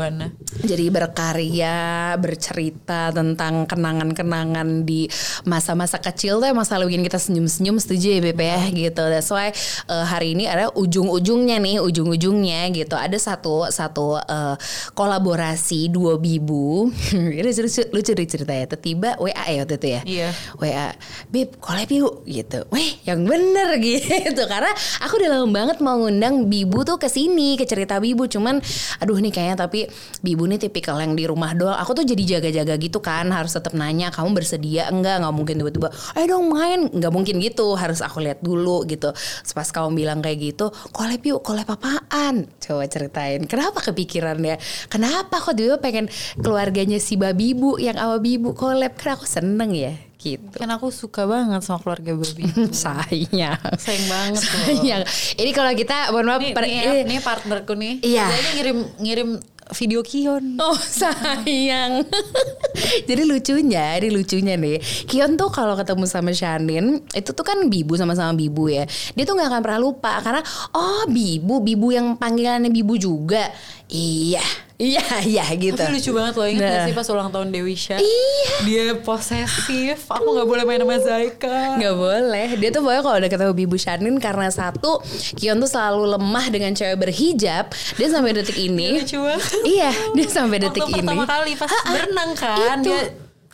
Jadi 0.62 0.86
berkarya, 0.94 1.78
bercerita 2.22 3.10
tentang 3.10 3.66
kenangan-kenangan 3.66 4.86
di 4.86 5.10
masa-masa 5.50 5.98
kecil 5.98 6.38
tuh 6.38 6.54
emang 6.54 6.70
selalu 6.70 6.94
bikin 6.94 7.04
kita 7.10 7.18
senyum-senyum 7.18 7.82
setuju 7.82 8.14
ya 8.14 8.22
Beb 8.30 8.40
ya 8.46 8.62
gitu. 8.70 9.04
That's 9.10 9.34
why 9.34 9.50
uh, 9.90 10.06
hari 10.06 10.38
ini 10.38 10.46
ada 10.46 10.70
ujung-ujungnya 10.78 11.58
nih, 11.58 11.82
ujung-ujungnya 11.82 12.70
gitu. 12.78 12.94
Ada 12.94 13.18
satu 13.18 13.66
satu 13.74 14.22
uh, 14.22 14.54
kolaborasi 14.92 15.88
dua 15.88 16.20
bibu. 16.20 16.92
Lucu, 17.44 17.82
lucu 17.96 18.12
cerita 18.28 18.52
ya. 18.52 18.68
Tiba 18.68 19.16
WA 19.16 19.46
ya 19.48 19.64
waktu 19.64 19.76
itu 19.80 19.88
ya. 19.88 20.02
Iya. 20.04 20.30
WA, 20.60 20.90
Bib, 21.32 21.56
collab 21.64 21.88
yuk 21.88 22.28
gitu. 22.28 22.68
Weh, 22.68 23.00
yang 23.08 23.24
bener 23.24 23.80
gitu. 23.84 24.44
Karena 24.44 24.72
aku 25.00 25.24
udah 25.24 25.30
lama 25.40 25.48
banget 25.54 25.78
mau 25.80 25.96
ngundang 25.96 26.52
bibu 26.52 26.84
tuh 26.84 27.00
ke 27.00 27.08
sini, 27.08 27.56
ke 27.56 27.64
cerita 27.64 28.04
bibu. 28.04 28.28
Cuman 28.28 28.60
aduh 29.00 29.18
nih 29.20 29.32
kayaknya 29.32 29.58
tapi 29.64 29.88
bibu 30.20 30.44
nih 30.50 30.60
tipikal 30.60 31.00
yang 31.00 31.16
di 31.16 31.24
rumah 31.24 31.56
doang. 31.56 31.78
Aku 31.80 31.96
tuh 31.96 32.04
jadi 32.04 32.40
jaga-jaga 32.40 32.76
gitu 32.76 33.00
kan, 33.00 33.30
harus 33.32 33.56
tetap 33.56 33.72
nanya, 33.78 34.12
kamu 34.12 34.36
bersedia 34.36 34.90
enggak? 34.92 35.24
Nggak 35.24 35.34
mungkin 35.34 35.56
tiba-tiba, 35.64 35.90
ayo 36.20 36.26
dong 36.28 36.52
main. 36.52 36.90
Nggak 36.92 37.14
mungkin 37.14 37.36
gitu, 37.40 37.78
harus 37.80 38.04
aku 38.04 38.20
lihat 38.24 38.44
dulu 38.44 38.84
gitu. 38.90 39.14
Pas 39.54 39.70
kamu 39.70 39.94
bilang 39.94 40.20
kayak 40.20 40.38
gitu, 40.42 40.74
collab 40.92 41.22
yuk, 41.22 41.46
collab 41.46 41.70
apaan? 41.70 42.50
Coba 42.58 42.90
ceritain, 42.90 43.46
kenapa 43.46 43.80
kepikiran 43.86 44.42
ya? 44.42 44.58
Kenapa 44.88 45.40
kok 45.40 45.56
dulu 45.56 45.80
pengen 45.80 46.08
keluarganya 46.40 46.98
si 46.98 47.16
babi 47.16 47.54
bu 47.54 47.78
yang 47.78 47.96
awal 47.98 48.20
bibu 48.20 48.52
collab 48.54 48.96
karena 48.98 49.14
aku 49.18 49.26
seneng 49.28 49.72
ya 49.74 49.94
gitu. 50.24 50.56
Kan 50.56 50.72
aku 50.72 50.88
suka 50.88 51.28
banget 51.28 51.62
sama 51.68 51.84
keluarga 51.84 52.16
babi. 52.16 52.44
sayang. 52.84 53.60
Sayang 53.76 54.06
banget 54.08 54.40
Sayang. 54.40 55.04
Ini 55.36 55.52
kalau 55.52 55.72
kita 55.76 56.16
mohon 56.16 56.28
maaf 56.32 56.40
nih, 56.40 56.56
per, 56.56 56.64
nih, 56.64 56.80
ya, 56.80 56.92
nih 57.04 57.20
partnerku 57.20 57.74
nih. 57.76 57.94
Iya. 58.00 58.26
Dia 58.32 58.52
ngirim 58.56 58.78
ngirim 59.04 59.30
video 59.72 60.04
Kion. 60.04 60.60
Oh 60.60 60.76
sayang. 61.00 62.04
Jadi 63.10 63.24
lucunya, 63.24 63.96
ini 64.02 64.10
lucunya 64.12 64.60
nih. 64.60 64.84
Kion 65.08 65.40
tuh 65.40 65.48
kalau 65.48 65.80
ketemu 65.80 66.04
sama 66.04 66.36
Shanin, 66.36 67.00
itu 67.16 67.32
tuh 67.32 67.46
kan 67.48 67.72
Bibu 67.72 67.96
sama-sama 67.96 68.36
Bibu 68.36 68.68
ya. 68.68 68.84
Dia 69.16 69.24
tuh 69.24 69.40
nggak 69.40 69.48
akan 69.48 69.62
pernah 69.64 69.80
lupa 69.80 70.20
karena 70.20 70.42
oh 70.76 71.08
Bibu, 71.08 71.64
Bibu 71.64 71.96
yang 71.96 72.20
panggilannya 72.20 72.68
Bibu 72.68 73.00
juga. 73.00 73.48
Iya, 73.88 74.42
Iya, 74.82 75.06
iya 75.22 75.46
gitu. 75.54 75.78
Tapi 75.78 75.94
lucu 75.94 76.12
banget 76.18 76.34
loh, 76.34 76.48
ingat 76.50 76.66
nah. 76.66 76.74
gak 76.82 76.88
sih 76.90 76.96
pas 76.98 77.08
ulang 77.14 77.30
tahun 77.30 77.48
Dewi 77.54 77.78
Syah? 77.78 78.02
Iya. 78.02 78.54
Dia 78.66 78.86
posesif, 79.00 80.10
aku 80.10 80.28
gak 80.34 80.48
boleh 80.50 80.64
main 80.66 80.82
sama 80.82 80.98
Zaika. 80.98 81.78
Gak 81.78 81.96
boleh. 81.96 82.48
Dia 82.58 82.70
tuh 82.74 82.82
pokoknya 82.82 83.02
kalau 83.06 83.18
udah 83.22 83.32
ketemu 83.32 83.54
Bibu 83.54 83.78
Shanin 83.78 84.16
karena 84.18 84.50
satu, 84.50 85.00
Kion 85.38 85.62
tuh 85.62 85.70
selalu 85.70 86.18
lemah 86.18 86.46
dengan 86.50 86.74
cewek 86.74 86.98
berhijab. 87.00 87.70
Dia 87.96 88.08
sampai 88.10 88.32
detik 88.34 88.58
ini. 88.58 88.98
lucu 88.98 89.22
banget. 89.22 89.46
Iya, 89.64 89.92
dia 90.18 90.28
sampai 90.28 90.58
detik 90.60 90.84
Waktu 90.84 91.00
ini. 91.00 91.08
pertama 91.08 91.26
kali 91.30 91.52
pas 91.54 91.70
ha 91.70 91.80
-ha, 91.80 91.92
berenang 91.94 92.32
kan, 92.34 92.78
itu. 92.82 92.90
dia 92.90 93.02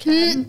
Hmm, 0.08 0.47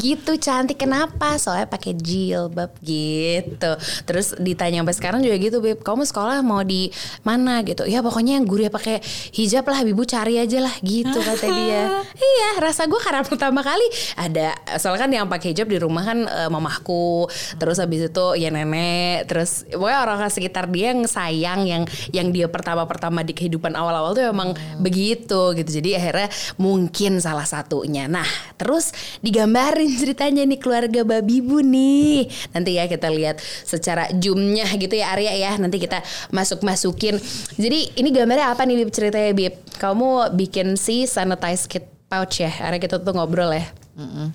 gitu 0.00 0.40
cantik 0.40 0.80
kenapa? 0.80 1.36
Soalnya 1.36 1.68
pakai 1.68 1.92
jilbab 1.92 2.72
gitu. 2.80 3.76
Terus 4.08 4.32
ditanya 4.40 4.80
sampai 4.80 4.96
sekarang 4.96 5.20
juga 5.20 5.36
gitu, 5.36 5.60
Beb. 5.60 5.84
Kamu 5.84 6.08
sekolah 6.08 6.40
mau 6.40 6.64
di 6.64 6.88
mana 7.20 7.60
gitu? 7.60 7.84
Ya 7.84 8.00
pokoknya 8.00 8.40
yang 8.40 8.48
guru 8.48 8.64
ya 8.64 8.72
pakai 8.72 9.04
hijab 9.36 9.68
lah, 9.68 9.84
Ibu 9.84 10.04
cari 10.08 10.40
aja 10.40 10.58
lah 10.64 10.72
gitu 10.80 11.18
kata 11.20 11.46
dia. 11.58 11.82
iya, 12.16 12.50
rasa 12.60 12.88
gue 12.88 13.00
karena 13.00 13.24
pertama 13.24 13.60
kali 13.60 13.84
ada 14.16 14.56
soalnya 14.80 15.00
kan 15.04 15.10
yang 15.12 15.26
pakai 15.28 15.52
hijab 15.52 15.68
di 15.68 15.78
rumah 15.80 16.04
kan 16.04 16.18
uh, 16.24 16.48
mamahku, 16.48 17.28
terus 17.60 17.80
habis 17.80 18.08
itu 18.08 18.26
ya 18.36 18.48
nenek, 18.48 19.28
terus 19.28 19.68
pokoknya 19.68 19.98
orang 20.04 20.18
sekitar 20.28 20.68
dia 20.72 20.92
yang 20.92 21.04
sayang 21.04 21.60
yang 21.64 21.82
yang 22.12 22.28
dia 22.32 22.48
pertama-pertama 22.48 23.24
di 23.24 23.32
kehidupan 23.36 23.76
awal-awal 23.76 24.16
tuh 24.16 24.28
emang 24.28 24.56
hmm. 24.56 24.80
begitu 24.80 25.56
gitu. 25.56 25.70
Jadi 25.80 25.96
akhirnya 25.96 26.28
mungkin 26.56 27.20
salah 27.20 27.44
satunya. 27.44 28.06
Nah, 28.06 28.26
terus 28.56 28.77
terus 28.78 28.94
digambarin 29.18 29.90
ceritanya 29.90 30.46
nih 30.46 30.54
keluarga 30.62 31.02
babi 31.02 31.42
bu 31.42 31.58
nih. 31.66 32.30
Nanti 32.54 32.78
ya 32.78 32.86
kita 32.86 33.10
lihat 33.10 33.42
secara 33.66 34.06
zoomnya 34.14 34.70
gitu 34.78 34.94
ya 34.94 35.10
Arya 35.10 35.34
ya. 35.34 35.52
Nanti 35.58 35.82
kita 35.82 35.98
masuk 36.30 36.62
masukin. 36.62 37.18
Jadi 37.58 37.98
ini 37.98 38.14
gambarnya 38.14 38.54
apa 38.54 38.62
nih 38.62 38.86
Bib 38.86 38.94
ceritanya 38.94 39.34
Bib? 39.34 39.58
Kamu 39.82 40.30
bikin 40.38 40.78
si 40.78 41.10
sanitize 41.10 41.66
kit 41.66 41.90
pouch 42.06 42.38
ya. 42.38 42.54
Arya 42.54 42.78
kita 42.78 43.02
tuh 43.02 43.10
ngobrol 43.18 43.50
ya. 43.50 43.66
Mm 43.98 44.06
-mm. 44.06 44.26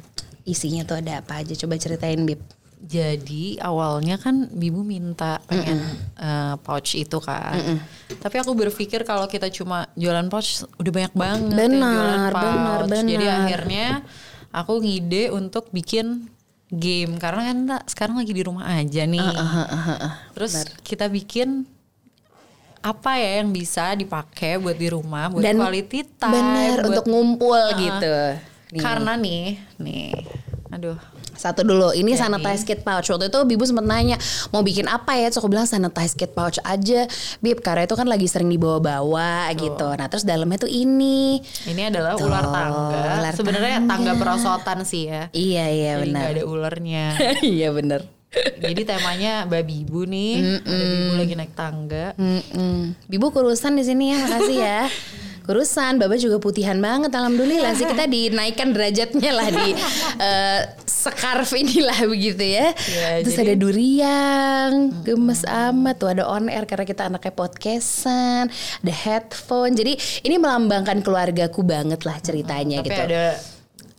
Isinya 0.44 0.84
tuh 0.84 1.00
ada 1.00 1.24
apa 1.24 1.40
aja? 1.40 1.56
Coba 1.56 1.80
ceritain 1.80 2.20
Bib. 2.28 2.44
Jadi 2.84 3.56
awalnya 3.64 4.20
kan 4.20 4.52
Bibu 4.52 4.84
minta 4.84 5.40
pengen 5.48 5.80
mm 5.80 5.88
-mm. 5.88 6.20
Uh, 6.20 6.54
pouch 6.68 7.00
itu 7.00 7.16
kan. 7.24 7.56
Mm 7.56 7.64
-mm. 7.64 7.78
Tapi 8.20 8.36
aku 8.44 8.52
berpikir 8.52 9.08
kalau 9.08 9.24
kita 9.32 9.48
cuma 9.56 9.88
jualan 9.96 10.28
pouch 10.28 10.68
udah 10.84 10.92
banyak 10.92 11.14
banget 11.16 11.56
benar, 11.56 11.64
yang 11.64 11.96
jualan 11.96 12.20
pouch. 12.28 12.44
Benar, 12.44 12.80
benar. 12.92 13.08
Jadi 13.08 13.26
akhirnya 13.32 13.88
aku 14.54 14.80
ngide 14.86 15.34
untuk 15.34 15.74
bikin 15.74 16.30
game 16.70 17.18
karena 17.18 17.42
kan 17.52 17.58
sekarang 17.90 18.16
lagi 18.22 18.34
di 18.34 18.44
rumah 18.46 18.70
aja 18.70 19.04
nih. 19.04 19.22
Uh, 19.22 19.42
uh, 19.42 19.58
uh, 19.58 19.74
uh, 19.74 19.92
uh. 20.10 20.14
Terus 20.38 20.54
Benar. 20.54 20.68
kita 20.86 21.06
bikin 21.10 21.66
apa 22.84 23.16
ya 23.16 23.40
yang 23.40 23.50
bisa 23.56 23.96
dipakai 23.96 24.60
buat 24.60 24.76
di 24.76 24.92
rumah 24.92 25.32
buat 25.32 25.40
Dan 25.40 25.56
quality 25.56 26.04
time 26.20 26.36
bener, 26.36 26.78
buat, 26.84 26.88
untuk 26.92 27.06
ngumpul 27.08 27.56
uh, 27.56 27.80
gitu. 27.80 28.16
Nih. 28.74 28.82
Karena 28.82 29.14
nih, 29.16 29.44
nih. 29.80 30.12
Aduh, 30.74 30.98
satu 31.44 31.68
dulu, 31.68 31.92
ini 31.92 32.16
Jadi. 32.16 32.24
sanitize 32.24 32.64
kit 32.64 32.88
pouch. 32.88 33.12
Waktu 33.12 33.28
itu 33.28 33.40
Bibu 33.44 33.68
sempat 33.68 33.84
nanya 33.84 34.16
mau 34.56 34.64
bikin 34.64 34.88
apa 34.88 35.20
ya? 35.20 35.28
Terus 35.28 35.44
aku 35.44 35.52
bilang 35.52 35.68
sanitize 35.68 36.16
kit 36.16 36.32
pouch 36.32 36.56
aja, 36.64 37.04
Bib. 37.44 37.60
Karena 37.60 37.84
itu 37.84 38.00
kan 38.00 38.08
lagi 38.08 38.32
sering 38.32 38.48
dibawa-bawa 38.48 39.52
gitu. 39.60 39.92
Nah 40.00 40.08
terus 40.08 40.24
dalamnya 40.24 40.64
tuh 40.64 40.72
ini. 40.72 41.44
Ini 41.68 41.92
adalah 41.92 42.16
tuh, 42.16 42.32
ular 42.32 42.48
tangga. 42.48 43.04
Sebenarnya 43.36 43.84
tangga 43.84 44.16
perosotan 44.16 44.88
sih 44.88 45.12
ya. 45.12 45.28
Iya 45.36 45.66
iya 45.68 45.92
benar. 46.00 46.24
Gak 46.24 46.34
ada 46.40 46.44
ularnya. 46.48 47.06
iya 47.44 47.70
benar. 47.76 48.08
Jadi 48.34 48.82
temanya 48.82 49.46
babi 49.46 49.86
ibu 49.86 50.10
nih, 50.10 50.34
mm 50.42 50.58
-mm. 50.66 50.74
ada 50.74 50.86
ibu 50.90 51.14
lagi 51.22 51.34
naik 51.38 51.54
tangga. 51.54 52.06
Mm 52.18 52.42
-mm. 52.42 52.78
Bibu 53.06 53.30
kurusan 53.30 53.78
di 53.78 53.86
sini 53.86 54.10
ya, 54.10 54.18
makasih 54.26 54.58
ya. 54.58 54.82
kurusan 55.44 56.00
Baba 56.00 56.16
juga 56.16 56.40
putihan 56.40 56.80
banget 56.80 57.12
alhamdulillah 57.12 57.76
sih 57.76 57.84
kita 57.84 58.08
dinaikkan 58.08 58.72
derajatnya 58.72 59.32
lah 59.36 59.48
di 59.52 59.76
uh, 59.76 60.60
scarf 61.04 61.52
inilah 61.52 62.00
begitu 62.14 62.44
ya, 62.44 62.72
ya 62.72 63.20
terus 63.20 63.36
jadi, 63.36 63.52
ada 63.52 63.56
durian 63.60 64.72
gemes 65.04 65.44
amat 65.44 65.96
tuh 66.00 66.10
ada 66.16 66.24
on 66.24 66.48
air 66.48 66.64
karena 66.64 66.88
kita 66.88 67.12
anaknya 67.12 67.34
podcastan 67.36 68.48
ada 68.80 68.94
headphone 68.94 69.76
jadi 69.76 70.00
ini 70.24 70.36
melambangkan 70.40 71.04
keluargaku 71.04 71.62
banget 71.68 72.08
lah 72.08 72.18
ceritanya 72.24 72.80
tapi 72.80 72.88
gitu 72.88 73.02
ada 73.04 73.24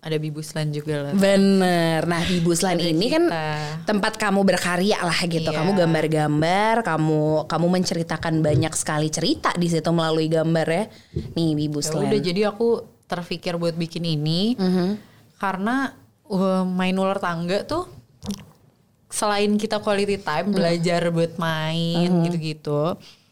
ada 0.05 0.21
Bibuslan 0.21 0.69
juga 0.69 1.01
lah. 1.01 1.13
Bener. 1.17 2.05
Nah 2.05 2.21
Bibuslan 2.29 2.77
ini 2.77 3.09
kan 3.09 3.25
tempat 3.89 4.21
kamu 4.21 4.45
berkarya 4.45 5.01
lah 5.01 5.17
gitu. 5.25 5.49
Iya. 5.49 5.57
Kamu 5.57 5.73
gambar-gambar, 5.73 6.85
kamu 6.85 7.49
kamu 7.49 7.67
menceritakan 7.73 8.45
banyak 8.45 8.77
sekali 8.77 9.09
cerita 9.09 9.57
di 9.57 9.65
situ 9.73 9.89
melalui 9.97 10.29
gambar 10.29 10.67
ya. 10.69 10.85
Nih 11.41 11.57
Bibuslan. 11.57 12.05
Ya 12.05 12.09
udah 12.13 12.21
jadi 12.21 12.41
aku 12.53 12.85
terpikir 13.09 13.57
buat 13.57 13.77
bikin 13.81 14.05
ini 14.05 14.57
mm 14.61 14.71
-hmm. 14.71 14.91
karena 15.41 16.04
uh, 16.31 16.63
main 16.65 16.95
ular 16.97 17.19
tangga 17.19 17.65
tuh 17.65 17.89
selain 19.11 19.55
kita 19.55 19.79
quality 19.79 20.19
time 20.19 20.51
mm. 20.51 20.55
belajar 20.55 21.01
buat 21.15 21.39
main 21.39 22.11
mm-hmm. 22.11 22.25
gitu-gitu. 22.29 22.83
Mm 22.95 22.99
-hmm 22.99 23.24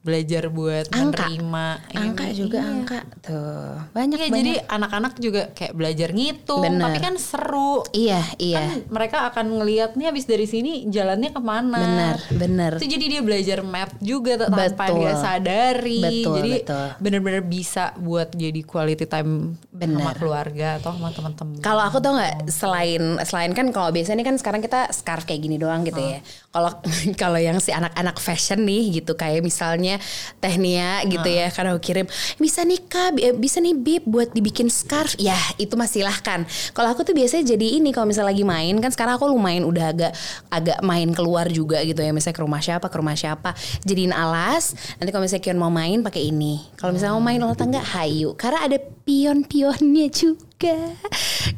belajar 0.00 0.48
buat 0.48 0.88
angka. 0.96 1.28
menerima 1.28 1.66
angka 1.92 2.24
ini. 2.24 2.38
juga 2.40 2.58
iya. 2.64 2.72
angka 2.72 2.98
tuh 3.20 3.72
banyak 3.92 4.18
ya, 4.18 4.28
jadi 4.32 4.52
anak-anak 4.64 5.12
juga 5.20 5.42
kayak 5.52 5.76
belajar 5.76 6.08
ngitung 6.16 6.64
Bener. 6.64 6.88
tapi 6.88 6.98
kan 7.04 7.14
seru 7.20 7.84
iya 7.92 8.24
iya 8.40 8.64
kan 8.64 8.78
mereka 8.88 9.28
akan 9.28 9.60
ngelihat 9.60 10.00
nih 10.00 10.08
habis 10.08 10.24
dari 10.24 10.48
sini 10.48 10.88
jalannya 10.88 11.36
ke 11.36 11.40
mana 11.44 11.76
benar 11.84 12.16
benar 12.32 12.70
itu 12.80 12.88
jadi 12.88 13.04
dia 13.12 13.20
belajar 13.20 13.58
map 13.60 13.92
juga 14.00 14.40
tanpa 14.40 14.88
betul. 14.88 14.96
dia 15.04 15.12
sadari 15.20 16.00
betul, 16.00 16.34
jadi 16.40 16.52
benar-benar 16.96 17.42
bisa 17.44 17.92
buat 18.00 18.32
jadi 18.32 18.60
quality 18.64 19.04
time 19.04 19.60
bener. 19.68 20.00
sama 20.00 20.12
keluarga 20.16 20.80
atau 20.80 20.96
sama 20.96 21.12
teman-teman 21.12 21.60
kalau 21.60 21.84
aku 21.84 22.00
tau 22.00 22.16
nggak 22.16 22.48
selain 22.48 23.20
selain 23.28 23.52
kan 23.52 23.68
kalau 23.68 23.92
biasanya 23.92 24.24
kan 24.24 24.40
sekarang 24.40 24.64
kita 24.64 24.88
scarf 24.96 25.28
kayak 25.28 25.44
gini 25.44 25.60
doang 25.60 25.84
gitu 25.84 26.00
hmm. 26.00 26.12
ya 26.16 26.20
kalau 26.50 26.70
kalau 27.20 27.38
yang 27.38 27.62
si 27.62 27.70
anak-anak 27.70 28.18
fashion 28.18 28.66
nih 28.66 29.00
gitu 29.00 29.14
kayak 29.14 29.42
misalnya 29.42 30.02
Tehnia 30.42 31.06
gitu 31.06 31.26
uh. 31.26 31.38
ya 31.42 31.46
karena 31.54 31.74
aku 31.74 31.82
kirim 31.82 32.06
bisa 32.42 32.66
nih 32.66 32.80
kak 32.90 33.14
eh, 33.22 33.34
bisa 33.34 33.62
nih 33.62 33.74
bib 33.74 34.02
buat 34.06 34.34
dibikin 34.34 34.66
scarf. 34.66 35.14
Ya 35.16 35.38
itu 35.56 35.74
masih 35.78 36.02
silahkan. 36.02 36.46
Kalau 36.74 36.88
aku 36.90 37.06
tuh 37.06 37.14
biasanya 37.14 37.54
jadi 37.54 37.78
ini 37.78 37.94
kalau 37.94 38.10
misalnya 38.10 38.34
lagi 38.34 38.44
main 38.46 38.74
kan 38.82 38.90
sekarang 38.90 39.18
aku 39.18 39.30
lumayan 39.30 39.66
udah 39.66 39.94
agak 39.94 40.12
agak 40.50 40.78
main 40.82 41.10
keluar 41.14 41.46
juga 41.50 41.82
gitu 41.86 41.98
ya 42.02 42.10
misalnya 42.10 42.36
ke 42.38 42.42
rumah 42.42 42.62
siapa 42.62 42.86
ke 42.86 42.96
rumah 42.96 43.16
siapa 43.18 43.52
jadiin 43.82 44.14
alas 44.14 44.72
nanti 44.96 45.10
kalau 45.12 45.26
misalnya 45.26 45.44
Kion 45.44 45.58
mau 45.58 45.70
main 45.70 46.02
pakai 46.02 46.30
ini. 46.30 46.62
Kalau 46.74 46.90
misalnya 46.94 47.14
mau 47.14 47.24
main 47.24 47.38
ulang 47.38 47.58
tangga 47.58 47.82
hayu. 47.82 48.34
Karena 48.34 48.66
ada 48.66 48.78
pion-pionnya 49.06 50.06
juga 50.10 50.76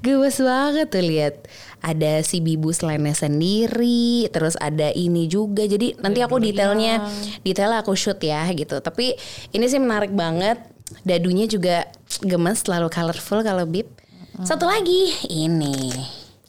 gemes 0.03 0.36
banget 0.42 0.86
tuh 0.90 1.05
lihat. 1.05 1.34
Ada 1.82 2.22
si 2.22 2.38
bibu 2.38 2.70
selainnya 2.70 3.14
sendiri 3.14 4.30
terus 4.30 4.55
ada 4.59 4.90
ini 4.94 5.26
juga. 5.26 5.66
Jadi 5.66 5.98
nanti 5.98 6.22
aku 6.22 6.38
detailnya 6.38 7.03
detail 7.42 7.74
aku 7.78 7.94
shoot 7.94 8.18
ya 8.22 8.46
gitu. 8.55 8.78
Tapi 8.78 9.14
ini 9.55 9.64
sih 9.66 9.78
menarik 9.78 10.14
banget. 10.14 10.59
Dadunya 11.07 11.48
juga 11.48 11.88
gemes 12.20 12.62
selalu 12.62 12.92
colorful 12.92 13.40
kalau 13.42 13.64
bib. 13.66 13.88
Satu 14.42 14.66
lagi 14.66 15.11
ini. 15.30 15.90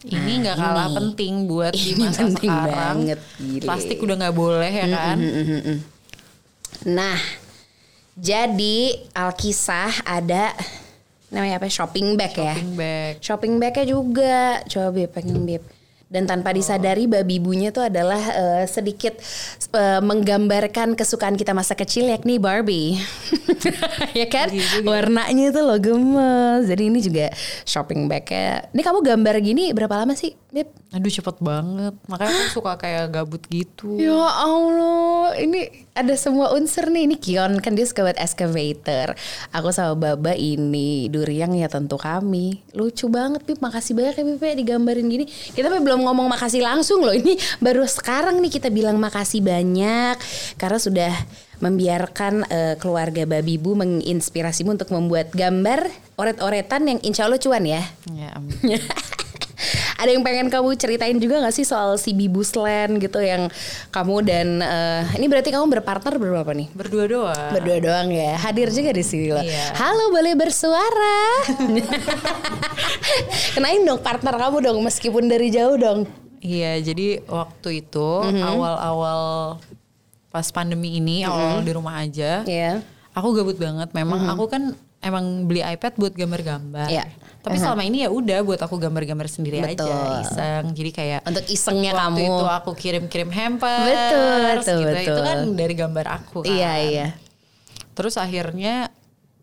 Ini 0.04 0.20
nah, 0.20 0.40
nggak 0.44 0.58
nah, 0.60 0.68
kalah 0.68 0.88
ini. 0.92 0.96
penting 1.00 1.34
buat 1.48 1.72
ini 1.72 1.84
di 1.88 1.92
masa 1.96 2.22
penting 2.28 2.52
sekarang. 2.52 2.76
banget, 2.76 3.20
plastik 3.64 3.98
udah 4.04 4.16
nggak 4.20 4.36
boleh 4.36 4.72
ya 4.72 4.88
kan? 4.92 5.16
mm, 5.16 5.32
mm, 5.32 5.62
mm, 5.64 5.80
nah 6.92 7.20
jadi 8.20 8.78
Alkisah 9.16 10.04
ada 10.04 10.52
namanya 11.34 11.60
apa? 11.60 11.68
Shopping 11.68 12.16
bag 12.16 12.32
shopping 12.32 12.46
ya? 12.46 12.54
Shopping 12.54 12.72
bag. 12.78 13.14
Shopping 13.20 13.54
bagnya 13.60 13.86
juga. 13.90 14.38
Coba 14.70 14.88
beb 14.94 15.10
pengen 15.12 15.44
beb 15.44 15.64
dan 16.14 16.30
tanpa 16.30 16.54
disadari 16.54 17.10
babi 17.10 17.42
ibunya 17.42 17.74
tuh 17.74 17.90
adalah 17.90 18.22
uh, 18.22 18.64
sedikit 18.70 19.18
uh, 19.74 19.98
menggambarkan 20.06 20.94
kesukaan 20.94 21.34
kita 21.34 21.58
masa 21.58 21.74
kecil 21.74 22.06
yakni 22.14 22.38
Barbie. 22.38 23.02
Ya 24.14 24.28
kan? 24.30 24.52
Warnanya 24.84 25.50
itu 25.50 25.62
loh 25.64 25.80
gemes. 25.80 26.70
Jadi 26.70 26.84
ini 26.92 27.00
juga 27.02 27.32
shopping 27.64 28.06
bagnya. 28.06 28.68
Ini 28.76 28.82
kamu 28.84 29.00
gambar 29.02 29.36
gini 29.42 29.72
berapa 29.72 30.04
lama 30.04 30.14
sih 30.14 30.36
Beb? 30.54 30.70
Aduh 30.94 31.10
cepet 31.10 31.42
banget. 31.42 31.98
Makanya 32.06 32.30
aku 32.30 32.62
suka 32.62 32.78
kayak 32.78 33.10
gabut 33.10 33.42
gitu. 33.50 33.98
Ya 33.98 34.14
Allah. 34.14 35.34
Ini 35.34 35.90
ada 35.98 36.14
semua 36.14 36.54
unsur 36.54 36.94
nih. 36.94 37.10
Ini 37.10 37.16
Kion 37.18 37.58
kan 37.58 37.74
dia 37.74 37.90
suka 37.90 38.06
buat 38.06 38.20
excavator. 38.22 39.18
Aku 39.50 39.74
sama 39.74 39.98
Baba 39.98 40.38
ini 40.38 41.10
Duriang 41.10 41.58
ya 41.58 41.66
tentu 41.66 41.98
kami. 41.98 42.62
Lucu 42.78 43.10
banget 43.10 43.42
Bib 43.50 43.66
makasih 43.66 43.98
banyak 43.98 44.14
ya 44.14 44.24
Bib 44.30 44.44
ya 44.46 44.54
digambarin 44.54 45.10
gini. 45.10 45.26
Kita 45.26 45.74
belum 45.74 46.03
ngomong 46.04 46.28
makasih 46.28 46.62
langsung 46.62 47.02
loh. 47.02 47.16
Ini 47.16 47.40
baru 47.64 47.88
sekarang 47.88 48.44
nih 48.44 48.60
kita 48.60 48.70
bilang 48.70 49.00
makasih 49.00 49.40
banyak 49.40 50.16
karena 50.60 50.80
sudah 50.80 51.14
membiarkan 51.64 52.44
uh, 52.44 52.76
keluarga 52.76 53.24
Babi 53.24 53.56
Bu 53.56 53.80
menginspirasimu 53.80 54.76
untuk 54.76 54.92
membuat 54.92 55.32
gambar 55.32 55.88
oret-oretan 56.20 56.92
yang 56.92 57.00
insya 57.02 57.26
Allah 57.26 57.40
cuan 57.40 57.64
ya. 57.64 57.82
Ya, 58.12 58.36
amin. 58.36 58.54
Ada 60.00 60.10
yang 60.14 60.24
pengen 60.24 60.48
kamu 60.52 60.76
ceritain 60.76 61.18
juga 61.18 61.44
gak 61.44 61.56
sih 61.56 61.66
soal 61.66 61.96
si 62.00 62.12
Bibusland 62.12 63.00
gitu 63.00 63.24
yang 63.24 63.48
kamu 63.90 64.16
dan 64.26 64.48
uh, 64.60 65.02
ini 65.16 65.26
berarti 65.30 65.50
kamu 65.52 65.80
berpartner 65.80 66.20
berapa 66.20 66.52
nih? 66.52 66.68
Berdua 66.74 67.06
doang. 67.08 67.52
Berdua 67.56 67.78
doang 67.80 68.08
ya. 68.12 68.36
Hadir 68.40 68.70
juga 68.70 68.92
di 68.92 69.04
sini 69.06 69.32
loh. 69.32 69.44
Iya. 69.44 69.76
Halo 69.78 70.12
boleh 70.12 70.34
bersuara. 70.36 71.20
Kenain 73.56 73.82
dong 73.86 74.02
partner 74.04 74.36
kamu 74.38 74.58
dong 74.64 74.78
meskipun 74.84 75.30
dari 75.30 75.48
jauh 75.54 75.78
dong. 75.80 76.00
Iya, 76.44 76.84
jadi 76.84 77.24
waktu 77.24 77.88
itu 77.88 78.10
mm-hmm. 78.20 78.44
awal-awal 78.44 79.22
pas 80.28 80.44
pandemi 80.52 81.00
ini, 81.00 81.24
mm-hmm. 81.24 81.32
awal 81.32 81.64
di 81.64 81.72
rumah 81.72 82.04
aja. 82.04 82.44
Iya. 82.44 82.84
Yeah. 82.84 83.16
Aku 83.16 83.32
gabut 83.32 83.56
banget. 83.56 83.96
Memang 83.96 84.28
mm-hmm. 84.28 84.36
aku 84.36 84.46
kan 84.52 84.76
emang 85.00 85.48
beli 85.48 85.64
iPad 85.64 85.96
buat 85.96 86.12
gambar-gambar. 86.12 86.92
Iya. 86.92 87.08
Tapi 87.44 87.60
uh-huh. 87.60 87.76
selama 87.76 87.84
ini 87.84 88.08
ya 88.08 88.10
udah 88.10 88.40
buat 88.48 88.62
aku 88.64 88.80
gambar-gambar 88.80 89.28
sendiri 89.28 89.60
betul. 89.60 89.92
aja 89.92 90.24
iseng. 90.24 90.72
Jadi 90.72 90.90
kayak 90.96 91.20
untuk 91.28 91.46
isengnya 91.52 91.92
waktu 91.92 92.24
kamu. 92.24 92.24
itu 92.24 92.46
aku 92.48 92.72
kirim-kirim 92.72 93.30
hamper. 93.36 93.84
Betul, 93.84 94.36
betul, 94.48 94.78
gitu. 94.80 94.94
betul. 94.96 95.04
Itu 95.04 95.22
kan 95.28 95.40
dari 95.60 95.74
gambar 95.76 96.06
aku 96.08 96.38
kan. 96.48 96.56
Iya, 96.56 96.72
iya. 96.88 97.08
Terus 98.00 98.16
akhirnya 98.16 98.88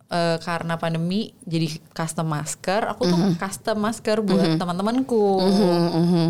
uh, 0.08 0.40
karena 0.40 0.80
pandemi 0.80 1.36
jadi 1.44 1.76
custom 1.92 2.32
masker, 2.32 2.88
aku 2.88 3.04
tuh 3.04 3.20
uh-huh. 3.20 3.36
custom 3.36 3.76
masker 3.84 4.16
buat 4.24 4.48
uh-huh. 4.48 4.56
teman-temanku. 4.56 5.26
Uh-huh, 5.44 5.76
uh-huh. 5.92 6.28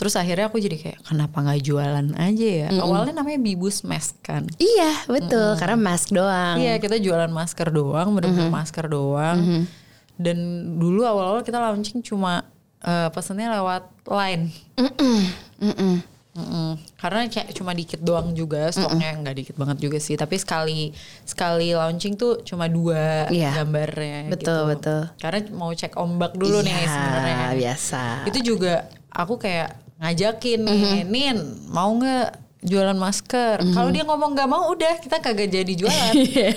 Terus 0.00 0.16
akhirnya 0.16 0.48
aku 0.48 0.56
jadi 0.56 0.80
kayak 0.80 0.98
kenapa 1.04 1.44
nggak 1.44 1.62
jualan 1.68 2.06
aja 2.16 2.48
ya? 2.48 2.68
Mm 2.72 2.80
-hmm. 2.80 2.84
Awalnya 2.88 3.14
namanya 3.22 3.38
Bibus 3.38 3.84
Mask 3.84 4.18
kan. 4.24 4.48
Iya 4.56 5.04
betul 5.06 5.38
mm 5.38 5.52
-hmm. 5.52 5.60
karena 5.62 5.76
mask 5.78 6.06
doang. 6.10 6.56
Iya 6.58 6.74
kita 6.82 6.96
jualan 6.98 7.30
masker 7.30 7.68
doang, 7.70 8.08
bener-bener 8.16 8.48
mm 8.48 8.50
-hmm. 8.50 8.56
masker 8.56 8.86
doang. 8.90 9.36
Mm 9.38 9.46
-hmm. 9.46 9.81
Dan 10.22 10.38
dulu 10.78 11.02
awal-awal 11.02 11.42
kita 11.42 11.58
launching 11.58 12.00
cuma 12.00 12.46
uh, 12.86 13.08
pesennya 13.10 13.52
lewat 13.58 13.90
line. 14.06 14.48
Mm 14.78 14.90
-mm. 14.94 15.18
Mm 15.58 15.74
-mm. 15.74 15.94
Mm 16.32 16.46
-mm. 16.48 16.70
Karena 16.96 17.28
kayak 17.28 17.52
cuma 17.52 17.76
dikit 17.76 18.00
doang 18.00 18.32
juga 18.32 18.72
stoknya 18.72 19.20
nggak 19.20 19.20
mm 19.20 19.28
-mm. 19.28 19.40
dikit 19.44 19.56
banget 19.60 19.78
juga 19.84 19.98
sih. 20.00 20.16
Tapi 20.16 20.40
sekali 20.40 20.96
sekali 21.28 21.76
launching 21.76 22.16
tuh 22.16 22.40
cuma 22.40 22.72
dua 22.72 23.28
yeah. 23.28 23.52
gambarnya. 23.52 24.32
Betul 24.32 24.64
gitu. 24.64 24.70
betul. 24.72 25.00
Karena 25.20 25.40
mau 25.52 25.70
cek 25.76 25.92
ombak 26.00 26.32
dulu 26.32 26.64
yeah, 26.64 26.66
nih 26.72 26.84
sebenarnya. 26.88 27.36
Biasa. 27.60 28.02
Itu 28.32 28.38
juga 28.40 28.88
aku 29.12 29.36
kayak 29.36 29.76
ngajakin 30.00 30.60
mm 30.64 30.76
-hmm. 30.80 31.02
Nin 31.12 31.36
mau 31.68 31.92
nggak 31.94 32.41
jualan 32.62 32.94
masker? 32.94 33.58
Mm. 33.58 33.74
Kalau 33.74 33.90
dia 33.90 34.04
ngomong 34.06 34.30
nggak 34.38 34.48
mau, 34.48 34.70
udah 34.70 34.94
kita 35.02 35.18
kagak 35.18 35.50
jadi 35.50 35.72
jualan. 35.74 36.14
Iya. 36.22 36.54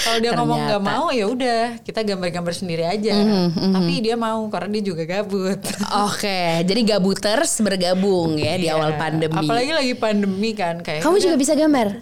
Kalau 0.00 0.16
dia 0.16 0.32
Ternyata. 0.32 0.40
ngomong 0.40 0.60
nggak 0.64 0.82
mau, 0.82 1.04
ya 1.12 1.26
udah 1.28 1.60
kita 1.84 2.00
gambar-gambar 2.00 2.54
sendiri 2.56 2.88
aja. 2.88 3.12
Mm 3.12 3.52
-hmm. 3.52 3.72
Tapi 3.76 3.94
dia 4.00 4.16
mau 4.16 4.48
karena 4.48 4.80
dia 4.80 4.84
juga 4.94 5.02
gabut. 5.04 5.60
Oke, 6.08 6.24
okay. 6.24 6.64
jadi 6.64 6.96
gabuters 6.96 7.52
bergabung 7.60 8.40
ya 8.40 8.56
di 8.56 8.70
iya. 8.70 8.80
awal 8.80 8.96
pandemi. 8.96 9.44
Apalagi 9.44 9.72
lagi 9.76 9.94
pandemi 9.98 10.50
kan 10.56 10.80
kayak. 10.80 11.04
Kamu 11.04 11.20
juga 11.20 11.36
bisa 11.36 11.52
gambar? 11.52 12.00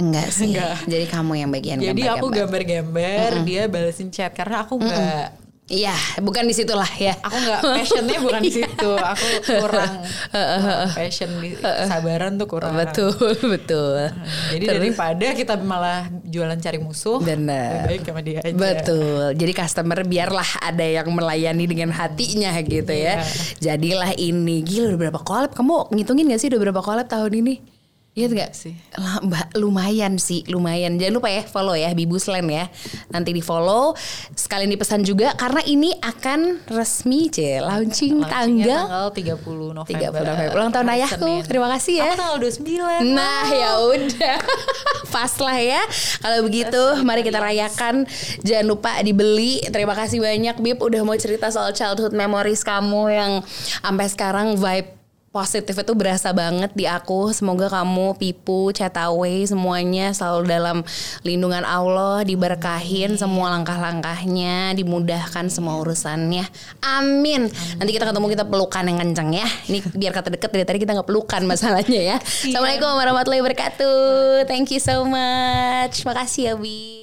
Enggak 0.00 0.28
sih. 0.32 0.56
Enggak. 0.56 0.80
Jadi 0.88 1.04
kamu 1.12 1.32
yang 1.44 1.50
bagian 1.52 1.76
gambar. 1.76 1.92
Jadi 1.92 2.02
aku 2.08 2.26
gambar-gambar, 2.32 3.28
mm 3.28 3.36
-hmm. 3.36 3.44
dia 3.44 3.62
balesin 3.68 4.08
chat 4.08 4.32
karena 4.32 4.64
aku 4.64 4.80
enggak 4.80 4.96
mm 4.96 5.36
-hmm 5.36 5.39
Iya, 5.70 5.94
bukan 6.18 6.50
di 6.50 6.54
situlah 6.54 6.90
ya. 6.98 7.14
Aku 7.22 7.36
nggak 7.38 7.60
passionnya 7.62 8.18
bukan 8.18 8.42
di 8.42 8.50
situ. 8.50 8.90
Aku 8.90 9.26
kurang 9.46 10.02
passion 10.98 11.30
di 11.38 11.54
sabaran 11.62 12.34
tuh 12.34 12.50
kurang. 12.50 12.74
Betul, 12.74 13.14
betul. 13.54 14.10
Jadi 14.50 14.64
Terus, 14.66 14.74
daripada 14.82 15.26
kita 15.30 15.54
malah 15.62 16.10
jualan 16.26 16.58
cari 16.58 16.82
musuh, 16.82 17.22
benar. 17.22 17.86
baik 17.86 18.02
sama 18.02 18.18
dia 18.18 18.42
aja. 18.42 18.50
Betul. 18.50 19.38
Jadi 19.38 19.52
customer 19.54 20.02
biarlah 20.02 20.50
ada 20.58 20.82
yang 20.82 21.06
melayani 21.14 21.70
dengan 21.70 21.94
hatinya 21.94 22.50
gitu 22.66 22.90
ya. 22.90 23.22
Iya. 23.22 23.70
Jadilah 23.70 24.10
ini. 24.18 24.66
Gila 24.66 24.90
udah 24.90 24.98
berapa 25.06 25.20
collab? 25.22 25.54
Kamu 25.54 25.94
ngitungin 25.94 26.34
gak 26.34 26.40
sih 26.42 26.50
udah 26.50 26.60
berapa 26.66 26.82
collab 26.82 27.06
tahun 27.06 27.46
ini? 27.46 27.79
Iya 28.20 28.28
gak 28.36 28.52
sih? 28.52 28.76
Mbak 29.00 29.56
lumayan 29.56 30.20
sih, 30.20 30.44
lumayan. 30.52 31.00
Jangan 31.00 31.14
lupa 31.16 31.32
ya 31.32 31.40
follow 31.40 31.72
ya 31.72 31.88
Bibusland 31.96 32.52
ya. 32.52 32.68
Nanti 33.08 33.32
di 33.32 33.40
follow. 33.40 33.96
Sekalian 34.36 34.68
dipesan 34.68 35.08
juga 35.08 35.32
karena 35.40 35.64
ini 35.64 35.96
akan 35.96 36.68
resmi 36.68 37.32
c 37.32 37.64
launching 37.64 38.20
tanggal, 38.28 39.08
tanggal 39.16 39.40
30 39.40 39.72
November. 39.72 40.20
30 40.20 40.28
November. 40.28 40.52
Ulang 40.52 40.68
tahun 40.68 40.88
ayahku. 40.92 41.32
Terima 41.48 41.72
kasih 41.72 41.94
ya. 42.04 42.12
Aku 42.12 42.20
tanggal 42.20 42.38
29. 42.44 43.16
Nah, 43.16 43.46
ya 43.48 43.70
udah. 43.88 44.36
Pas 45.16 45.32
lah 45.40 45.56
ya. 45.56 45.80
Kalau 46.20 46.38
begitu, 46.44 46.82
mari 47.00 47.24
kita 47.24 47.40
rayakan. 47.40 48.04
Jangan 48.44 48.66
lupa 48.68 49.00
dibeli. 49.00 49.64
Terima 49.72 49.96
kasih 49.96 50.20
banyak 50.20 50.60
Bib 50.60 50.76
udah 50.76 51.00
mau 51.08 51.16
cerita 51.16 51.48
soal 51.48 51.72
childhood 51.72 52.12
memories 52.12 52.60
kamu 52.60 53.02
yang 53.08 53.32
sampai 53.80 54.12
sekarang 54.12 54.60
vibe 54.60 54.99
positif 55.30 55.78
itu 55.78 55.92
berasa 55.94 56.34
banget 56.34 56.74
di 56.74 56.90
aku. 56.90 57.30
Semoga 57.30 57.70
kamu, 57.70 58.18
Pipu, 58.18 58.74
Chataway 58.74 59.46
semuanya 59.46 60.10
selalu 60.10 60.50
dalam 60.50 60.76
lindungan 61.22 61.62
Allah, 61.62 62.26
diberkahin 62.26 63.14
semua 63.14 63.54
langkah-langkahnya, 63.54 64.74
dimudahkan 64.74 65.46
semua 65.48 65.78
urusannya. 65.78 66.44
Amin. 66.82 67.46
Amin. 67.46 67.78
Nanti 67.78 67.90
kita 67.94 68.10
ketemu 68.10 68.26
kita 68.34 68.44
pelukan 68.44 68.84
yang 68.84 68.98
kenceng 68.98 69.30
ya. 69.30 69.48
Ini 69.70 69.78
biar 69.94 70.12
kata 70.12 70.34
deket 70.34 70.50
dari 70.50 70.64
tadi 70.66 70.78
kita 70.82 70.92
nggak 70.98 71.08
pelukan 71.08 71.42
masalahnya 71.46 72.00
ya. 72.14 72.16
Assalamualaikum 72.18 72.90
warahmatullahi 72.90 73.42
wabarakatuh. 73.46 74.44
Thank 74.50 74.74
you 74.74 74.82
so 74.82 75.06
much. 75.06 76.02
Makasih 76.02 76.42
ya 76.52 76.54
Bi. 76.58 76.99